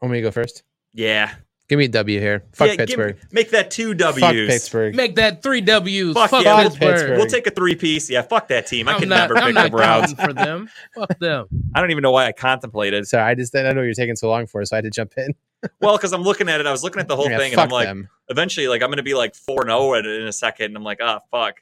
[0.00, 0.62] Want me to go first?
[0.94, 1.34] yeah,
[1.68, 2.44] Give me a W here.
[2.54, 3.18] Fuck Yeah, give- Pittsburgh.
[3.30, 4.20] make that two W's.
[4.20, 4.94] Fuck Pittsburgh.
[4.94, 6.14] Make that three W's.
[6.14, 6.94] Fuck Fuck, yeah, we'll- Pittsburgh.
[6.94, 7.18] Pittsburgh.
[7.18, 8.08] We'll take a three piece.
[8.08, 8.88] Yeah, fuck that team.
[8.88, 10.12] I I'm can not, never I'm pick the not Browns.
[10.14, 10.70] for them.
[10.94, 11.46] Fuck them.
[11.74, 13.06] I don't even know why I contemplated.
[13.06, 14.90] Sorry, I just I don't know you're taking so long for, so I had to
[14.90, 15.34] jump in.
[15.80, 17.60] Well, because I'm looking at it, I was looking at the whole Yeah, thing, and
[17.60, 18.08] I'm like, them.
[18.28, 20.84] eventually, like I'm going to be like four and zero in a second, and I'm
[20.84, 21.56] like, ah, fuck.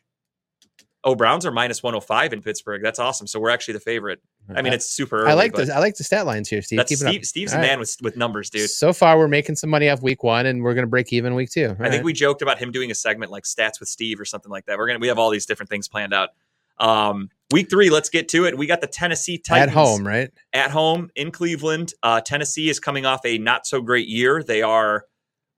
[1.07, 2.83] Oh, Browns are minus 105 in Pittsburgh.
[2.83, 3.28] That's awesome.
[3.28, 4.20] So we're actually the favorite.
[4.53, 5.20] I mean, it's super.
[5.20, 6.78] Early, I like the I like the stat lines here, Steve.
[6.78, 7.11] That's Keep it up.
[7.12, 7.69] Steve, Steve's All a right.
[7.69, 8.69] man with with numbers, dude.
[8.69, 11.51] So far, we're making some money off week one, and we're gonna break even week
[11.51, 11.77] two.
[11.78, 14.51] I think we joked about him doing a segment like stats with Steve or something
[14.51, 14.78] like that.
[14.78, 16.31] We're gonna we have all these different things planned out.
[16.78, 18.59] Um, week three, let's get to it.
[18.59, 20.31] We got the Tennessee Titans at home, right?
[20.53, 21.95] at home in Cleveland.
[22.03, 24.43] Uh, Tennessee is coming off a not so great year.
[24.43, 25.05] They are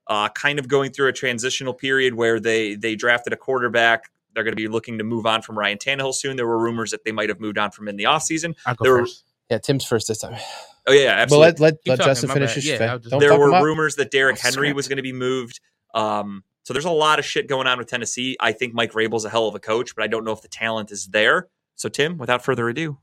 [0.08, 4.10] uh, kind of going through a transitional period where they they drafted a quarterback.
[4.38, 6.36] They're going to be looking to move on from Ryan Tannehill soon.
[6.36, 8.54] There were rumors that they might have moved on from him in the offseason.
[8.64, 9.06] I'll go There were-
[9.50, 10.38] Yeah, Tim's first this time.
[10.86, 11.46] Oh yeah, But absolutely.
[11.46, 13.96] let let, let talking, Justin finish his Yeah, fa- I was just- there were rumors
[13.96, 14.76] that Derrick Henry snap.
[14.76, 15.60] was going to be moved.
[15.94, 18.36] Um, so there's a lot of shit going on with Tennessee.
[18.40, 20.48] I think Mike Vrabel's a hell of a coach, but I don't know if the
[20.48, 21.48] talent is there.
[21.76, 22.98] So Tim, without further ado,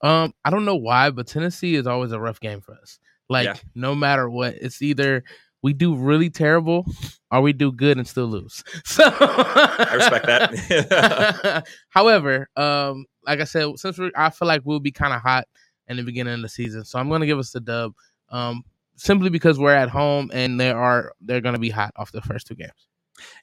[0.00, 2.98] Um, I don't know why, but Tennessee is always a rough game for us.
[3.28, 3.56] Like Yeah.
[3.74, 5.24] no matter what, it's either
[5.62, 6.86] we do really terrible
[7.30, 8.62] or we do good and still lose.
[8.84, 11.66] So I respect that.
[11.88, 15.46] However, um, like I said, since I feel like we'll be kind of hot
[15.86, 17.92] in the beginning of the season, so I'm going to give us the dub.
[18.28, 18.64] Um,
[18.96, 22.20] simply because we're at home and they are they're going to be hot off the
[22.22, 22.88] first two games.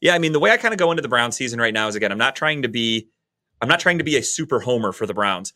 [0.01, 1.87] yeah, I mean the way I kind of go into the Brown season right now
[1.87, 3.07] is again, I'm not trying to be,
[3.61, 5.53] I'm not trying to be a super homer for the Browns.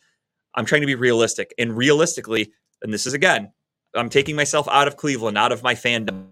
[0.56, 3.52] I'm trying to be realistic, and realistically, and this is again,
[3.95, 6.27] I'm taking myself out of Cleveland, out of my fandom.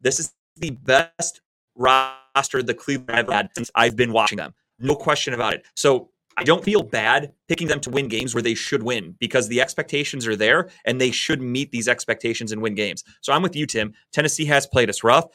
[0.00, 1.40] This is the best
[1.74, 4.54] roster the Cleveland have had since I've been watching them.
[4.78, 5.64] No question about it.
[5.74, 9.48] So I don't feel bad picking them to win games where they should win because
[9.48, 13.02] the expectations are there and they should meet these expectations and win games.
[13.22, 13.92] So I'm with you, Tim.
[14.12, 15.26] Tennessee has played us rough.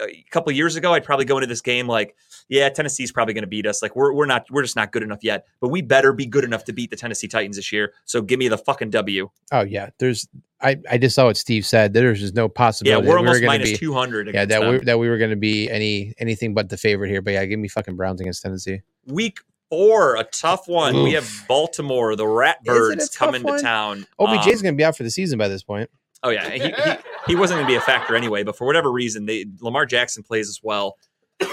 [0.00, 2.16] A couple years ago, I'd probably go into this game like,
[2.48, 3.82] yeah, Tennessee's probably going to beat us.
[3.82, 5.46] Like we're we're not we're just not good enough yet.
[5.60, 7.92] But we better be good enough to beat the Tennessee Titans this year.
[8.04, 9.30] So give me the fucking W.
[9.52, 10.28] Oh yeah, there's.
[10.60, 11.92] I I just saw what Steve said.
[11.92, 13.04] There's just no possibility.
[13.04, 14.32] Yeah, we're we almost gonna minus be, two hundred.
[14.32, 17.20] Yeah, that we that we were going to be any anything but the favorite here.
[17.20, 18.80] But yeah, give me fucking Browns against Tennessee.
[19.06, 21.02] Week four, a tough one.
[21.02, 23.58] We have Baltimore, the Ratbirds coming one?
[23.58, 24.06] to town.
[24.18, 25.90] OBJ's Um, going to be out for the season by this point.
[26.22, 26.96] Oh yeah, he, he,
[27.28, 28.42] he wasn't going to be a factor anyway.
[28.42, 30.96] But for whatever reason, they Lamar Jackson plays as well.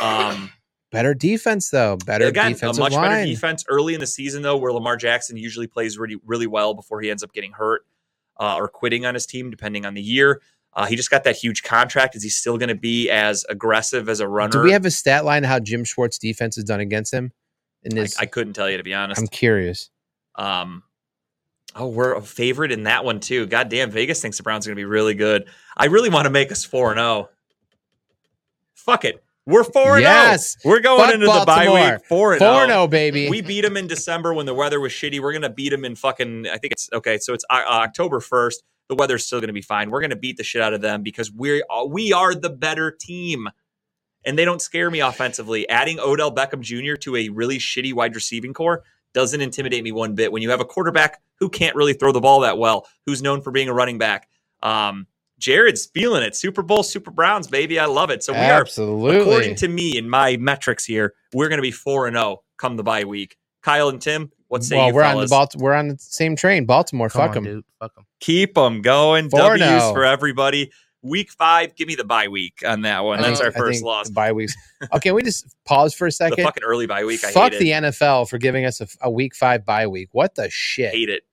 [0.02, 0.52] Um,
[0.94, 1.98] Better defense though.
[2.06, 5.66] Better again, a much better defense early in the season though, where Lamar Jackson usually
[5.66, 7.82] plays really really well before he ends up getting hurt
[8.40, 10.40] uh, or quitting on his team, depending on the year.
[10.76, 12.16] Uh, he just got that huge contract.
[12.16, 14.52] Is he still going to be as aggressive as a runner?
[14.52, 17.32] Do we have a stat line how Jim Schwartz defense has done against him?
[17.84, 19.20] In I, I couldn't tell you to be honest.
[19.20, 19.90] I'm curious.
[20.36, 20.84] Um,
[21.76, 23.46] oh, we're a favorite in that one too.
[23.48, 25.48] God damn, Vegas thinks the Browns are going to be really good.
[25.76, 27.30] I really want to make us four and zero.
[28.76, 30.58] Fuck it, we're four and Yes.
[30.62, 30.74] zero.
[30.76, 32.68] We're going Fuck into the bye week four and Four zero.
[32.68, 33.30] zero, baby.
[33.30, 35.20] We beat them in December when the weather was shitty.
[35.22, 36.48] We're gonna beat them in fucking.
[36.48, 37.18] I think it's okay.
[37.18, 38.64] So it's uh, October first.
[38.90, 39.90] The weather's still gonna be fine.
[39.90, 42.92] We're gonna beat the shit out of them because we're uh, we are the better
[42.92, 43.48] team,
[44.26, 45.68] and they don't scare me offensively.
[45.70, 46.96] Adding Odell Beckham Jr.
[46.98, 48.84] to a really shitty wide receiving core
[49.14, 50.32] doesn't intimidate me one bit.
[50.32, 53.42] When you have a quarterback who can't really throw the ball that well, who's known
[53.42, 54.28] for being a running back,
[54.62, 55.08] um,
[55.40, 56.36] Jared's feeling it.
[56.36, 57.80] Super Bowl, Super Browns, baby.
[57.80, 58.24] I love it.
[58.24, 59.20] So we are Absolutely.
[59.20, 62.78] According to me and my metrics here, we're going to be four and zero come
[62.78, 63.36] the bye week.
[63.62, 65.16] Kyle and Tim, what say well, you we're fellas?
[65.16, 66.66] on the Balt- We're on the same train.
[66.66, 67.10] Baltimore.
[67.10, 67.64] Come fuck them.
[67.80, 68.06] Fuck them.
[68.20, 69.30] Keep them going.
[69.30, 69.94] Four W's now.
[69.94, 70.72] for everybody.
[71.04, 73.20] Week five, give me the bye week on that one.
[73.20, 74.08] I That's think- our I first think loss.
[74.08, 74.56] the Bye weeks.
[74.94, 76.44] Okay, we just pause for a The second.
[76.44, 77.24] fucking early bye week.
[77.26, 77.84] I Fuck hate the it.
[77.84, 80.10] NFL for giving us a, a week five bye week.
[80.14, 80.94] What the shit?
[80.94, 81.24] Hate it.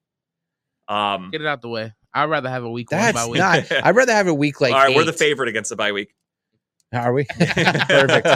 [0.89, 1.93] Um, Get it out the way.
[2.13, 3.71] I'd rather have a week That's one by week.
[3.71, 3.85] not.
[3.87, 4.73] I'd rather have a week like.
[4.73, 6.13] all right, we're the favorite against the bye week.
[6.93, 7.25] Are we?
[7.39, 8.27] Perfect.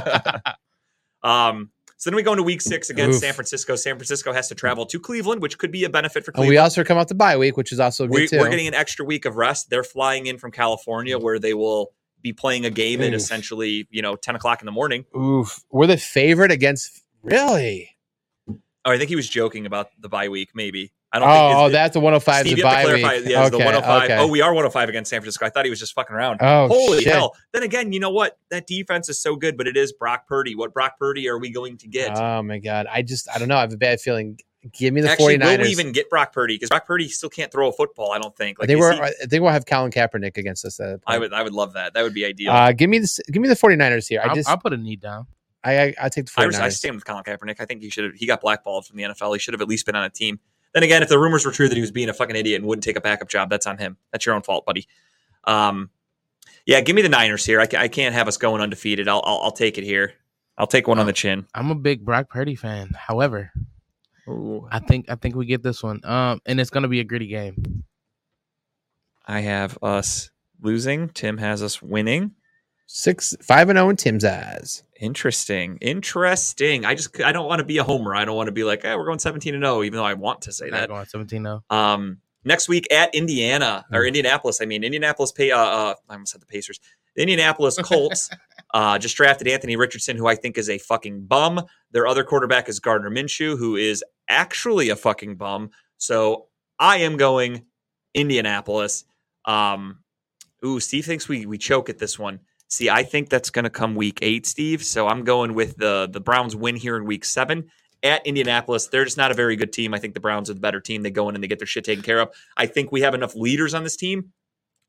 [1.25, 1.71] um,
[2.05, 3.23] so then we go into week six against Oof.
[3.23, 3.77] San Francisco.
[3.77, 6.35] San Francisco has to travel to Cleveland, which could be a benefit for oh, And
[6.35, 6.51] Cleveland.
[6.51, 8.41] we also come out the bye week, which is also good we, too.
[8.41, 9.71] we're getting an extra week of rest.
[9.71, 14.03] They're flying in from California, where they will be playing a game at essentially, you
[14.03, 15.07] know, ten o'clock in the morning.
[15.17, 17.03] Oof, we're the favorite against.
[17.23, 17.97] Really?
[18.51, 20.51] Oh, I think he was joking about the bye week.
[20.55, 21.49] Maybe I Oh, don't.
[21.51, 23.17] think oh, that's the 105 Steve, the you have to bye clarify.
[23.21, 23.29] week.
[23.31, 24.03] Yeah, it's the 105.
[24.05, 24.17] okay.
[24.19, 25.47] Oh, we are 105 against San Francisco.
[25.47, 26.39] I thought he was just fucking around.
[26.41, 27.13] Oh, Holy shit.
[27.13, 27.37] hell!
[27.53, 28.39] Then again, you know what?
[28.51, 30.55] That defense is so good, but it is Brock Purdy.
[30.55, 32.17] What Brock Purdy are we going to get?
[32.19, 32.87] Oh my god!
[32.91, 33.57] I just I don't know.
[33.57, 34.39] I have a bad feeling.
[34.73, 35.59] Give me the Actually, 49ers.
[35.59, 36.55] will we even get Brock Purdy?
[36.55, 38.13] Because Brock Purdy still can't throw a football.
[38.13, 38.57] I don't think.
[38.59, 38.95] I Like, think is we're.
[38.95, 40.81] he- I think we'll have Colin Kaepernick against us.
[40.81, 41.35] At I would.
[41.35, 41.93] I would love that.
[41.93, 42.51] That would be ideal.
[42.51, 44.23] Uh, give me the give me the 49ers here.
[44.25, 45.27] I I'll, just I'll put a knee down.
[45.63, 46.47] I I, I take the 49ers.
[46.47, 47.57] was, I stand with Colin Kaepernick.
[47.61, 48.15] I think he should have.
[48.15, 49.35] He got blackballed from the NFL.
[49.35, 50.41] He should have at least been on a team.
[50.75, 52.69] Then again, if the rumors were true that he was being a fucking idiot and
[52.69, 53.97] wouldn't take a backup job, that's on him.
[54.11, 54.87] That's your own fault, buddy.
[55.45, 55.91] Um,
[56.67, 57.61] yeah, give me the Niners here.
[57.61, 59.09] I, I can't have us going undefeated.
[59.09, 60.15] I'll, I'll I'll take it here.
[60.59, 61.47] I'll take one on the chin.
[61.55, 62.91] I'm a big Brock Purdy fan.
[62.97, 63.53] However,
[64.29, 66.01] Ooh, I think I think we get this one.
[66.05, 67.85] Um, and it's gonna be a gritty game.
[69.27, 70.31] I have us
[70.61, 71.09] losing.
[71.11, 72.33] Tim has us winning.
[72.87, 74.83] Six, five and zero in Tim's eyes.
[75.05, 75.77] Interesting.
[75.83, 76.87] Interesting.
[76.87, 78.15] I just I don't want to be a homer.
[78.15, 80.15] I don't want to be like, hey, we're going 17 and 0, even though I
[80.15, 80.89] want to say that.
[80.89, 81.63] going 17 0.
[81.69, 84.63] Um, next week at Indiana or Indianapolis.
[84.63, 85.51] I mean, Indianapolis pay.
[85.51, 86.81] Uh, uh, I almost said the Pacers.
[87.17, 88.31] The Indianapolis Colts
[88.75, 91.61] uh, just drafted Anthony Richardson, who I think is a fucking bum.
[91.93, 95.71] Their other quarterback is Gardner Minshew, who is actually a fucking bum.
[95.99, 96.47] So
[96.79, 97.67] I am going
[98.15, 99.05] Indianapolis.
[99.45, 99.99] Um,
[100.65, 102.41] ooh, Steve thinks we we choke at this one.
[102.75, 104.83] See, I think that's going to come week eight, Steve.
[104.83, 107.71] So I'm going with the the Browns win here in week seven
[108.03, 108.89] at Indianapolis.
[108.89, 109.95] They're just not a very good team.
[109.95, 111.03] I think the Browns are the better team.
[111.03, 112.31] They go in and they get their shit taken care of.
[112.57, 114.33] I think we have enough leaders on this team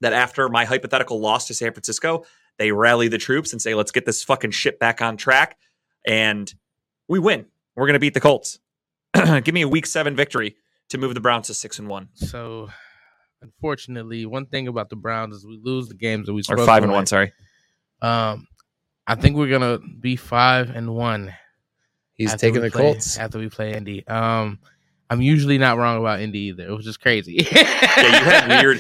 [0.02, 2.26] that after my hypothetical loss to San Francisco,
[2.58, 5.56] they rally the troops and say, let's get this fucking shit back on track.
[6.08, 6.52] And
[7.08, 7.46] we win.
[7.76, 8.58] We're going to beat the Colts.
[9.14, 10.56] Give me a week seven victory
[10.90, 12.70] to move the Browns to six and one So,
[13.44, 16.82] unfortunately, one thing about the Browns is we lose the games that we or five
[16.82, 17.06] and one.
[17.06, 17.32] Sorry.
[18.02, 18.48] Um,
[19.08, 21.34] I think we're gonna be five and one.
[22.14, 23.18] He's taking the play- Colts.
[23.18, 24.08] after we play Indy.
[24.08, 24.60] Um,
[25.10, 26.66] I'm usually not wrong about Indy either.
[26.68, 27.48] It was just crazy.
[27.52, 27.60] Yeah,
[28.02, 28.80] you had weird.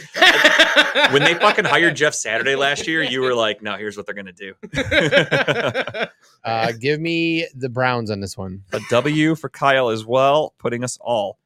[1.13, 4.15] When they fucking hired Jeff Saturday last year, you were like, no, here's what they're
[4.15, 4.53] going to do.
[6.43, 8.61] Uh, give me the Browns on this one.
[8.71, 11.39] a W for Kyle as well, putting us all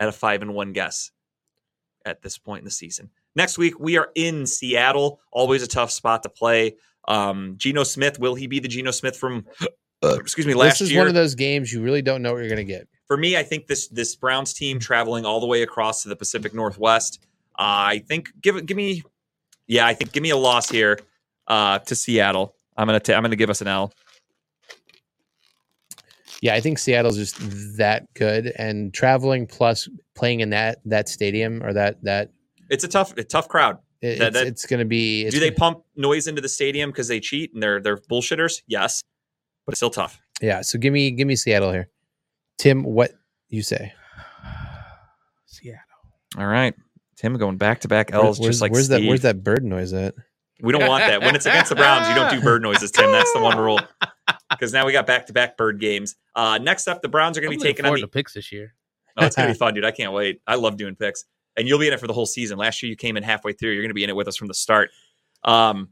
[0.00, 1.12] at a five and one guess
[2.04, 3.10] at this point in the season.
[3.36, 5.20] Next week we are in Seattle.
[5.32, 6.76] Always a tough spot to play.
[7.08, 9.46] Um, Geno Smith will he be the Geno Smith from?
[10.02, 11.00] excuse me, last this is year.
[11.00, 12.88] one of those games you really don't know what you're going to get.
[13.06, 16.16] For me, I think this this Browns team traveling all the way across to the
[16.16, 17.20] Pacific Northwest.
[17.58, 19.02] Uh, I think give it give me,
[19.66, 20.98] yeah, I think give me a loss here
[21.48, 22.54] uh, to Seattle.
[22.76, 23.92] I'm gonna ta- I'm gonna give us an L.
[26.40, 27.36] Yeah, I think Seattle's just
[27.76, 32.30] that good, and traveling plus playing in that that stadium or that that
[32.70, 33.78] It's a tough a tough crowd.
[34.00, 35.24] it- That- it's, that- it's going to be.
[35.26, 37.98] It's Do they gonna- pump noise into the stadium because they cheat and they're they're
[37.98, 38.62] bullshitters?
[38.66, 39.02] Yes,
[39.66, 40.18] but it's still tough.
[40.40, 41.88] yeah, so give me give me Seattle here.
[42.58, 43.12] Tim, what
[43.48, 43.92] you say?
[45.46, 45.80] Seattle.
[46.38, 46.74] All right,
[47.16, 49.64] Tim going back to back Where- L's where's just like where's that where's that bird
[49.64, 50.14] noise at?
[50.62, 52.06] We don't want that when it's against the Browns.
[52.08, 53.10] You don't do bird noises, Tim.
[53.10, 53.80] That's the one rule.
[54.50, 56.16] Because now we got back to back bird games.
[56.34, 58.06] Uh, next up, the Browns are going I'm to be taking on forward the.
[58.06, 58.74] to picks this year.
[59.16, 59.84] Oh, it's going to be fun, dude.
[59.84, 60.40] I can't wait.
[60.46, 61.24] I love doing picks,
[61.56, 62.58] and you'll be in it for the whole season.
[62.58, 63.70] Last year you came in halfway through.
[63.72, 64.90] You're going to be in it with us from the start.
[65.44, 65.90] Um,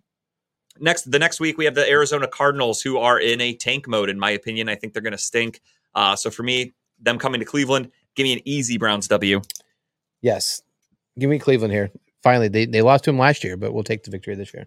[0.81, 4.09] next, the next week we have the Arizona Cardinals, who are in a tank mode.
[4.11, 5.61] In my opinion, I think they're going to stink.
[5.95, 9.41] Uh, so for me, them coming to Cleveland, give me an easy Browns W.
[10.21, 10.63] Yes,
[11.19, 11.91] give me Cleveland here.
[12.23, 14.67] Finally, they they lost to him last year, but we'll take the victory this year.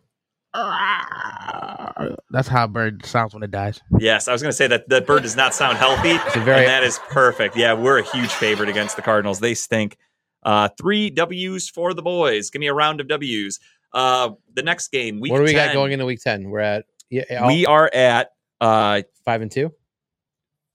[2.30, 3.80] That's how a bird sounds when it dies.
[4.00, 6.12] Yes, I was going to say that that bird does not sound healthy.
[6.12, 7.56] a very- and that is perfect.
[7.58, 9.40] Yeah, we're a huge favorite against the Cardinals.
[9.40, 9.98] They stink.
[10.44, 12.50] Uh, three W's for the boys.
[12.50, 13.60] Give me a round of W's.
[13.94, 16.50] Uh, the next game, week what do we 10, got going into week ten?
[16.50, 18.32] We're at yeah, We are at
[18.62, 19.72] uh, five and two.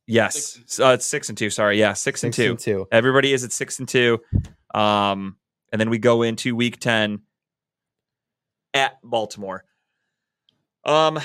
[0.06, 1.48] yes, uh, it's six and two.
[1.50, 2.50] Sorry, yeah, six, and two.
[2.50, 2.86] and two.
[2.92, 4.20] Everybody is at six and two.
[4.74, 5.36] Um,
[5.72, 7.20] and then we go into week ten
[8.74, 9.64] at Baltimore.
[10.84, 11.18] Um,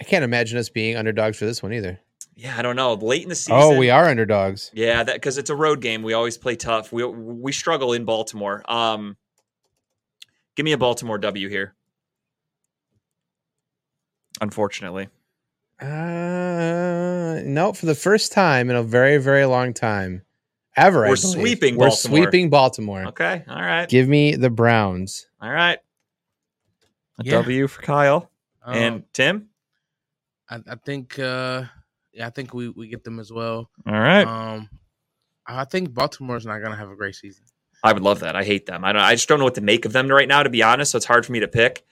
[0.00, 1.98] I can't imagine us being underdogs for this one either.
[2.36, 2.94] Yeah, I don't know.
[2.94, 4.70] Late in the season, Oh, we are underdogs.
[4.74, 6.02] Yeah, that because it's a road game.
[6.02, 6.92] We always play tough.
[6.92, 8.62] We we struggle in Baltimore.
[8.70, 9.16] Um,
[10.54, 11.74] give me a Baltimore W here.
[14.40, 15.08] Unfortunately,
[15.80, 20.22] Uh, no, for the first time in a very, very long time,
[20.76, 21.00] ever.
[21.00, 21.20] We're believe.
[21.20, 22.18] sweeping We're Baltimore.
[22.22, 23.04] sweeping Baltimore.
[23.06, 25.26] okay, all right, Give me the Browns.
[25.40, 25.78] all right.
[27.18, 27.66] A W Yeah.
[27.66, 28.30] for Kyle
[28.62, 29.48] Um, and Tim.
[30.50, 31.64] I, I think, uh,
[32.16, 33.70] yeah, I think we, we get them as well.
[33.86, 34.68] All right, Um,
[35.46, 37.44] I think Baltimore's not gonna have a great season.
[37.84, 38.34] I would love that.
[38.34, 38.84] I hate them.
[38.84, 39.02] I don't.
[39.02, 40.42] I just don't know what to make of them right now.
[40.42, 41.84] To be honest, so it's hard for me to pick.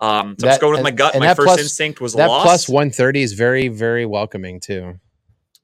[0.00, 1.18] Um, so I'm just going with my gut.
[1.18, 2.44] My first plus- instinct was That lost.
[2.46, 5.00] plus 130 is very, very welcoming too.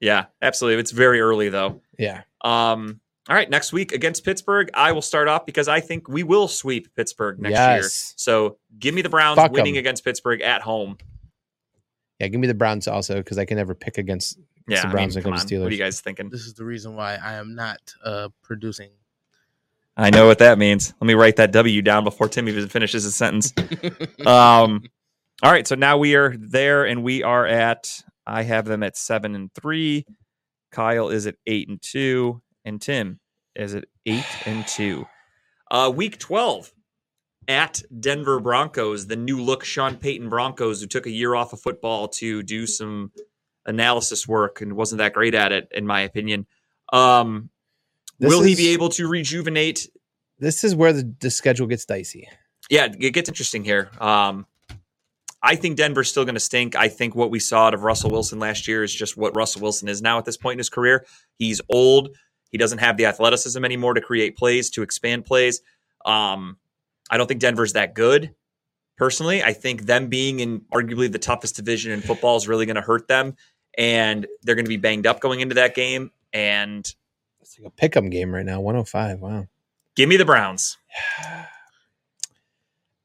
[0.01, 0.81] Yeah, absolutely.
[0.81, 1.81] It's very early though.
[1.99, 2.23] Yeah.
[2.43, 6.23] Um, all right, next week against Pittsburgh, I will start off because I think we
[6.23, 7.83] will sweep Pittsburgh next year.
[8.17, 9.53] So give me the Browns Fuck 'em.
[9.53, 10.99] winning against Pittsburgh at home.
[12.21, 12.29] Yeah.
[12.29, 14.39] Give me the Browns also because I can never pick against.
[14.69, 15.49] Yeah, the I Browns mean, when it come comes on.
[15.49, 16.29] to What are you guys thinking?
[16.29, 18.91] This is the reason why I am not uh producing.
[19.97, 20.93] I know what that means.
[21.01, 23.53] Let me write that W down before Tim even finishes his sentence.
[24.27, 24.83] Um,
[25.43, 28.03] all right, so now we are there, and we are at.
[28.27, 30.05] I have them at seven and three.
[30.73, 33.21] Kyle is at eight and two, and Tim
[33.55, 35.07] is at eight and two.
[35.71, 36.73] Uh, week twelve
[37.49, 41.61] at Denver Broncos, the new look Sean Payton Broncos, who took a year off of
[41.61, 43.13] football to do some
[43.67, 46.47] analysis work and wasn't that great at it, in my opinion.
[46.93, 47.51] Um,
[48.21, 49.89] will he be able to rejuvenate
[50.39, 52.29] This is where the, the schedule gets dicey.
[52.71, 53.91] yeah, it gets interesting here.
[53.99, 54.47] Um,
[55.43, 56.75] I think Denver's still going to stink.
[56.75, 59.63] I think what we saw out of Russell Wilson last year is just what Russell
[59.63, 61.07] Wilson is now at this point in his career.
[61.37, 62.17] He's old.
[62.51, 65.61] He doesn't have the athleticism anymore to create plays, to expand plays.
[66.05, 66.57] Um,
[67.11, 68.35] I don't think Denver's that good.
[68.97, 72.77] Personally, I think them being in arguably the toughest division in football is really going
[72.77, 73.37] to hurt them,
[73.77, 76.11] and they're going to be banged up going into that game.
[76.33, 76.87] And
[77.41, 78.61] It's like a pick'em game right now.
[78.61, 79.21] 105.
[79.21, 79.47] Wow.
[79.95, 80.79] give me the Browns.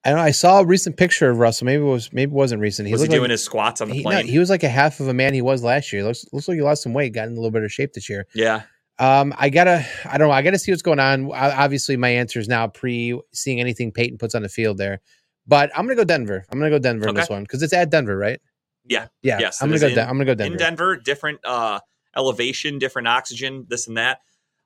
[0.03, 0.23] I don't know.
[0.23, 1.65] I saw a recent picture of Russell.
[1.65, 2.89] Maybe it was maybe it wasn't recent.
[2.89, 4.25] Was he doing like, his squats on the he, no, plane?
[4.25, 6.03] he was like a half of a man he was last year.
[6.03, 8.25] Looks looks like he lost some weight, got in a little better shape this year.
[8.33, 8.63] yeah,
[9.01, 11.25] Um, I gotta, I don't know, I gotta see what's going on.
[11.25, 15.01] O- Obviously, my answer is now pre seeing anything Payton puts on the field there,
[15.47, 16.45] but I'm gonna go Denver.
[16.51, 18.39] I'm gonna go Denver in this one because it's at Denver, right?
[18.85, 19.07] Yeah.
[19.23, 19.39] yeah.
[19.39, 19.87] Yes, I'm gonna go.
[19.87, 20.53] in- Den- I'm gonna go Denver.
[20.53, 21.79] in Denver, different uh,
[22.15, 24.21] elevation, different oxygen, this and that.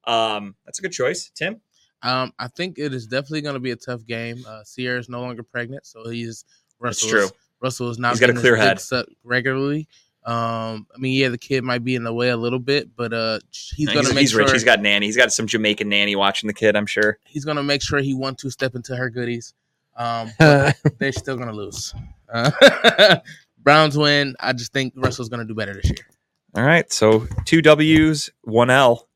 [0.05, 1.61] Um, that's a good choice, Tim.
[2.03, 4.43] Um, I think it is definitely going to be a tough game.
[4.47, 6.45] Uh, Ciara is no longer pregnant, so he's
[6.79, 7.29] That's true.
[7.61, 8.11] Russell is not.
[8.11, 8.79] He's got a clear head.
[8.79, 9.87] sucked regularly.
[10.25, 13.13] Um, I mean, yeah, the kid might be in the way a little bit, but
[13.13, 13.39] uh,
[13.75, 14.51] he's No, going he's, to make he's sure rich.
[14.53, 15.05] He's got nanny.
[15.05, 16.75] He's got some Jamaican nanny watching the kid.
[16.75, 17.19] I'm sure.
[17.25, 19.53] he's going to make sure he one two step into her goodies.
[19.95, 21.93] Um, but they're still going to lose.
[22.33, 22.49] Uh,
[23.59, 24.35] Browns win.
[24.39, 26.07] I just think Russell's going to do better this year.
[26.55, 29.07] All right, so two W's, one L.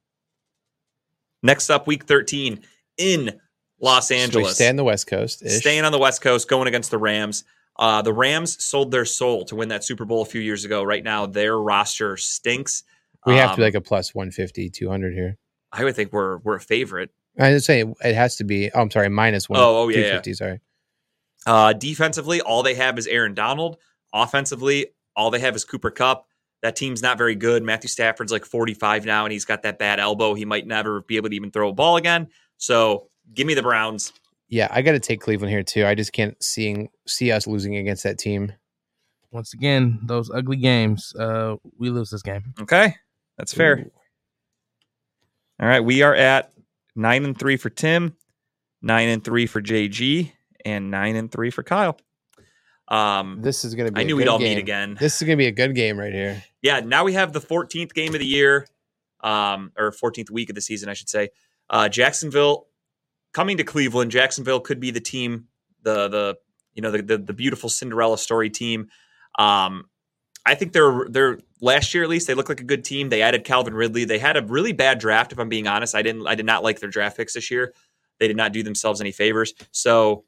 [1.41, 2.61] Next up, Week 13
[2.97, 3.39] in
[3.79, 4.55] Los So we Angeles.
[4.55, 5.47] stay on the West Coast.
[5.49, 7.45] Staying on the West Coast, going against the Rams.
[7.79, 10.83] Uh, the Rams sold their soul to win that Super Bowl a few years ago.
[10.83, 12.83] Right now, their roster stinks.
[13.25, 15.37] we have to be Um, like a plus 150, 200 here.
[15.71, 17.09] I would think we're we're a favorite.
[17.39, 18.69] I just saying it has to be.
[18.71, 19.59] Oh, I'm sorry, minus one.
[19.59, 20.03] Oh, oh, yeah, yeah.
[20.19, 20.33] 250.
[20.33, 20.59] Sorry.
[21.47, 23.77] Uh, defensively, all they have is Aaron Donald.
[24.13, 26.25] Offensively, all they have is Cooper Kupp.
[26.61, 27.63] That team's not very good.
[27.63, 30.33] Matthew Stafford's like 45 now, and he's got that bad elbow.
[30.33, 32.27] He might never be able to even throw a ball again.
[32.57, 34.11] So give me the Browns.
[34.49, 35.85] Yeah, I got to take Cleveland here too.
[35.85, 38.51] I just can't seeing see us losing against that team.
[39.31, 41.13] Once again, those ugly games.
[41.15, 42.53] Uh, we lose this game.
[42.59, 42.95] Okay,
[43.37, 43.85] that's fair.
[45.61, 46.51] All right, we are at
[46.95, 48.15] nine and three for Tim,
[48.81, 50.31] nine and three for JG,
[50.65, 51.97] and nine and three for Kyle.
[52.87, 53.99] Um, This is gonna be.
[53.99, 54.55] I a knew we'd all game.
[54.55, 54.97] meet again.
[54.99, 56.43] This is gonna be a good game right here.
[56.63, 58.67] yeah, now we have the 14th game of the year,
[59.21, 61.29] um, or 14th week of the season, I should say.
[61.69, 62.65] Uh, Jacksonville
[63.33, 64.11] coming to Cleveland.
[64.11, 65.47] Jacksonville could be the team,
[65.83, 66.37] the the
[66.73, 68.87] you know the the, the beautiful Cinderella story team.
[69.37, 69.85] Um,
[70.45, 73.09] I think they're they're last year at least they look like a good team.
[73.09, 74.05] They added Calvin Ridley.
[74.05, 75.95] They had a really bad draft, if I'm being honest.
[75.95, 77.73] I didn't I did not like their draft picks this year.
[78.19, 79.53] They did not do themselves any favors.
[79.71, 80.25] So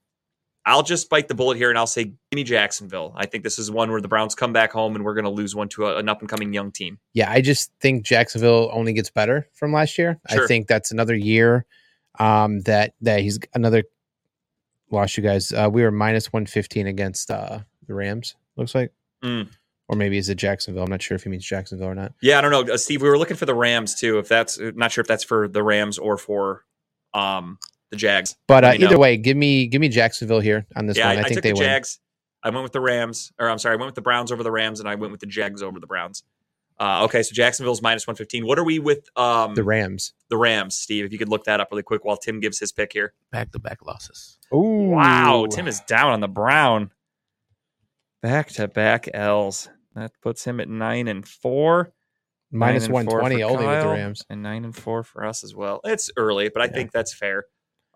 [0.66, 3.14] I'll just bite the bullet here and I'll say give me Jacksonville.
[3.16, 5.32] I think this is one where the Browns come back home and we're going to
[5.32, 7.00] lose one to a, an up and coming young team.
[7.14, 10.20] Yeah, I just think Jacksonville only gets better from last year.
[10.30, 10.44] Sure.
[10.44, 11.66] I think that's another year
[12.20, 13.84] um, that that he's another
[14.90, 15.52] lost you guys.
[15.52, 18.36] Uh, we were minus one fifteen against uh, the Rams.
[18.58, 18.92] Looks like,
[19.24, 19.50] Mm.
[19.88, 20.84] or maybe is it Jacksonville?
[20.84, 22.14] I'm not sure if he means Jacksonville or not.
[22.22, 23.02] Yeah, I don't know, uh, Steve.
[23.02, 24.20] We were looking for the Rams too.
[24.20, 26.66] If that's not sure if that's for the Rams or for
[27.14, 27.60] um,
[27.92, 28.36] the Jags.
[28.48, 29.00] But uh, either know.
[29.00, 31.18] way, give me give me Jacksonville here on this yeah, one.
[31.18, 31.64] I, I, I think they the win.
[31.64, 32.00] Jags.
[32.44, 34.52] I went with the Rams, or I'm sorry, I went with the Browns over the
[34.52, 36.24] Rams, and I went with the Jags over the Browns.
[36.82, 38.44] Uh, okay, so Jacksonville's minus 115.
[38.48, 40.14] What are we with um, The Rams.
[40.32, 41.06] the Rams, Steve?
[41.06, 43.14] If you could look that up really quick while Tim gives his pick here.
[43.32, 44.40] Back to back losses.
[44.52, 46.90] Ooh, Wow, Tim is down on the Brown.
[48.24, 49.70] Back to back L's.
[49.94, 51.92] That puts him at nine and four.
[52.52, 54.26] minus Nine one twenty for only with the Rams.
[54.30, 55.82] and nine and four for us as well.
[55.84, 56.72] It's early, but I Yeah.
[56.72, 57.46] think that's fair.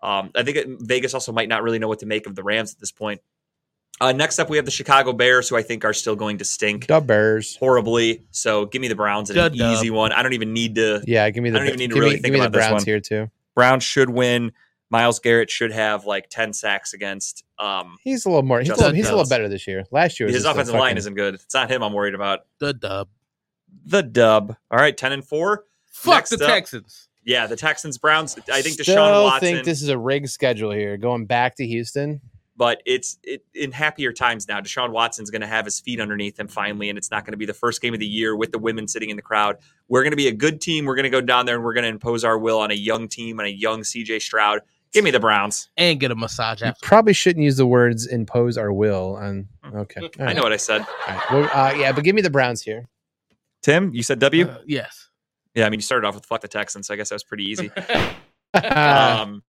[0.02, 2.42] Um, I think it, Vegas also might not really know what to make of the
[2.42, 3.20] Rams at this point.
[4.00, 6.44] Uh, next up, we have the Chicago Bears, who I think are still going to
[6.44, 7.56] stink The Bears.
[7.56, 8.26] horribly.
[8.30, 9.72] So give me the Browns in an Dub, dub.
[9.74, 10.12] easy one.
[10.12, 11.02] I don't even need to.
[11.06, 12.66] Yeah, give me the I don't even need to really me, think about the this
[12.68, 12.84] Browns one.
[12.84, 13.30] here too.
[13.54, 14.52] Browns should win.
[14.90, 17.42] Myles Garrett should have like ten sacks against.
[17.58, 18.60] Um, He's a little more.
[18.60, 19.84] He's, a little, he's a little better this year.
[19.90, 21.34] Last year, was his just a offensive line isn't good.
[21.34, 21.82] It's not him.
[21.82, 22.40] I'm worried about.
[22.58, 23.08] The dub.
[23.86, 24.56] The dub.
[24.70, 25.64] All right, ten and four.
[25.90, 27.08] Fuck Next the up- Texans.
[27.24, 28.36] Yeah, the Texans Browns.
[28.52, 29.48] I think Still Deshaun Watson.
[29.48, 30.96] I think this is a rigged schedule here.
[30.96, 32.20] Going back to Houston.
[32.56, 34.60] But it's it, in happier times now.
[34.60, 37.38] Deshaun Watson's going to have his feet underneath him finally, and it's not going to
[37.38, 39.56] be the first game of the year with the women sitting in the crowd.
[39.88, 40.86] We're going to be a good team.
[40.86, 42.74] We're going to go down there and we're going to impose our will on a
[42.74, 44.60] young team and a young CJ Stroud.
[44.92, 45.68] Give me the Browns.
[45.76, 49.48] And get a massage You probably shouldn't use the words "impose our will" on.
[49.74, 50.80] Okay, All I know what I said.
[50.80, 51.30] All right.
[51.30, 52.88] Well, uh, yeah, but give me the Browns here.
[53.62, 54.46] Tim, you said W.
[54.46, 55.10] Uh, yes.
[55.54, 57.24] yeah, I mean you started off with fuck the Texans, so I guess that was
[57.24, 57.70] pretty easy.
[58.54, 59.42] Um,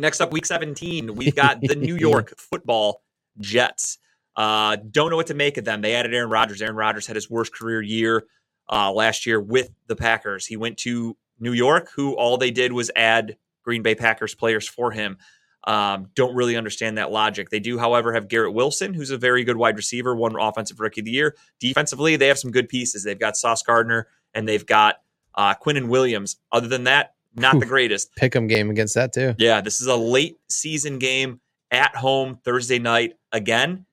[0.00, 3.02] next up, week 17, we've got the New York football
[3.40, 3.98] Jets.
[4.36, 5.82] Uh, don't know what to make of them.
[5.82, 6.62] They added Aaron Rodgers.
[6.62, 8.24] Aaron Rodgers had his worst career year
[8.70, 10.46] uh, last year with the Packers.
[10.46, 14.66] He went to New York, who all they did was add Green Bay Packers players
[14.66, 15.18] for him.
[15.64, 17.50] Um, don't really understand that logic.
[17.50, 21.02] They do, however, have Garrett Wilson, who's a very good wide receiver, one offensive rookie
[21.02, 21.36] of the year.
[21.60, 23.04] Defensively, they have some good pieces.
[23.04, 24.96] They've got Sauce Gardner and they've got
[25.34, 26.36] uh, and Williams.
[26.50, 27.68] Other than that, not the Oof.
[27.68, 28.14] greatest.
[28.16, 29.34] Pick 'em game against that too.
[29.38, 31.40] Yeah, this is a late season game
[31.70, 33.14] at home Thursday night.
[33.32, 33.86] Again,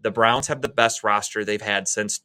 [0.00, 2.20] the Browns have the best roster they've had since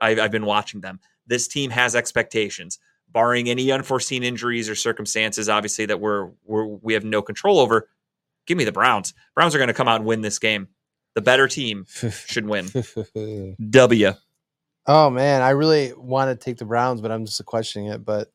[0.00, 1.00] I've, I've been watching them.
[1.26, 2.78] This team has expectations,
[3.10, 7.88] barring any unforeseen injuries or circumstances, obviously that we're, we're we have no control over.
[8.46, 9.12] Give me the Browns.
[9.34, 10.68] Browns are going to come out and win this game.
[11.14, 11.84] The better team
[12.26, 12.68] should win.
[13.70, 14.12] W.
[14.86, 18.04] oh man, I really want to take the Browns, but I'm just questioning it.
[18.04, 18.32] But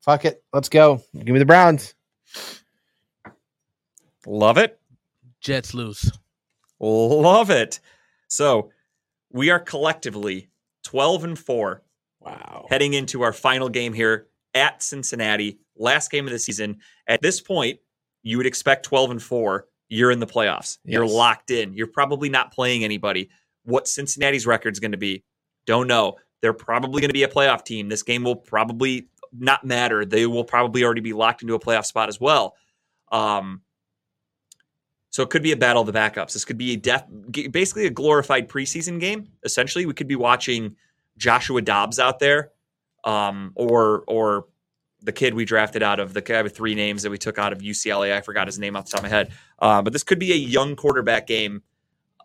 [0.00, 1.02] fuck it, let's go.
[1.14, 1.94] Give me the Browns.
[4.26, 4.78] Love it.
[5.40, 6.10] Jets lose.
[6.78, 7.80] Love it.
[8.28, 8.70] So
[9.32, 10.48] we are collectively
[10.84, 11.82] 12 and 4
[12.20, 12.66] Wow.
[12.68, 16.78] heading into our final game here at Cincinnati, last game of the season.
[17.06, 17.78] At this point,
[18.22, 19.66] you would expect 12 and 4.
[19.88, 20.76] You're in the playoffs.
[20.84, 21.72] You're locked in.
[21.72, 23.30] You're probably not playing anybody.
[23.64, 25.24] What Cincinnati's record is going to be,
[25.66, 26.16] don't know.
[26.42, 27.88] They're probably going to be a playoff team.
[27.88, 30.04] This game will probably not matter.
[30.04, 32.54] They will probably already be locked into a playoff spot as well.
[33.12, 33.62] Um,
[35.10, 36.32] so it could be a battle of the backups.
[36.32, 37.04] This could be a def-
[37.50, 39.28] basically a glorified preseason game.
[39.44, 40.76] Essentially, we could be watching
[41.16, 42.50] Joshua Dobbs out there,
[43.04, 44.46] um, or or
[45.02, 48.12] the kid we drafted out of the three names that we took out of UCLA.
[48.12, 49.32] I forgot his name off the top of my head.
[49.58, 51.62] Uh, but this could be a young quarterback game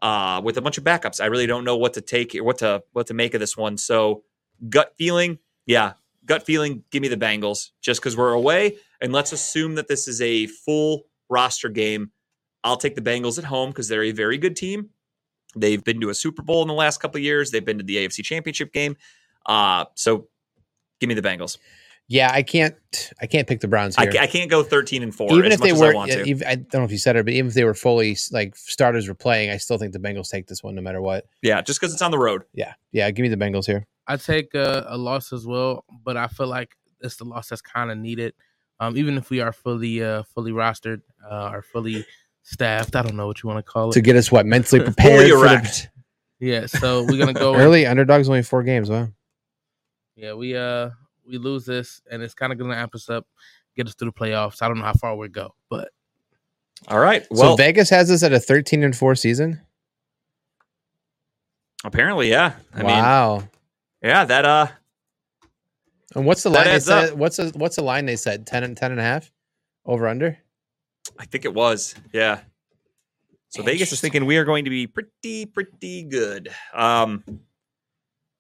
[0.02, 1.22] uh, with a bunch of backups.
[1.22, 3.78] I really don't know what to take, what to what to make of this one.
[3.78, 4.24] So
[4.70, 5.94] gut feeling, yeah,
[6.26, 6.84] gut feeling.
[6.92, 10.48] Give me the Bengals just because we're away, and let's assume that this is a
[10.48, 12.12] full roster game.
[12.64, 14.90] I'll take the Bengals at home because they're a very good team.
[15.56, 17.52] They've been to a Super Bowl in the last couple of years.
[17.52, 18.98] They've been to the AFC Championship game.
[19.46, 20.28] Uh, so
[21.00, 21.58] give me the Bengals.
[22.08, 22.76] Yeah, I can't.
[23.20, 24.12] I can't pick the Browns I, here.
[24.14, 26.12] ca- I can't go 13 and 4 even as if much they were, I want
[26.12, 26.30] yeah, to.
[26.30, 28.56] even- I don't know if you said it, but even if they were fully like
[28.56, 31.26] starters were playing, I still think the Bengals take this one no matter what.
[31.42, 32.44] yeah, just because it's on the road.
[32.54, 33.10] Yeah, yeah.
[33.12, 33.88] Give me the Bengals here.
[34.08, 37.62] I take a, a loss as well, but I feel like it's the loss that's
[37.62, 38.34] kind of needed.
[38.80, 42.06] Um, even if we are fully uh, fully rostered uh, or fully
[42.44, 43.94] staffed, I don't know what you want to call it.
[43.94, 45.88] To get us what mentally prepared Fully for the
[46.40, 48.30] yeah, so we're gonna go early underdogs.
[48.30, 48.90] Only four games.
[48.92, 49.10] Wow.
[50.16, 50.92] Yeah, we uh
[51.28, 53.26] we lose this, and it's kind of gonna amp us up,
[53.76, 54.62] get us through the playoffs.
[54.62, 55.90] I don't know how far we go, but
[56.88, 57.26] All right.
[57.34, 59.62] so Vegas has us at a thirteen and four season.
[61.84, 62.54] apparently, yeah.
[62.74, 63.44] I mean, wow.
[64.02, 64.68] yeah, that uh,
[66.16, 67.10] and what's the line they adds up.
[67.10, 67.20] said?
[67.20, 68.48] What's the what's the line they said?
[68.48, 69.32] 10 and 10 and a half
[69.86, 70.38] over under.
[71.20, 71.94] I think it was.
[72.14, 72.40] Yeah.
[73.50, 76.50] So Vegas is thinking we are going to be pretty, pretty good.
[76.74, 77.24] Um,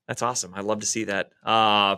[0.07, 0.53] that's awesome.
[0.55, 1.29] I love to see that.
[1.43, 1.97] Uh,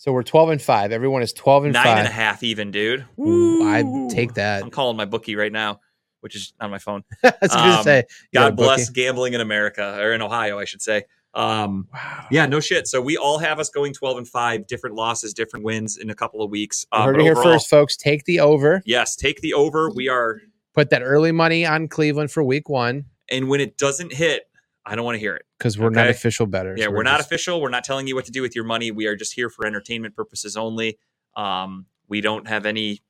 [0.00, 0.92] So we're twelve and five.
[0.92, 1.98] Everyone is twelve and nine five.
[1.98, 3.04] and a half even, dude.
[3.18, 4.62] Ooh, I take that.
[4.62, 5.80] I'm calling my bookie right now,
[6.20, 7.04] which is on my phone.
[7.22, 8.04] I was gonna Um, say.
[8.32, 9.02] you got a God bless bookie?
[9.02, 11.02] gambling in America or in Ohio, I should say.
[11.34, 12.24] Um, Wow.
[12.30, 12.86] yeah, no shit.
[12.88, 16.14] So we all have us going 12 and 5, different losses, different wins in a
[16.14, 16.86] couple of weeks.
[16.94, 17.94] You Um, heard but it here first, folks.
[17.94, 18.82] Take the over.
[18.86, 19.90] Yes, take the over.
[19.90, 20.40] We are,
[20.72, 24.44] Put that early money on Cleveland for week one and when it doesn't hit,
[24.90, 25.46] I don't want to hear it.
[25.56, 26.80] because we're not official betters.
[26.80, 27.60] Yeah, we're, not just- official.
[27.60, 28.90] We're not telling you what to do with your money.
[28.90, 30.98] We are just here for entertainment purposes only.
[31.36, 33.00] Um, we don't have any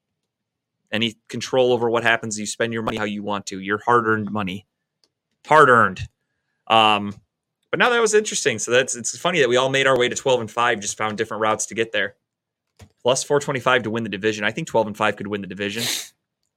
[0.93, 2.39] any control over what happens.
[2.39, 3.61] You spend your money how you want to.
[3.61, 4.67] Your hard earned money,
[5.47, 6.07] hard earned.
[6.67, 7.15] Um,
[7.71, 8.59] but now that was interesting.
[8.59, 10.81] So that's it's funny that we all made our way to twelve and five.
[10.81, 12.17] Just found different routes to get there.
[13.01, 14.45] Plus four twenty five to win the division.
[14.45, 15.83] I think twelve and five could win the division.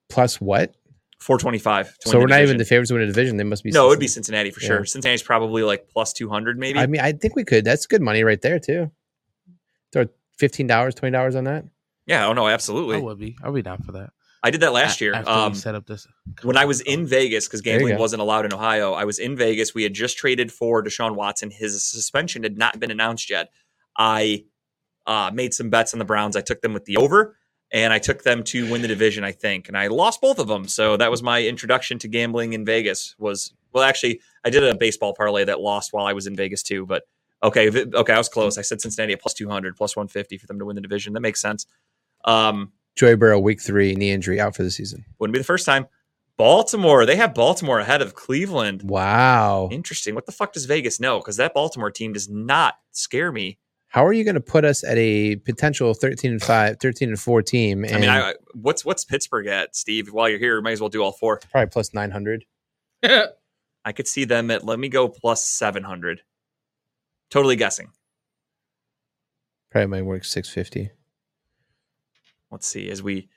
[0.09, 0.75] plus what?
[1.23, 1.95] Four twenty five.
[2.01, 3.37] So we're not even the favorites to win a division.
[3.37, 3.71] They must be.
[3.71, 4.49] No, it would be Cincinnati.
[4.49, 4.77] Cincinnati for Yeah.
[4.79, 4.85] sure.
[4.85, 6.77] Cincinnati's probably like plus two hundred, maybe.
[6.77, 7.63] I mean, I think we could.
[7.63, 8.91] That's good money right there too.
[9.93, 10.05] Throw
[10.37, 11.63] fifteen dollars, twenty dollars on that.
[12.07, 12.95] yeah, oh no, absolutely.
[12.95, 13.05] I absolutely.
[13.05, 13.37] would be.
[13.41, 14.09] I'll be down for that.
[14.45, 15.13] I did that last year.
[15.13, 16.05] after Um, set up this
[16.41, 19.73] when I was in Vegas, because gambling wasn't allowed in Ohio, I was in Vegas.
[19.73, 21.49] We had just traded for Deshaun Watson.
[21.51, 23.47] His suspension had not been announced yet.
[23.97, 24.43] I
[25.07, 26.35] uh, made some bets on the Browns.
[26.35, 27.37] I took them with the over,
[27.73, 29.23] and I took them to win the division.
[29.23, 30.67] I think, and I lost both of them.
[30.67, 33.15] So that was my introduction to gambling in Vegas.
[33.17, 36.63] Was well, actually, I did a baseball parlay that lost while I was in Vegas
[36.63, 36.85] too.
[36.85, 37.03] But
[37.41, 38.57] okay, okay, I was close.
[38.57, 40.81] I said Cincinnati at plus two hundred, plus one fifty for them to win the
[40.81, 41.13] division.
[41.13, 41.65] That makes sense.
[42.23, 45.03] Um, Joey Burrow, week three, knee injury, out for the season.
[45.19, 45.87] wouldn't be the first time.
[46.35, 48.81] Baltimore, they have Baltimore ahead of Cleveland.
[48.83, 49.69] Wow.
[49.71, 50.15] Interesting.
[50.15, 51.19] What the fuck does Vegas know?
[51.19, 53.59] Because that Baltimore team does not scare me.
[53.93, 57.19] How are you going to put us at a potential thirteen and five, 13 and
[57.19, 57.83] four team?
[57.85, 60.11] And I mean, I, I- what's what's Pittsburgh at, Steve?
[60.11, 61.39] While you're here, you might as well do all four.
[61.51, 62.45] probably plus nine hundred.
[63.03, 64.65] I could see them at.
[64.65, 66.21] Let me go plus seven hundred.
[67.29, 67.91] Totally guessing.
[69.69, 70.89] Probably might work six fifty.
[72.49, 73.29] Let's see as we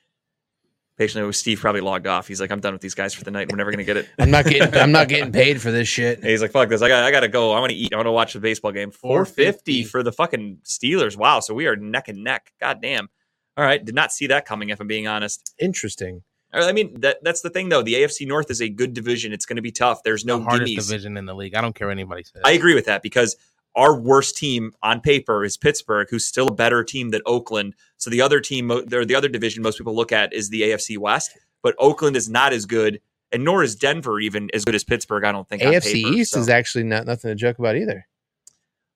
[0.97, 2.27] Patiently, with Steve probably logged off.
[2.27, 3.51] He's like, I'm done with these guys for the night.
[3.51, 4.09] We're never gonna get it.
[4.19, 6.21] I'm not getting I'm not getting paid for this shit.
[6.21, 6.81] And he's like, fuck this.
[6.81, 7.53] I got I gotta go.
[7.53, 7.93] I want to eat.
[7.93, 8.91] I want to watch the baseball game.
[8.91, 9.89] 450 $4.50.
[9.89, 11.17] for the fucking Steelers.
[11.17, 11.41] Wow.
[11.41, 12.53] So we are neck and neck.
[12.61, 13.09] God damn.
[13.57, 13.85] All right.
[13.85, 15.55] Did not see that coming, if I'm being honest.
[15.59, 16.23] Interesting.
[16.53, 17.83] I mean, that that's the thing though.
[17.83, 19.33] The AFC North is a good division.
[19.33, 20.03] It's gonna be tough.
[20.03, 20.89] There's no the hardest gimmies.
[20.89, 21.55] division in the league.
[21.55, 22.43] I don't care what anybody says.
[22.45, 23.37] I agree with that because
[23.77, 27.75] our worst team on paper is Pittsburgh, who's still a better team than Oakland.
[27.99, 30.99] So the other team, or the other division most people look at is the AFC
[30.99, 33.01] West, but Oakland is not as good,
[33.33, 35.25] and nor is Denver even as good as Pittsburgh.
[35.25, 36.41] I don't think on AFC paper, East so.
[36.41, 38.07] is actually not nothing to joke about either.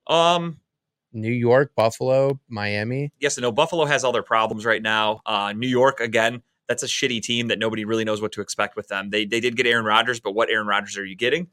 [0.07, 0.59] um
[1.13, 3.13] New York, Buffalo, Miami.
[3.19, 3.51] yes and no.
[3.51, 5.21] Buffalo has all their problems right now.
[5.27, 8.77] Uh, New York again, that's a shitty team that nobody really knows what to expect
[8.77, 9.11] with them.
[9.11, 11.49] They they did get Aaron Rodgers, but what Aaron Rodgers are you getting?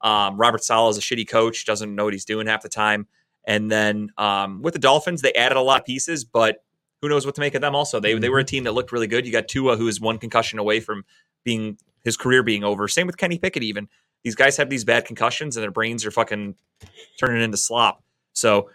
[0.00, 3.06] Um, Robert Saleh is a shitty coach, doesn't know what he's doing half the time.
[3.46, 6.64] And then um, with the Dolphins, they added a lot of pieces, but
[7.02, 7.74] who knows what to make of them?
[7.74, 9.26] Also, they they were a team that looked really good.
[9.26, 11.04] You got Tua, who is one concussion away from
[11.44, 12.88] being his career being over.
[12.88, 13.62] Same with Kenny Pickett.
[13.62, 13.88] Even
[14.22, 16.54] these guys have these bad concussions, and their brains are fucking
[17.18, 18.02] turning into slop.
[18.32, 18.70] So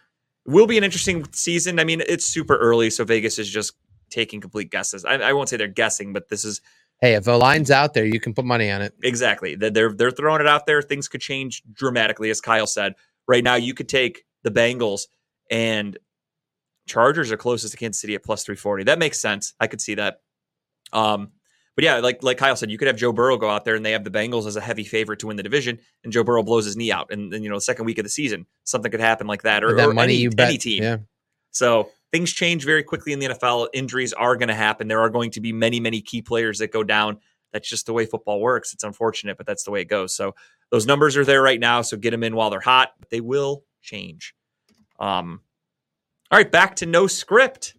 [0.46, 1.80] will be an interesting season.
[1.80, 3.74] I mean, it's super early, so Vegas is just
[4.12, 5.06] taking complete guesses.
[5.06, 6.62] I, I won't say they're guessing, but this is
[7.02, 8.94] Hey, if a line's out there, you can put money on it.
[9.04, 10.82] exactly they're they're throwing it out there.
[10.82, 12.96] Things could change dramatically, as Kyle said.
[13.28, 15.04] Right now, you could take the Bengals
[15.50, 15.98] and
[16.88, 18.84] Chargers are closest to Kansas City at plus three forty.
[18.84, 19.54] That makes sense.
[19.60, 20.22] I could see that.
[20.92, 21.32] Um,
[21.76, 23.86] but yeah, like like Kyle said, you could have Joe Burrow go out there and
[23.86, 26.44] they have the Bengals as a heavy favorite to win the division, and Joe Burrow
[26.44, 28.92] blows his knee out, and then you know the second week of the season, something
[28.92, 30.50] could happen like that, or, that or money any, you bet.
[30.50, 30.84] any team.
[30.84, 30.98] Yeah.
[31.52, 33.68] So things change very quickly in the NFL.
[33.74, 34.88] Injuries are going to happen.
[34.88, 37.20] There are going to be many, many key players that go down.
[37.54, 38.74] That's just the way football works.
[38.74, 40.14] It's unfortunate, but that's the way it goes.
[40.14, 40.36] So
[40.72, 41.82] those numbers are there right now.
[41.82, 42.94] So get them in while they're hot.
[43.10, 44.36] They will change.
[45.00, 45.42] Um,
[46.32, 47.74] all right, back to no script.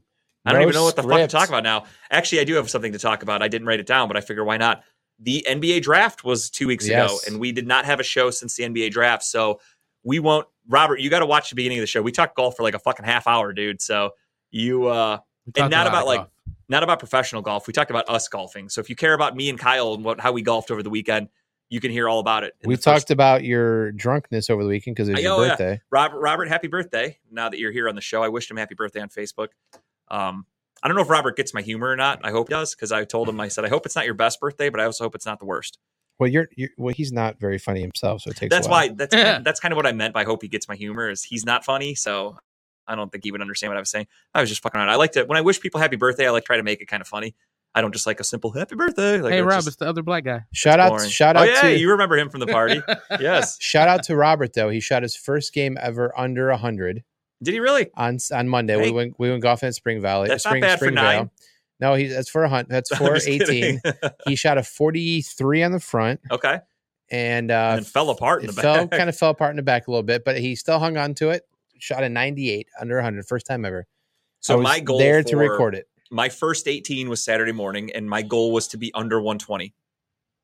[0.44, 1.30] I don't No even know what the fuck to script.
[1.32, 1.84] talk about now.
[2.10, 3.42] Actually, I do have something to talk about.
[3.42, 4.82] I didn't write it down, but I figure why not?
[5.20, 8.56] The NBA draft was two weeks ago, and we did not have a show since
[8.56, 9.22] the NBA draft.
[9.22, 9.60] So
[10.02, 10.48] we won't.
[10.66, 12.00] Robert, you got to watch the beginning of the show.
[12.00, 13.82] We talked golf for like a fucking half hour, dude.
[13.82, 14.12] So
[14.50, 15.18] you uh
[15.54, 16.28] talked not about, like, golf.
[16.68, 17.66] not about professional golf.
[17.66, 18.68] We talked about us golfing.
[18.68, 20.90] So if you care about me and Kyle and what how we golfed over the
[20.90, 21.28] weekend,
[21.68, 22.54] you can hear all about it.
[22.64, 25.32] We the first- talked about your drunkenness over the weekend because it was I- your
[25.32, 25.48] oh, yeah.
[25.50, 25.80] birthday.
[25.90, 26.20] Robert.
[26.20, 27.18] Robert, happy birthday!
[27.30, 29.48] Now that you're here on the show, I wished him happy birthday on Facebook.
[30.08, 30.46] Um,
[30.82, 32.20] I don't know if Robert gets my humor or not.
[32.24, 34.14] I hope he does because I told him I said I hope it's not your
[34.14, 35.78] best birthday, but I also hope it's not the worst.
[36.18, 36.94] Well, you're, you're well.
[36.94, 38.54] He's not very funny himself, so it takes.
[38.54, 40.68] That's why that's kind of, that's kind of what I meant by hope he gets
[40.68, 41.08] my humor.
[41.08, 42.36] Is he's not funny, so
[42.90, 44.06] I don't think he would understand what I was saying.
[44.34, 44.90] I was just fucking around.
[44.90, 46.26] I like to when I wish people happy birthday.
[46.26, 47.34] I like try to make it kind of funny.
[47.74, 49.20] I don't just like a simple happy birthday.
[49.20, 50.44] Like hey, it's Rob, just it's the other black guy.
[50.52, 50.90] Shout out!
[50.90, 51.08] boring.
[51.08, 52.82] Shout oh out yeah, to you remember him from the party?
[53.20, 53.60] yes.
[53.60, 54.70] shout out to Robert though.
[54.70, 57.04] He shot his first game ever under hundred
[57.42, 57.90] Did he really?
[57.94, 58.76] on on Monday.
[58.76, 58.86] Hey.
[58.86, 60.28] We went we went golfing at Spring Valley.
[60.28, 61.02] That's not Spring, bad for Springvale.
[61.04, 61.30] nine.
[61.78, 62.68] No, he that's for a hunt.
[62.68, 63.80] That's I'm for eighteen.
[64.26, 66.58] he shot a forty three on the front, okay.
[67.08, 69.56] and And uh, then fell apart in it the fell kind of fell apart in
[69.56, 71.46] the back a little bit, but he still hung on to it.
[71.80, 73.86] Shot a ninety eight under hundred, first time ever.
[74.40, 75.88] so my goal there to record it.
[76.10, 79.74] my first 18 was Saturday morning, and my goal was to be under 120.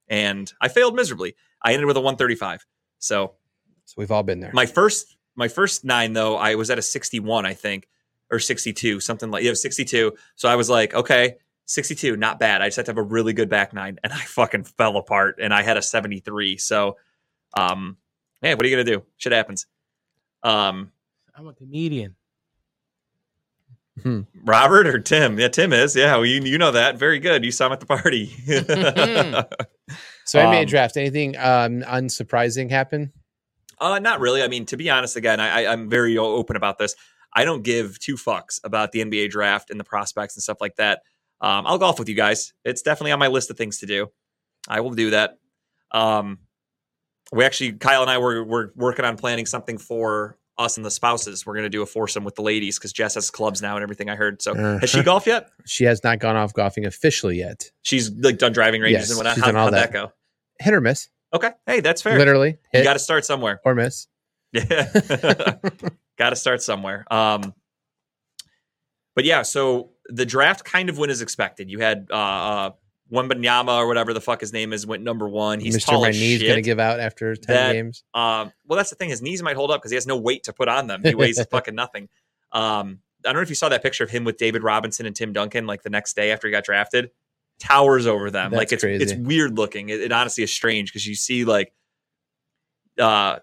[0.08, 1.34] And I failed miserably.
[1.62, 2.64] I ended with a 135.
[2.98, 3.34] So
[3.84, 4.50] So we've all been there.
[4.52, 7.88] my first my first nine though, I was at a 61, I think,
[8.30, 10.12] or 62, something like yeah, it 62.
[10.36, 11.36] So I was like, okay,
[11.66, 12.62] 62, not bad.
[12.62, 15.38] I just had to have a really good back nine, and I fucking fell apart,
[15.42, 16.56] and I had a 73.
[16.58, 16.96] So,
[17.54, 17.96] um,
[18.40, 19.02] hey, what are you gonna do?
[19.16, 19.66] Shit happens.
[20.44, 20.92] Um,
[21.36, 22.16] I'm a comedian.
[24.44, 25.38] Robert or Tim?
[25.38, 25.94] Yeah, Tim is.
[25.94, 27.44] Yeah, well, you you know that very good.
[27.44, 28.26] You saw him at the party.
[30.24, 30.96] so NBA um, draft.
[30.96, 33.12] Anything um, unsurprising happen?
[33.78, 34.42] Uh, not really.
[34.42, 36.94] I mean, to be honest, again, I, I, I'm very open about this.
[37.34, 40.76] I don't give two fucks about the NBA draft and the prospects and stuff like
[40.76, 41.00] that.
[41.42, 42.54] Um, I'll golf with you guys.
[42.64, 44.08] It's definitely on my list of things to do.
[44.68, 45.38] I will do that.
[45.90, 46.38] Um,
[47.32, 50.90] we actually, Kyle and I were we're working on planning something for us and the
[50.90, 51.44] spouses.
[51.46, 54.08] We're gonna do a foursome with the ladies because Jess has clubs now and everything.
[54.10, 54.40] I heard.
[54.42, 55.50] So has she golfed yet?
[55.66, 57.70] She has not gone off golfing officially yet.
[57.82, 59.34] She's like done driving ranges Yes, and whatnot.
[59.34, 59.92] she's How, done all how'd that.
[59.92, 60.06] that.
[60.06, 60.12] go?
[60.58, 62.18] Hit or miss, Okay, hey, that's fair.
[62.18, 63.60] literally you got to start somewhere.
[63.64, 64.06] or miss.
[64.52, 64.90] Yeah.
[66.18, 67.04] Got to start somewhere.
[67.10, 67.52] Um,
[69.14, 71.70] but yeah, so the draft kind of went as expected.
[71.70, 72.70] You had uh, uh
[73.12, 75.60] Wembanyama or whatever the fuck his name is went number one.
[75.60, 75.86] He's Mr.
[75.86, 78.02] tall My knee's going to give out after ten That- games.
[78.14, 79.08] Um, well, that's the thing.
[79.10, 81.02] His knees might hold up because he has no weight to put on them.
[81.04, 82.08] He weighs fucking nothing.
[82.52, 85.14] Um, I don't know if you saw that picture of him with David Robinson and
[85.14, 87.10] Tim Duncan like the next day after he got drafted.
[87.58, 88.52] Towers over them.
[88.52, 89.22] like That's it's it's crazy.
[89.24, 89.88] weird looking.
[89.88, 91.72] It, it honestly is strange because you see like
[92.98, 93.38] uh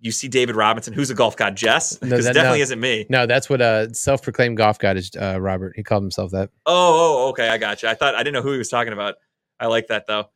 [0.00, 2.62] you see David Robinson, who's a golf god, Jess, because that- definitely no.
[2.62, 3.06] isn't me.
[3.08, 5.10] No, that's what a self-proclaimed golf god is.
[5.20, 6.50] Uh, Robert, he called himself that.
[6.66, 7.88] Oh, oh, okay, I got you.
[7.88, 9.16] I thought I didn't know who he was talking about.
[9.58, 10.30] I like that though.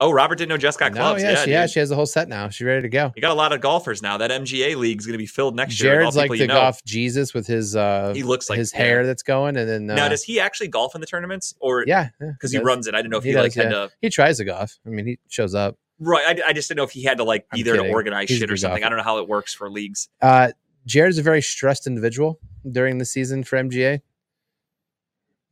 [0.00, 1.22] Oh, Robert didn't know Jess got No, clubs.
[1.24, 2.48] yeah, yeah, she, yeah, she has the whole set now.
[2.50, 3.12] She's ready to go.
[3.16, 4.16] You got a lot of golfers now.
[4.16, 5.94] That MGA league is going to be filled next year.
[5.94, 6.54] Jared's like the you know.
[6.54, 8.78] golf Jesus with his uh He looks like his yeah.
[8.78, 11.84] hair that's going, and then uh, now, does he actually golf in the tournaments, or
[11.86, 12.64] yeah, because he does.
[12.64, 12.94] runs it?
[12.94, 13.90] I didn't know if He he, like does, had to.
[14.00, 14.78] He tries to golf.
[14.86, 15.76] I mean, he shows up.
[16.00, 17.90] Right, I, I just didn't know if he had to like be I'm there to
[17.90, 18.84] organize He's shit or something.
[18.84, 20.08] I don't know how it works for leagues.
[20.22, 20.52] Uh,
[20.86, 22.38] Jared's a very stressed individual
[22.70, 24.00] during the season for MGA.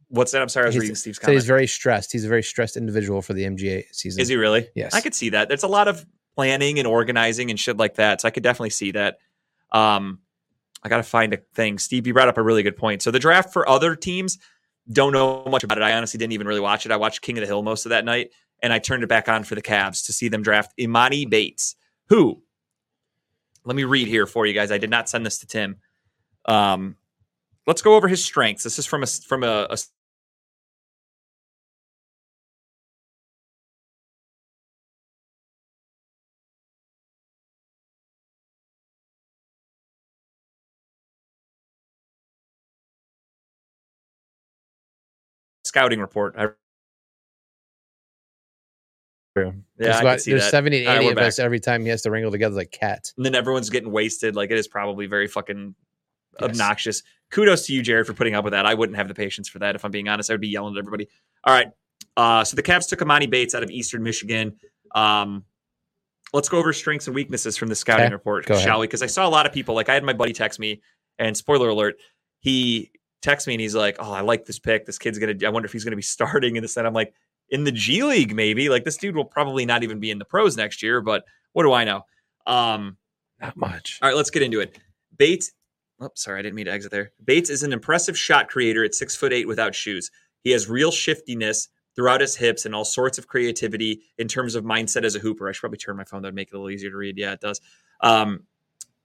[0.08, 0.40] What's that?
[0.42, 1.36] I'm sorry, I was He's- reading Steve's So comment.
[1.36, 2.12] he's very stressed.
[2.12, 4.20] He's a very stressed individual for the MGA season.
[4.20, 4.68] Is he really?
[4.74, 4.94] Yes.
[4.94, 5.48] I could see that.
[5.48, 6.06] There's a lot of
[6.36, 8.20] planning and organizing and shit like that.
[8.20, 9.18] So I could definitely see that.
[9.72, 10.20] Um,
[10.84, 11.78] I got to find a thing.
[11.78, 13.02] Steve, you brought up a really good point.
[13.02, 14.38] So the draft for other teams,
[14.92, 15.82] don't know much about it.
[15.82, 16.92] I honestly didn't even really watch it.
[16.92, 18.30] I watched King of the Hill most of that night,
[18.62, 21.76] and I turned it back on for the Cavs to see them draft Emoni Bates,
[22.08, 22.42] who,
[23.64, 24.70] let me read here for you guys.
[24.70, 25.76] I did not send this to Tim.
[26.46, 26.96] Um,
[27.66, 28.62] let's go over his strengths.
[28.62, 29.76] This is from a from a, a
[45.64, 46.34] scouting report.
[46.38, 46.48] I,
[49.36, 49.46] True.
[49.46, 50.50] yeah, there's I about- see there's that.
[50.50, 51.26] 70, All right, 80 we're of back.
[51.26, 53.12] us every time he has to wrangle together like cats.
[53.16, 54.34] and then everyone's getting wasted.
[54.36, 55.74] Like it is probably very fucking
[56.40, 56.50] Yes.
[56.50, 57.02] obnoxious.
[57.30, 58.66] Kudos to you, Jared, for putting up with that.
[58.66, 59.74] I wouldn't have the patience for that.
[59.74, 61.08] If I'm being honest, I would be yelling at everybody.
[61.44, 61.68] All right.
[62.16, 64.56] Uh, so the Cavs took Emoni Bates out of Eastern Michigan.
[64.94, 65.44] Um,
[66.32, 68.66] let's go over strengths and weaknesses from the scouting Okay, report, go ahead.
[68.66, 68.86] shall we?
[68.86, 69.74] Because I saw a lot of people.
[69.74, 70.82] Like I had my buddy text me,
[71.18, 71.96] and spoiler alert,
[72.40, 72.90] he
[73.22, 74.84] texts me and he's like, "Oh, I like this pick.
[74.86, 75.34] This kid's gonna.
[75.44, 77.12] I wonder if he's gonna be starting in this." And I'm like,
[77.50, 78.68] "In the G League, maybe.
[78.68, 81.00] Like this dude will probably not even be in the pros next year.
[81.00, 82.02] But what do I know?"
[82.46, 82.96] Um,
[83.40, 83.98] Not much.
[84.02, 84.78] all right, let's get into it.
[85.16, 85.52] Bates.
[86.00, 87.12] Oh, sorry, I didn't mean to exit there.
[87.24, 90.10] Bates is an impressive shot creator at six foot eight without shoes.
[90.44, 94.64] He has real shiftiness throughout his hips and all sorts of creativity in terms of
[94.64, 95.48] mindset as a hooper.
[95.48, 97.16] I should probably turn my phone; that'd make it a little easier to read.
[97.16, 97.60] Yeah, it does.
[98.02, 98.42] Um,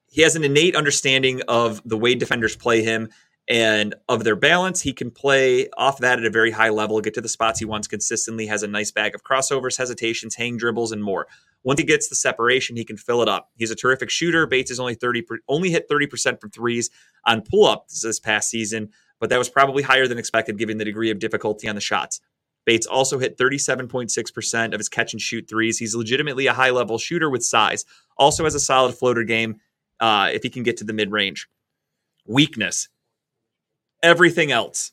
[0.09, 3.09] he has an innate understanding of the way defenders play him
[3.47, 4.81] and of their balance.
[4.81, 7.65] He can play off that at a very high level, get to the spots he
[7.65, 11.27] wants consistently, has a nice bag of crossovers, hesitations, hang dribbles, and more.
[11.63, 13.51] Once he gets the separation, he can fill it up.
[13.55, 14.47] He's a terrific shooter.
[14.47, 16.89] Bates is only 30 only hit 30% from threes
[17.25, 18.89] on pull-ups this past season,
[19.19, 22.19] but that was probably higher than expected given the degree of difficulty on the shots.
[22.65, 25.79] Bates also hit 37.6% of his catch and shoot threes.
[25.79, 27.85] He's legitimately a high level shooter with size.
[28.17, 29.59] Also has a solid floater game
[29.99, 31.47] uh, if he can get to the mid range.
[32.25, 32.87] Weakness
[34.03, 34.91] everything else.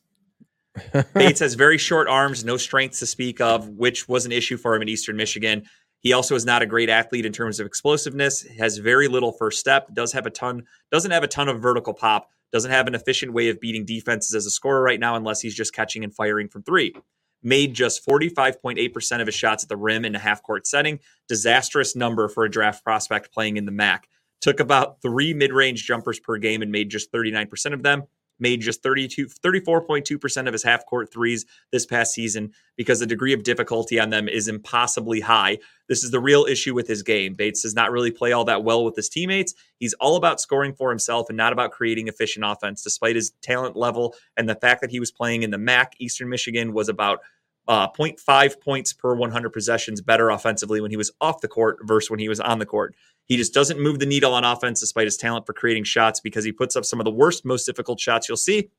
[1.14, 4.74] Bates has very short arms, no strength to speak of, which was an issue for
[4.74, 5.64] him in Eastern Michigan.
[6.00, 8.46] He also is not a great athlete in terms of explosiveness.
[8.58, 9.92] Has very little first step.
[9.92, 10.64] Does have a ton.
[10.92, 12.30] Doesn't have a ton of vertical pop.
[12.52, 15.54] Doesn't have an efficient way of beating defenses as a scorer right now, unless he's
[15.54, 16.94] just catching and firing from three.
[17.42, 21.00] Made just 45.8% of his shots at the rim in a half court setting.
[21.28, 24.08] Disastrous number for a draft prospect playing in the MAC.
[24.40, 28.04] Took about three mid range jumpers per game and made just 39% of them
[28.38, 33.32] made just 32 34.2% of his half court threes this past season because the degree
[33.32, 35.58] of difficulty on them is impossibly high.
[35.88, 37.34] This is the real issue with his game.
[37.34, 39.54] Bates does not really play all that well with his teammates.
[39.78, 43.76] He's all about scoring for himself and not about creating efficient offense despite his talent
[43.76, 47.20] level and the fact that he was playing in the MAC Eastern Michigan was about
[47.68, 52.10] uh, 0.5 points per 100 possessions better offensively when he was off the court versus
[52.10, 52.94] when he was on the court.
[53.26, 56.44] He just doesn't move the needle on offense despite his talent for creating shots because
[56.44, 58.70] he puts up some of the worst, most difficult shots you'll see.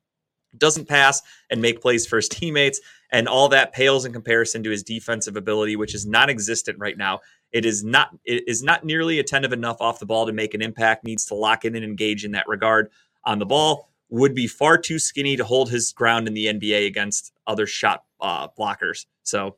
[0.57, 1.21] Doesn't pass
[1.51, 2.81] and make plays for his teammates.
[3.11, 6.97] And all that pales in comparison to his defensive ability, which is non existent right
[6.97, 7.19] now.
[7.51, 10.61] It is not it is not nearly attentive enough off the ball to make an
[10.63, 12.89] impact, needs to lock in and engage in that regard
[13.23, 13.89] on the ball.
[14.09, 18.03] Would be far too skinny to hold his ground in the NBA against other shot
[18.21, 19.05] uh, blockers.
[19.23, 19.57] So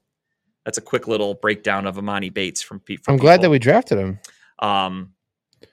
[0.66, 3.02] that's a quick little breakdown of Emoni Bates from Pete.
[3.08, 4.20] I'm glad that we drafted him.
[4.60, 5.14] Um,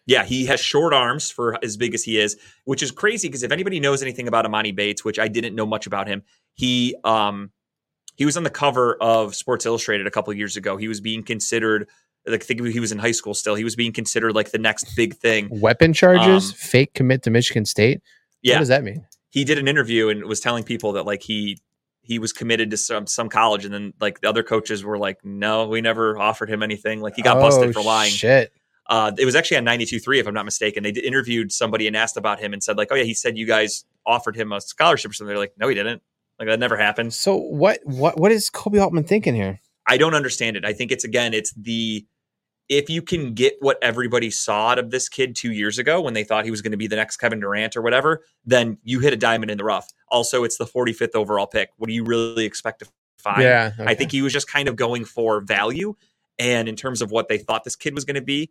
[0.07, 3.43] yeah, he has short arms for as big as he is, which is crazy because
[3.43, 6.23] if anybody knows anything about Emoni Bates, which I didn't know much about him,
[6.55, 7.51] he um
[8.17, 10.77] he was on the cover of Sports Illustrated a couple years ago.
[10.77, 11.89] He was being considered
[12.27, 13.55] like I think he was in high school still.
[13.55, 15.49] He was being considered like the next big thing.
[15.51, 18.03] Weapon charges, Um, fake commit to Michigan State.
[18.43, 18.55] Yeah.
[18.55, 19.07] What does that mean?
[19.31, 21.59] he did an interview and was telling people that like he
[22.09, 25.25] he was committed to some some college, and then like the other coaches were like,
[25.25, 27.01] no, we never offered him anything.
[27.01, 28.11] Like he got busted Oh, for lying.
[28.11, 28.51] Shit.
[28.89, 32.17] uh, it was actually on 92.3 if i'm not mistaken they interviewed somebody and asked
[32.17, 35.11] about him and said like oh yeah he said you guys offered him a scholarship
[35.11, 36.01] or something they're like no he didn't
[36.39, 39.61] like that never happened So what what what is Koby Altman thinking here?
[39.87, 42.07] i don't understand it i think it's again it's the
[42.69, 46.15] if you can get what everybody saw out of this kid two years ago when
[46.15, 49.01] they thought he was going to be the next Kevin Durant or whatever, then you
[49.01, 49.89] hit a diamond in the rough.
[50.09, 51.71] Also, it's the 45th overall pick.
[51.77, 52.87] What do you really expect to
[53.17, 53.43] find?
[53.43, 55.95] Yeah, I think he was just kind of going for value.
[56.39, 58.51] And in terms of what they thought this kid was going to be,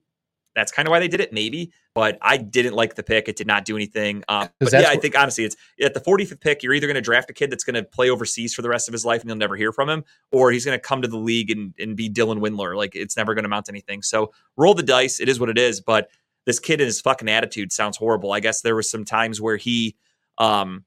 [0.58, 1.72] that's kind of why they did it, maybe.
[1.94, 3.30] But I didn't like the pick.
[3.30, 4.24] It did not do anything.
[4.28, 7.02] Um, but yeah, I think honestly, it's at the 45th pick, you're either going to
[7.02, 9.30] draft a kid that's going to play overseas for the rest of his life and
[9.30, 11.96] you'll never hear from him, or he's going to come to the league and, and
[11.96, 12.76] be Dylan Windler.
[12.76, 14.02] Like it's never going to amount to anything.
[14.02, 15.20] So roll the dice.
[15.20, 15.80] It is what it is.
[15.80, 16.10] But
[16.48, 18.32] this kid and his fucking attitude sounds horrible.
[18.32, 19.96] I guess there was some times where he,
[20.40, 20.86] um,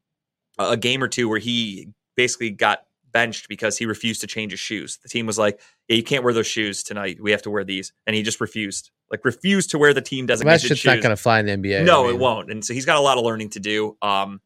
[0.59, 2.81] a game or two where he basically got
[3.12, 4.99] benched because he refused to change his shoes.
[5.03, 7.19] The team was like, "Yeah, you can't wear those shoes tonight.
[7.20, 10.27] We have to wear these," and he just refused, like refused to wear the team
[10.27, 10.87] Well, that shit's shoes.
[10.87, 11.85] not going to fly in the NBA.
[11.85, 12.51] no, I mean, it won't.
[12.51, 13.97] And so he's got a lot of learning to do.
[14.03, 14.41] Um,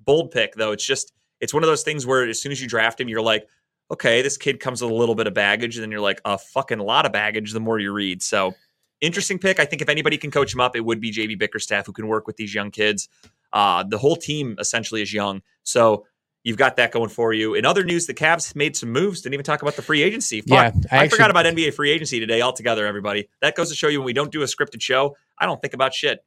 [0.00, 0.72] bold pick though.
[0.72, 3.22] It's just it's one of those things where as soon as you draft him, you're
[3.22, 3.46] like,
[3.90, 6.36] okay, this kid comes with a little bit of baggage, and then you're like, a
[6.36, 7.52] fucking lot of baggage.
[7.52, 8.54] The more you read, so
[9.00, 9.60] interesting pick.
[9.60, 12.08] I think if anybody can coach him up, it would be JB Bickerstaff who can
[12.08, 13.08] work with these young kids.
[13.52, 16.04] Uh, the whole team essentially is young, so
[16.48, 17.52] you've got that going for you.
[17.52, 19.20] In other news, the Cavs made some moves.
[19.20, 20.40] Didn't even talk about the free agency.
[20.40, 20.48] Fuck.
[20.48, 20.60] Yeah,
[20.90, 23.28] I, I, actually, forgot about NBA free agency today altogether, everybody.
[23.42, 25.74] That goes to show you when we don't do a scripted show, I don't think
[25.74, 26.24] about shit.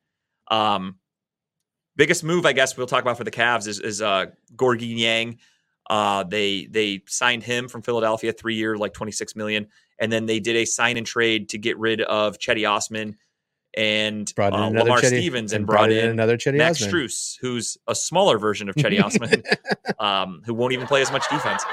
[0.52, 0.98] Um,
[1.96, 4.28] biggest move, I guess, we'll talk about for the Cavs is, is uh,
[4.60, 5.40] Georges Niang.
[5.90, 9.68] Uh, they they signed him from Philadelphia, three year, like twenty six million,
[9.98, 13.18] and then they did a sign and trade to get rid of Cedi Osman
[13.76, 16.94] and brought in uh, another Lamar Cedi, Stevens and brought in another Cedi Max Osman.
[16.94, 19.44] Strus, who's a smaller version of Cedi Osman,
[20.00, 21.64] um, who won't even play as much defense.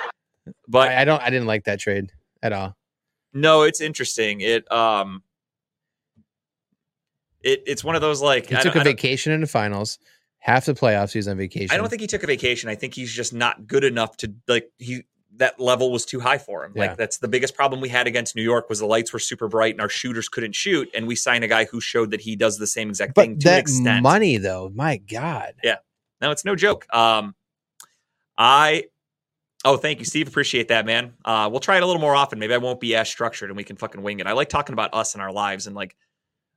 [0.66, 1.23] But I, I don't.
[1.23, 2.12] I didn't like that trade
[2.43, 2.77] at all.
[3.33, 4.41] no, it's interesting.
[4.41, 5.23] It um,
[7.43, 9.99] it it's one of those like He I took a vacation in the finals.
[10.41, 11.75] Half the playoffs, he was on vacation.
[11.75, 12.70] I don't think he took a vacation.
[12.70, 15.03] I think he's just not good enough to like he
[15.39, 16.73] that level was too high for him.
[16.74, 16.82] Yeah.
[16.82, 19.48] Like that's the biggest problem we had against New York was the lights were super
[19.48, 22.36] bright and our shooters couldn't shoot, and we signed a guy who showed that he
[22.36, 24.02] does the same exact thing But to an that extent.
[24.02, 25.55] money, though, my God.
[25.65, 25.77] Yeah,
[26.20, 26.86] no, it's no joke.
[26.94, 27.35] Um,
[28.36, 28.85] I.
[29.65, 30.28] Oh, thank you, Steve.
[30.28, 31.15] Appreciate that, man.
[31.24, 32.39] Uh, we'll try it a little more often.
[32.39, 34.27] Maybe I won't be as structured, and we can fucking wing it.
[34.27, 35.97] I like talking about us and our lives and like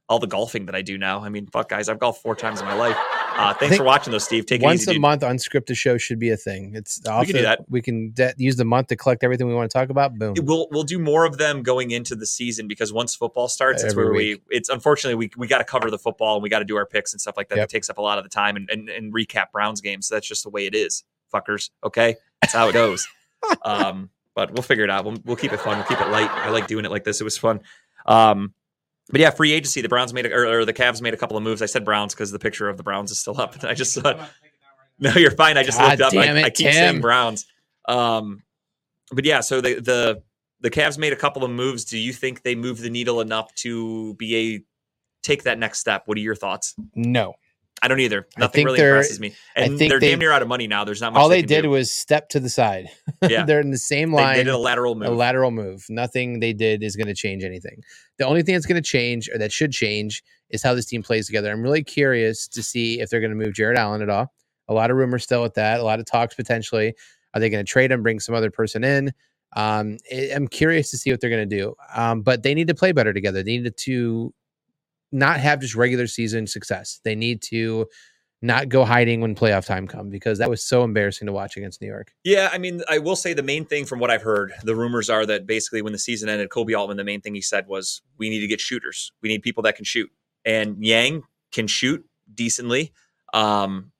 [0.07, 1.23] all the golfing that I do now.
[1.23, 2.97] I mean, fuck, guys, I've golfed four times in my life.
[3.33, 4.45] Uh, thanks for watching, though, Steve.
[4.45, 5.01] Take it Once easy, a dude.
[5.01, 6.73] month, unscripted show should be a thing.
[6.75, 7.65] It's off can do that.
[7.69, 10.17] We can de- use the month to collect everything we want to talk about.
[10.17, 10.35] Boom.
[10.37, 13.95] We'll we'll do more of them going into the season because once football starts, it's
[13.95, 14.41] where week.
[14.49, 14.55] we.
[14.57, 16.85] It's unfortunately we we got to cover the football and we got to do our
[16.85, 17.57] picks and stuff like that.
[17.57, 17.69] Yep.
[17.69, 20.07] That takes up a lot of the time and, and and recap Browns games.
[20.07, 21.03] So that's just the way it is,
[21.33, 21.69] fuckers.
[21.83, 23.07] Okay, that's how it goes.
[23.63, 25.05] um, but we'll figure it out.
[25.05, 25.77] We'll we'll keep it fun.
[25.77, 26.29] We'll keep it light.
[26.29, 27.21] I like doing it like this.
[27.21, 27.61] It was fun.
[28.05, 28.53] Um,
[29.09, 29.81] but yeah, free agency.
[29.81, 31.61] The Browns made a, or, or the Cavs made a couple of moves.
[31.61, 33.55] I said Browns because the picture of the Browns is still up.
[33.55, 34.25] And I just saw.
[35.03, 35.57] No, you're fine.
[35.57, 36.11] I just God looked up.
[36.11, 37.01] damn I, it, I keep saying Tim.
[37.01, 37.47] Browns.
[37.87, 38.43] Um,
[39.11, 40.21] but yeah, so the the
[40.59, 41.85] the Cavs made a couple of moves.
[41.85, 44.63] Do you think they moved the needle enough to be a
[45.23, 46.03] take that next step?
[46.05, 46.75] What are your thoughts?
[46.93, 47.33] No.
[47.83, 48.27] I don't either.
[48.37, 49.33] Nothing really impresses me.
[49.55, 50.83] And they're they- damn near out of money now.
[50.83, 51.19] There's not much.
[51.19, 51.69] All they can did do.
[51.71, 52.89] was step to the side.
[53.29, 53.45] Yeah.
[53.45, 54.35] They're in the same line.
[54.35, 55.09] they did a lateral move.
[55.09, 55.85] a lateral move.
[55.89, 57.83] Nothing they did is going to change anything.
[58.17, 61.03] The only thing that's going to change or that should change is how this team
[61.03, 61.51] plays together.
[61.51, 64.33] I'm really curious to see if they're going to move Jarrett Allen at all.
[64.69, 65.79] A lot of rumors still with that.
[65.79, 66.95] A lot of talks potentially.
[67.35, 69.11] Are they going to trade him, bring some other person in?
[69.55, 69.97] Um,
[70.33, 71.75] I'm curious to see what they're going to do.
[71.93, 73.43] Um, but they need to play better together.
[73.43, 74.33] They need to
[75.11, 76.99] not have just regular season success.
[77.03, 77.87] They need to
[78.41, 81.79] not go hiding when playoff time comes because that was so embarrassing to watch against
[81.79, 82.11] New York.
[82.23, 85.09] Yeah, I mean, I will say the main thing from what I've heard, the rumors
[85.09, 88.01] are that basically when the season ended, Koby Altman, the main thing he said was,
[88.17, 89.11] "We need to get shooters.
[89.21, 90.09] We need people that can shoot."
[90.43, 92.93] And Niang can shoot decently.
[93.33, 93.91] Um,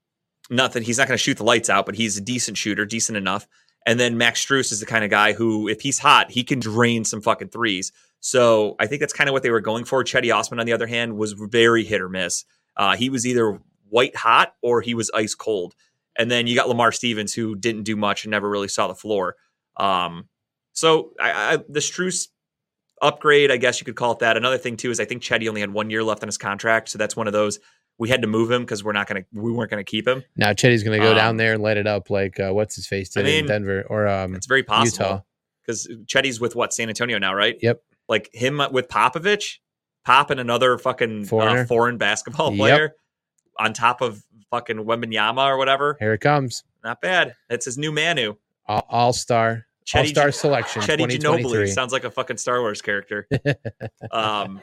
[0.50, 2.86] not that he's not going to shoot the lights out, but he's a decent shooter,
[2.86, 3.48] decent enough.
[3.86, 6.60] And then Max Strus is the kind of guy who, if he's hot, he can
[6.60, 7.92] drain some fucking threes.
[8.22, 10.04] So I think that's kind of what they were going for.
[10.04, 12.46] Cedi Osman, on the other hand, was very hit or miss.
[12.78, 15.76] Uh, he was either white hot or he was ice cold.
[16.18, 18.96] And then you got Lamar Stevens, who didn't do much and never really saw the
[18.96, 19.36] floor.
[19.78, 20.30] Um,
[20.72, 22.28] so I, I, the Strus
[23.02, 24.38] upgrade, I guess you could call it that.
[24.38, 26.90] Another thing too is I think Cedi only had one year left on his contract,
[26.90, 27.60] so that's one of those
[27.98, 30.24] we had to move him because we're not gonna we weren't gonna keep him.
[30.36, 32.76] Now Cedi's going to go Um, down there and light it up like uh, what's
[32.76, 35.26] his face I did in Denver or um, It's very possible
[35.62, 37.58] because Cedi's with what San Antonio now, right?
[37.62, 37.82] Yep.
[38.08, 39.58] Like him with Popovich,
[40.04, 42.58] Pop and another fucking uh, foreign basketball Yep.
[42.58, 42.96] player
[43.60, 45.98] on top of fucking Wembanyama or whatever.
[46.00, 46.64] Here it comes.
[46.84, 47.36] Not bad.
[47.50, 48.36] That's his new Manu.
[48.68, 49.66] All, star,
[49.96, 50.82] all star selection.
[50.82, 51.20] Cedi 2023.
[51.20, 53.28] Ginobili sounds like a fucking Star Wars character.
[54.12, 54.62] um,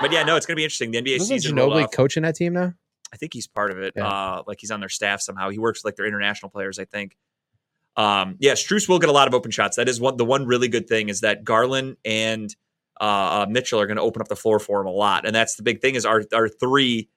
[0.00, 0.90] but yeah, no, it's gonna be interesting.
[0.90, 1.56] The NBA Isn't season.
[1.56, 2.72] Ginobili coaching that team now?
[3.12, 3.92] I think he's part of it.
[3.96, 4.08] Yeah.
[4.08, 5.50] Uh, like he's on their staff somehow.
[5.50, 7.16] He works with like their international players, I think.
[7.96, 9.76] Um, yeah, Strus will get a lot of open shots.
[9.76, 10.16] That is one.
[10.16, 12.54] The one really good thing is that Garland and
[13.00, 15.26] uh, uh, Mitchell are going to open up the floor for him a lot.
[15.26, 17.08] And that's the big thing is our our three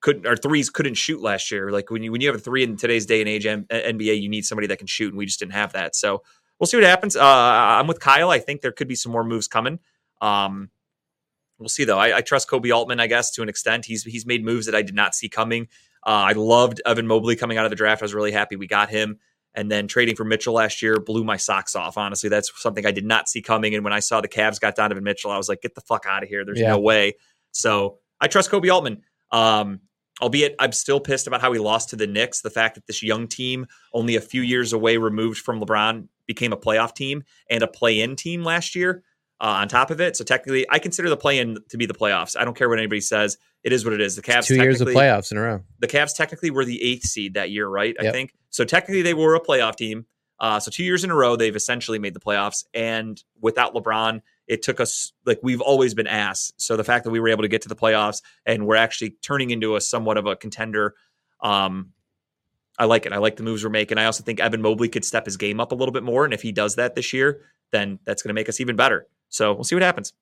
[0.00, 1.70] couldn't our threes couldn't shoot last year.
[1.70, 4.20] Like when you when you have a three in today's day and age M- NBA,
[4.20, 5.96] you need somebody that can shoot, and we just didn't have that.
[5.96, 6.22] So
[6.58, 7.16] we'll see what happens.
[7.16, 8.30] Uh, I'm with Kyle.
[8.30, 9.78] I think there could be some more moves coming.
[10.20, 10.70] Um,
[11.58, 11.98] we'll see though.
[11.98, 13.84] I, I trust Koby Altman, I guess, to an extent.
[13.84, 15.68] He's he's made moves that I did not see coming.
[16.04, 18.02] Uh, I loved Evan Mobley coming out of the draft.
[18.02, 19.18] I was really happy we got him.
[19.56, 21.96] And then trading for Mitchell last year blew my socks off.
[21.96, 23.74] Honestly, that's something I did not see coming.
[23.74, 26.04] And when I saw the Cavs got Donovan Mitchell, I was like, get the fuck
[26.06, 26.44] out of here.
[26.44, 26.68] There's Yeah.
[26.68, 27.14] no way.
[27.52, 29.02] So I trust Koby Altman.
[29.32, 29.80] Um,
[30.20, 32.42] albeit I'm still pissed about how he lost to the Knicks.
[32.42, 36.52] The fact that this young team, only a few years away removed from LeBron, became
[36.52, 39.02] a playoff team and a play-in team last year.
[39.38, 42.34] Uh, on top of it, so technically, I consider the play-in to be the playoffs.
[42.38, 44.14] I don't care what anybody says; it is what it is.
[44.16, 45.60] The Cavs Two years of playoffs in a row.
[45.80, 47.94] the Cavs technically were the eighth seed that year, right?
[48.00, 48.12] I Yep.
[48.14, 48.64] think so.
[48.64, 50.06] Technically, they were a playoff team.
[50.38, 52.64] Uh, so two years in a row, they've essentially made the playoffs.
[52.74, 56.52] And without LeBron, it took us like we've always been ass.
[56.58, 59.16] So the fact that we were able to get to the playoffs and we're actually
[59.22, 60.94] turning into a somewhat of a contender,
[61.40, 61.92] um,
[62.78, 63.12] I like it.
[63.12, 63.98] I like the moves we're making.
[63.98, 66.34] I also think Evan Mobley could step his game up a little bit more, and
[66.34, 67.40] if he does that this year,
[67.72, 69.06] then that's going to make us even better.
[69.30, 70.12] So we'll see what happens.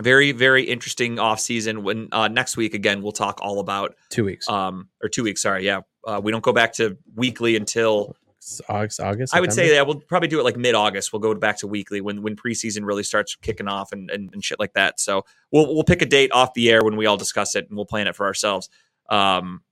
[0.00, 1.82] Very, very interesting offseason.
[1.82, 4.48] When uh, next week again, we'll talk all about Two weeks.
[4.48, 5.42] um, or two weeks.
[5.42, 5.80] Sorry, yeah.
[6.06, 9.00] Uh, we don't go back to weekly until It's August.
[9.00, 9.34] August.
[9.34, 11.12] I would say that we'll probably do it like mid August.
[11.12, 14.44] We'll go back to weekly when when preseason really starts kicking off and, and and
[14.44, 15.00] shit like that.
[15.00, 17.76] So we'll we'll pick a date off the air when we all discuss it and
[17.76, 18.70] we'll plan it for ourselves.
[19.10, 19.62] Um.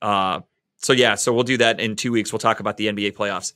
[0.00, 0.40] Uh.
[0.76, 1.16] So yeah.
[1.16, 2.32] So we'll do that in two weeks.
[2.32, 3.52] We'll talk about the NBA playoffs.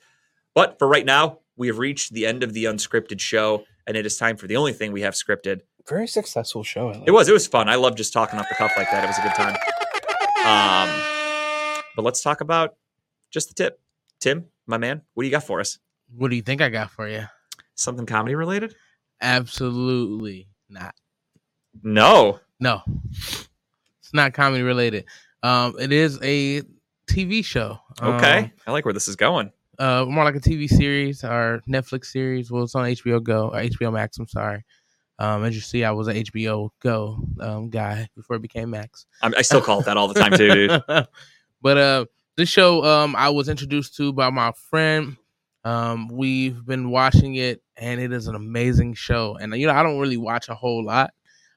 [0.55, 4.07] But for right now, we have reached the end of the unscripted show, and it
[4.07, 5.63] is time for the only thing we have scripted.
[5.89, 6.89] very successful show.
[6.89, 7.29] Like It was.
[7.29, 7.69] It was fun.
[7.69, 9.03] I love just talking off the cuff like that.
[9.03, 9.57] It was a good time.
[10.47, 12.77] Um, but let's talk about
[13.31, 13.81] just the tip.
[14.21, 15.79] Tim, my man, what do you got for us?
[16.15, 17.25] What do you think I got for you?
[17.75, 18.75] Something comedy related?
[19.21, 20.95] Absolutely not.
[21.83, 22.41] No.
[22.61, 22.83] No,
[23.13, 25.05] it's not comedy related.
[25.45, 26.63] Um, it is a
[27.09, 27.79] TV show.
[28.03, 28.39] Okay.
[28.39, 29.53] Um, I like where this is going.
[29.79, 32.51] Uh, more like a TV series or Netflix series.
[32.51, 34.19] Well, it's on HBO Go or HBO Max.
[34.19, 34.65] I'm sorry.
[35.21, 39.07] Um, as you see, I was an HBO Go um, guy before it became Max.
[39.23, 40.83] I'm, I still call it that all the time too, dude.
[41.63, 42.07] but uh,
[42.37, 45.17] this show um, I was introduced to by my friend.
[45.65, 49.37] Um, we've been watching it, and it is an amazing show.
[49.41, 51.13] And you know, I don't really watch a whole lot,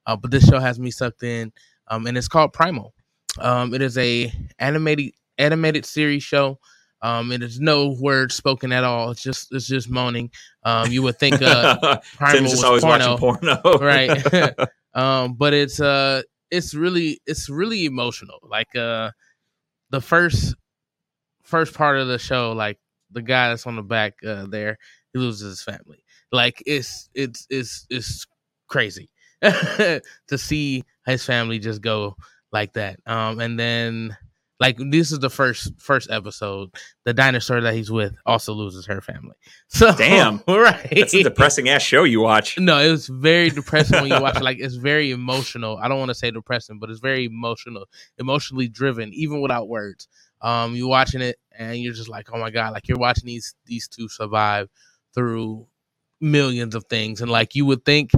[0.08, 1.52] uh, but this show has me sucked in.
[1.88, 2.94] Um, and it's called Primal.
[3.40, 6.60] Um, it is a animated animated series show.
[7.02, 9.12] Um, it is no words spoken at all.
[9.12, 10.30] It's just it's just moaning.
[10.64, 13.18] Um, you would think uh, Primal was always porno.
[13.18, 13.80] watching porno.
[13.80, 14.54] right
[14.94, 16.22] um but it's uh
[16.52, 19.10] it's really it's really emotional like uh
[19.90, 20.54] the first
[21.44, 22.78] first part of the show like
[23.12, 24.78] the guy that's on the back uh there
[25.14, 28.28] he loses his family like it's it's it's it's
[28.68, 29.10] crazy
[29.42, 30.02] to
[30.38, 32.16] see his family just go
[32.52, 34.16] like that um and then
[34.62, 36.70] like this is the first first episode
[37.04, 39.36] the dinosaur that he's with also loses her family
[39.68, 40.42] so Damn.
[40.48, 42.58] right That's a depressing ass show you watch.
[42.60, 44.44] no, it was very depressing when you watch it.
[44.52, 45.78] Like it's very emotional.
[45.78, 47.86] I don't want to say depressing, but it's very emotional,
[48.18, 50.08] emotionally driven, even without words.
[50.42, 53.56] Um, you're watching it and you're just like, oh my god, like you're watching these
[53.66, 54.70] these two survive
[55.14, 55.68] through
[56.20, 58.12] millions of things, and like you would think,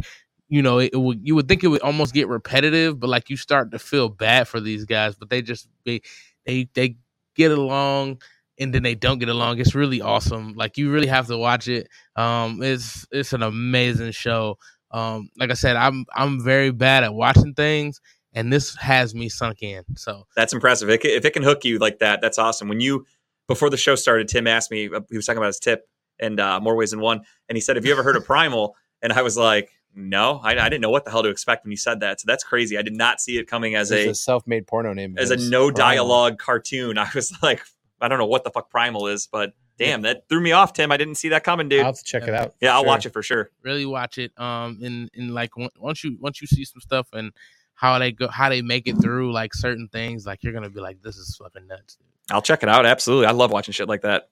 [0.49, 3.29] you know, it, it would you would think it would almost get repetitive, but like
[3.29, 6.01] you start to feel bad for these guys, but they just they
[6.45, 6.97] they they
[7.35, 8.21] get along
[8.59, 9.59] and then they don't get along.
[9.59, 10.53] It's really awesome.
[10.53, 11.87] Like you really have to watch it.
[12.15, 14.57] Um, it's it's an amazing show.
[14.91, 17.99] Um, like I said, I'm I'm very bad at watching things,
[18.33, 19.83] and this has me sunk in.
[19.95, 20.89] So That's impressive.
[20.89, 22.67] It, if it can hook you like that, that's awesome.
[22.67, 23.05] When you
[23.47, 24.89] before the show started, Tim asked me.
[25.09, 25.87] He was talking about his tip
[26.19, 28.75] and uh, more ways than one, and he said, "Have you ever heard of Primal?"
[29.01, 31.71] And I was like, "No, I, I didn't know what the hell to expect when
[31.71, 32.77] you said that." So that's crazy.
[32.77, 35.15] I did not see it coming as There's a a self-made porno name.
[35.17, 35.77] as a It's no Primal.
[35.77, 36.97] dialogue cartoon.
[36.97, 37.61] I was like,
[38.01, 40.91] I don't know what the fuck Primal is, but damn, that threw me off, Tim.
[40.91, 41.79] I didn't see that coming, dude.
[41.81, 42.53] I'll have to check it out.
[42.61, 43.49] yeah, I'll watch it for sure.
[43.63, 44.31] really watch it.
[44.39, 47.31] Um, and and like once you once you see some stuff and
[47.75, 50.79] how they go, how they make it through like certain things, like you're gonna be
[50.79, 51.97] like, this is fucking nuts.
[52.31, 52.85] I'll check it out.
[52.85, 54.29] Absolutely, I love watching shit like that.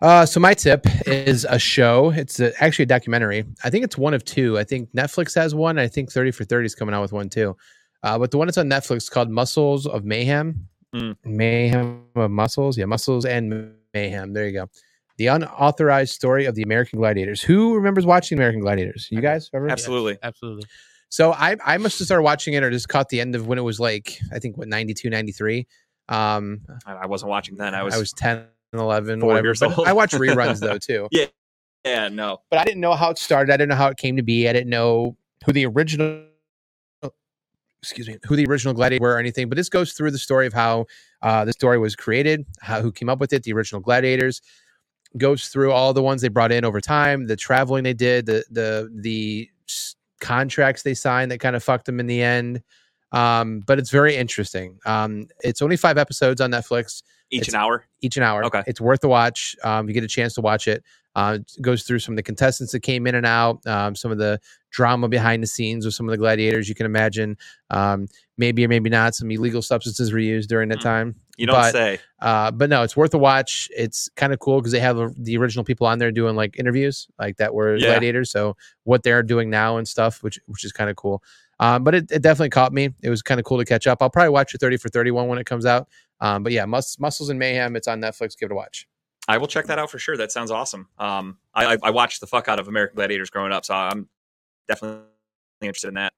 [0.00, 2.10] Uh, so my tip is a show.
[2.10, 3.44] It's a, actually a documentary.
[3.64, 4.56] I think it's one of two.
[4.56, 5.78] I think Netflix has one.
[5.78, 7.56] I think 30 for 30 is coming out with one too.
[8.04, 10.68] Uh, but the one that's on Netflix is called Muscles of Mayhem.
[10.94, 11.16] Mm.
[11.24, 12.78] Mayhem of Muscles.
[12.78, 14.32] Yeah, Muscles and Mayhem.
[14.32, 14.70] There you go.
[15.16, 17.42] The unauthorized story of the American Gladiators.
[17.42, 19.08] Who remembers watching American Gladiators?
[19.10, 19.68] You guys ever?
[19.68, 20.16] Absolutely.
[20.22, 20.64] Absolutely.
[21.08, 23.58] So I I must have started watching it or just caught the end of when
[23.58, 25.66] it was like I think what 92 93.
[26.08, 27.74] Um I, I wasn't watching then.
[27.74, 29.46] I was, I was 10 11 four whatever.
[29.46, 29.86] years old.
[29.86, 31.08] I watch reruns though too.
[31.10, 31.26] Yeah.
[31.84, 32.38] yeah, no.
[32.50, 33.52] but I didn't know how it started.
[33.52, 34.48] I didn't know how it came to be.
[34.48, 35.16] I didn't know
[35.46, 36.24] who the original
[37.82, 39.48] excuse me, who the original gladiator were or anything.
[39.48, 40.86] But this goes through the story of how
[41.22, 44.40] uh, the story was created, how who came up with it, the original gladiators.
[45.16, 48.44] Goes through all the ones they brought in over time, the traveling they did, the
[48.50, 52.62] the the s- contracts they signed that kind of fucked them in the end.
[53.12, 54.78] Um, but it's very interesting.
[54.84, 57.84] Um, it's only five episodes on Netflix Each It's- an hour.
[58.00, 58.44] each an hour.
[58.44, 58.62] Okay.
[58.66, 59.54] It's worth the watch.
[59.62, 60.82] Um, you get a chance to watch it.
[61.16, 64.12] Uh, it goes through some of the contestants that came in and out, um, some
[64.12, 64.40] of the
[64.70, 67.36] drama behind the scenes with some of the gladiators you can imagine.
[67.70, 68.06] Um,
[68.36, 70.82] maybe or maybe not some illegal substances were used during that Mm.
[70.82, 71.14] time.
[71.36, 71.98] You don't But- say.
[72.20, 73.68] Uh, but no, it's worth a watch.
[73.76, 76.56] It's kind of cool because they have uh, the original people on there doing like
[76.58, 77.86] interviews, like that were Yeah.
[77.86, 78.30] gladiators.
[78.30, 81.22] So what they're doing now and stuff, which which is kind of cool.
[81.60, 82.90] Um, but it, it definitely caught me.
[83.02, 84.00] It was kind of cool to catch up.
[84.00, 85.88] I'll probably watch the thirty for thirty one when it comes out.
[86.20, 87.76] Um, but yeah, Mus- Muscles and Mayhem.
[87.76, 88.38] It's on Netflix.
[88.38, 88.86] Give it a watch.
[89.28, 90.16] I will check that out for sure.
[90.16, 90.88] That sounds awesome.
[90.98, 94.08] Um, I, I, I watched the fuck out of American Gladiators growing up, so I'm
[94.68, 95.02] definitely
[95.60, 96.12] interested in that.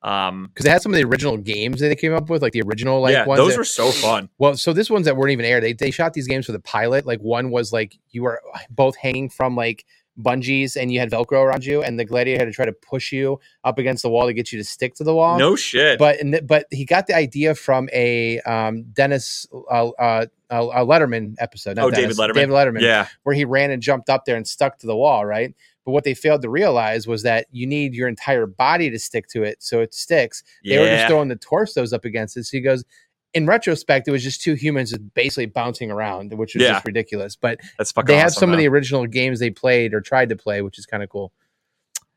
[0.00, 2.52] Um, because they had some of the original games that they came up with, like
[2.52, 3.38] the original like yeah, ones.
[3.38, 4.28] those that- were so fun.
[4.38, 5.62] well, so this ones that weren't even aired.
[5.62, 7.04] They they shot these games for the pilot.
[7.04, 9.84] Like one was like you were both hanging from like
[10.20, 13.12] bungees and you had Velcro around you, and the gladiator had to try to push
[13.12, 15.38] you up against the wall to get you to stick to the wall.
[15.38, 15.98] No shit.
[15.98, 20.84] but the, but he got the idea from a um, Dennis uh, uh, uh, uh,
[20.84, 21.78] Letterman episode.
[21.78, 22.34] Oh, David Letterman.
[22.34, 25.24] David Letterman yeah, where he ran and jumped up there and stuck to the wall,
[25.24, 25.54] right?
[25.84, 29.26] But what they failed to realize was that you need your entire body to stick
[29.28, 30.42] to it so it sticks.
[30.62, 32.44] They were just throwing the torsos up against it.
[32.44, 32.84] So he goes,
[33.34, 36.72] in retrospect, it was just two humans basically bouncing around, which was Yeah.
[36.74, 37.36] just ridiculous.
[37.36, 38.06] But That's fucking.
[38.06, 40.78] they have awesome, some of the original games they played or tried to play, which
[40.78, 41.32] is kind of cool.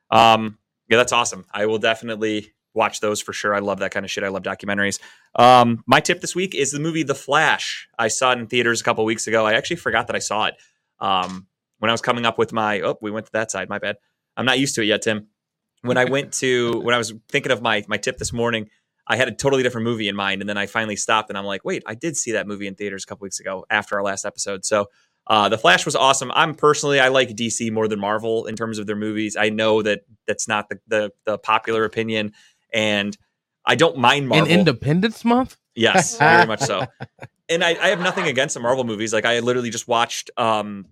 [0.10, 0.58] Um,
[0.90, 1.46] yeah, that's awesome.
[1.54, 3.54] I will definitely watch those for sure.
[3.54, 4.24] I love that kind of shit.
[4.24, 5.00] I love documentaries.
[5.36, 7.88] Um, my tip this week is the movie The Flash.
[8.00, 9.46] I saw it in theaters a couple weeks ago.
[9.46, 10.56] I actually forgot that I saw it.
[11.00, 11.48] Um,
[11.80, 13.68] when I was coming up with my oh, we went to that side.
[13.68, 13.98] My bad.
[14.38, 15.28] I'm not used to it yet, Tim.
[15.82, 18.70] When I went to when I was thinking of my my tip this morning,
[19.12, 21.44] I had a totally different movie in mind, and then I finally stopped and I'm
[21.44, 24.04] like, wait, I did see that movie in theaters a couple weeks ago after our
[24.04, 24.64] last episode.
[24.64, 24.88] So
[25.28, 26.32] uh, the Flash was awesome.
[26.34, 29.36] I'm personally I like DC more than Marvel in terms of their movies.
[29.36, 32.32] I know that that's not the the, the popular opinion,
[32.74, 33.18] and
[33.66, 34.48] I don't mind Marvel.
[34.48, 35.58] In Independence Month?
[35.76, 36.86] Yes, very much so.
[37.50, 39.12] And I, I have nothing against the Marvel movies.
[39.12, 40.86] Like I literally just watched um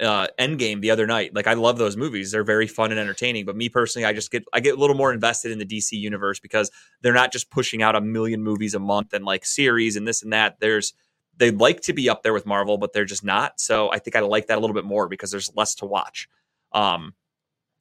[0.00, 1.34] uh Endgame the other night.
[1.34, 2.30] Like I love those movies.
[2.30, 3.44] They're very fun and entertaining.
[3.44, 5.92] But me personally, I just get I get a little more invested in the DC
[5.92, 6.70] universe because
[7.02, 10.22] they're not just pushing out a million movies a month and like series and this
[10.22, 10.58] and that.
[10.60, 10.94] There's
[11.36, 13.60] they'd like to be up there with Marvel, but they're just not.
[13.60, 16.28] So I think I like that a little bit more because there's less to watch.
[16.72, 17.14] Um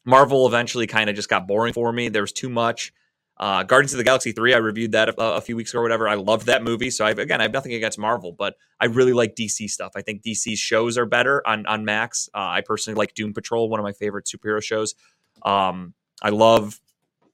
[0.06, 2.10] Marvel eventually kind of just got boring for me.
[2.10, 2.94] There was too much.
[3.40, 5.84] Uh, Guardians of the Galaxy 3, I reviewed that a, a few weeks ago or
[5.84, 6.10] whatever.
[6.10, 6.90] I loved that movie.
[6.90, 9.94] So, I've, again, I have nothing against Marvel, but I really like DC stuff.
[9.96, 12.30] I think DC shows are better on, on Max.
[12.34, 14.96] Uh, I personally like Doom Patrol, one of my favorite superhero shows.
[15.44, 16.82] Um, I love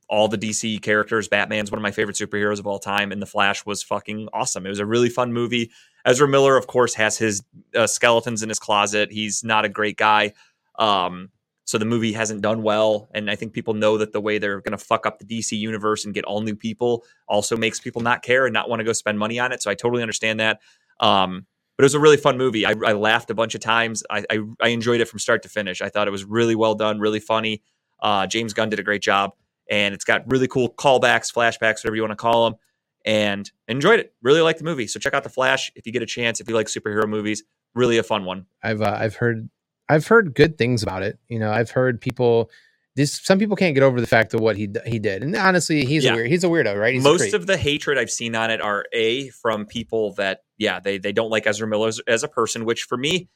[0.07, 1.27] all the DC characters.
[1.27, 4.65] Batman's one of my favorite superheroes of all time, and The Flash was fucking awesome.
[4.65, 5.71] It was a really fun movie.
[6.05, 7.43] Ezra Miller, of course, has his
[7.75, 9.11] uh, skeletons in his closet.
[9.11, 10.33] He's not a great guy.
[10.77, 11.29] Um,
[11.65, 14.61] so the movie hasn't done well, and I think people know that the way they're
[14.61, 18.01] going to fuck up the DC universe and get all new people also makes people
[18.01, 19.63] not care and not want to go spend money on it.
[19.63, 20.61] So I totally understand that.
[20.99, 22.65] Um, but it was a really fun movie.
[22.65, 24.03] I, I laughed a bunch of times.
[24.09, 25.81] I, I, I enjoyed it from start to finish.
[25.81, 27.63] I thought it was really well done, really funny.
[27.99, 29.31] Uh, James Gunn did a great job,
[29.69, 32.59] and it's got really cool callbacks, flashbacks, whatever you want to call them.
[33.05, 34.13] And enjoyed it.
[34.21, 34.87] Really liked the movie.
[34.87, 36.39] So check out the Flash if you get a chance.
[36.39, 37.43] If you like superhero movies,
[37.75, 38.47] really a fun one.
[38.63, 39.47] I've uh, I've heard
[39.89, 41.19] I've heard good things about it.
[41.29, 42.49] You know, I've heard people.
[42.95, 45.85] This some people can't get over the fact of what he he did, and honestly,
[45.85, 46.13] he's Yeah.
[46.13, 46.27] a weird.
[46.29, 46.93] He's a weirdo, right?
[46.93, 50.79] He's most of the hatred I've seen on it are a from people that yeah
[50.79, 52.63] they they don't like Ezra Miller as, as a person.
[52.63, 53.27] Which for me,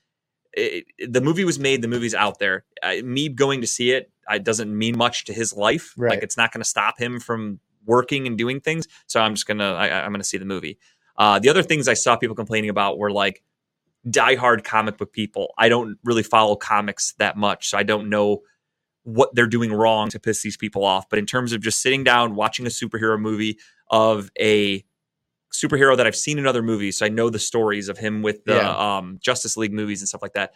[0.53, 1.81] it, the movie was made.
[1.81, 2.63] The movie's out there.
[2.81, 5.93] I, me going to see it, it doesn't mean much to his life.
[5.97, 6.11] Right.
[6.11, 8.87] Like it's not going to stop him from working and doing things.
[9.07, 10.77] So I'm just gonna I, I'm gonna see the movie.
[11.17, 13.43] Uh, the other things I saw people complaining about were like
[14.07, 15.53] diehard comic book people.
[15.57, 18.41] I don't really follow comics that much, so I don't know
[19.03, 21.09] what they're doing wrong to piss these people off.
[21.09, 23.57] But in terms of just sitting down, watching a superhero movie
[23.89, 24.83] of a
[25.51, 28.45] superhero that I've seen in other movies, so I know the stories of him with
[28.45, 28.97] the Yeah.
[28.97, 30.53] um, Justice League movies and stuff like that.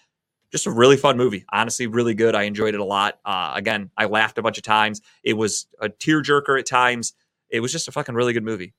[0.52, 1.46] Just a really fun movie.
[1.52, 2.36] Honestly, really good.
[2.36, 3.20] I enjoyed it a lot.
[3.26, 5.02] Uh, again, I laughed a bunch of times.
[5.24, 7.14] It was a tearjerker at times.
[7.50, 8.74] It was just a fucking really good movie.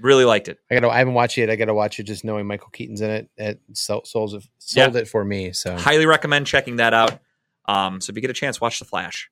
[0.00, 0.58] Really liked it.
[0.70, 0.88] I gotta.
[0.88, 1.50] I haven't watched it.
[1.50, 2.04] I gotta watch it.
[2.04, 5.00] Just knowing Michael Keaton's in it, it sold, sold, sold yeah.
[5.00, 5.52] it for me.
[5.52, 7.18] So highly recommend checking that out.
[7.66, 9.30] Um, so if you get a chance, watch The Flash.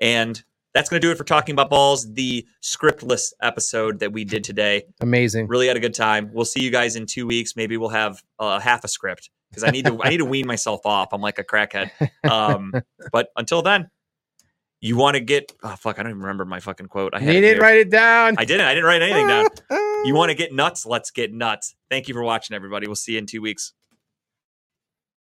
[0.00, 0.42] And
[0.74, 4.42] that's going to do it for talking about balls, the scriptless episode that we did
[4.42, 4.84] today.
[5.00, 5.48] Amazing.
[5.48, 6.30] Really had a good time.
[6.32, 7.56] We'll see you guys in two weeks.
[7.56, 10.46] Maybe we'll have uh, half a script because I need to I need to wean
[10.46, 11.12] myself off.
[11.12, 11.90] I'm like a crackhead.
[12.28, 12.72] Um,
[13.12, 13.90] but until then,
[14.80, 17.14] you want to get oh fuck, I don't even remember my fucking quote.
[17.14, 17.40] I had it.
[17.40, 18.36] didn't write it down.
[18.38, 18.66] I didn't.
[18.66, 19.46] I didn't write anything down.
[20.04, 20.84] You want to get nuts?
[20.84, 21.76] Let's get nuts.
[21.88, 22.88] Thank you for watching, everybody.
[22.88, 23.72] We'll see you in two weeks.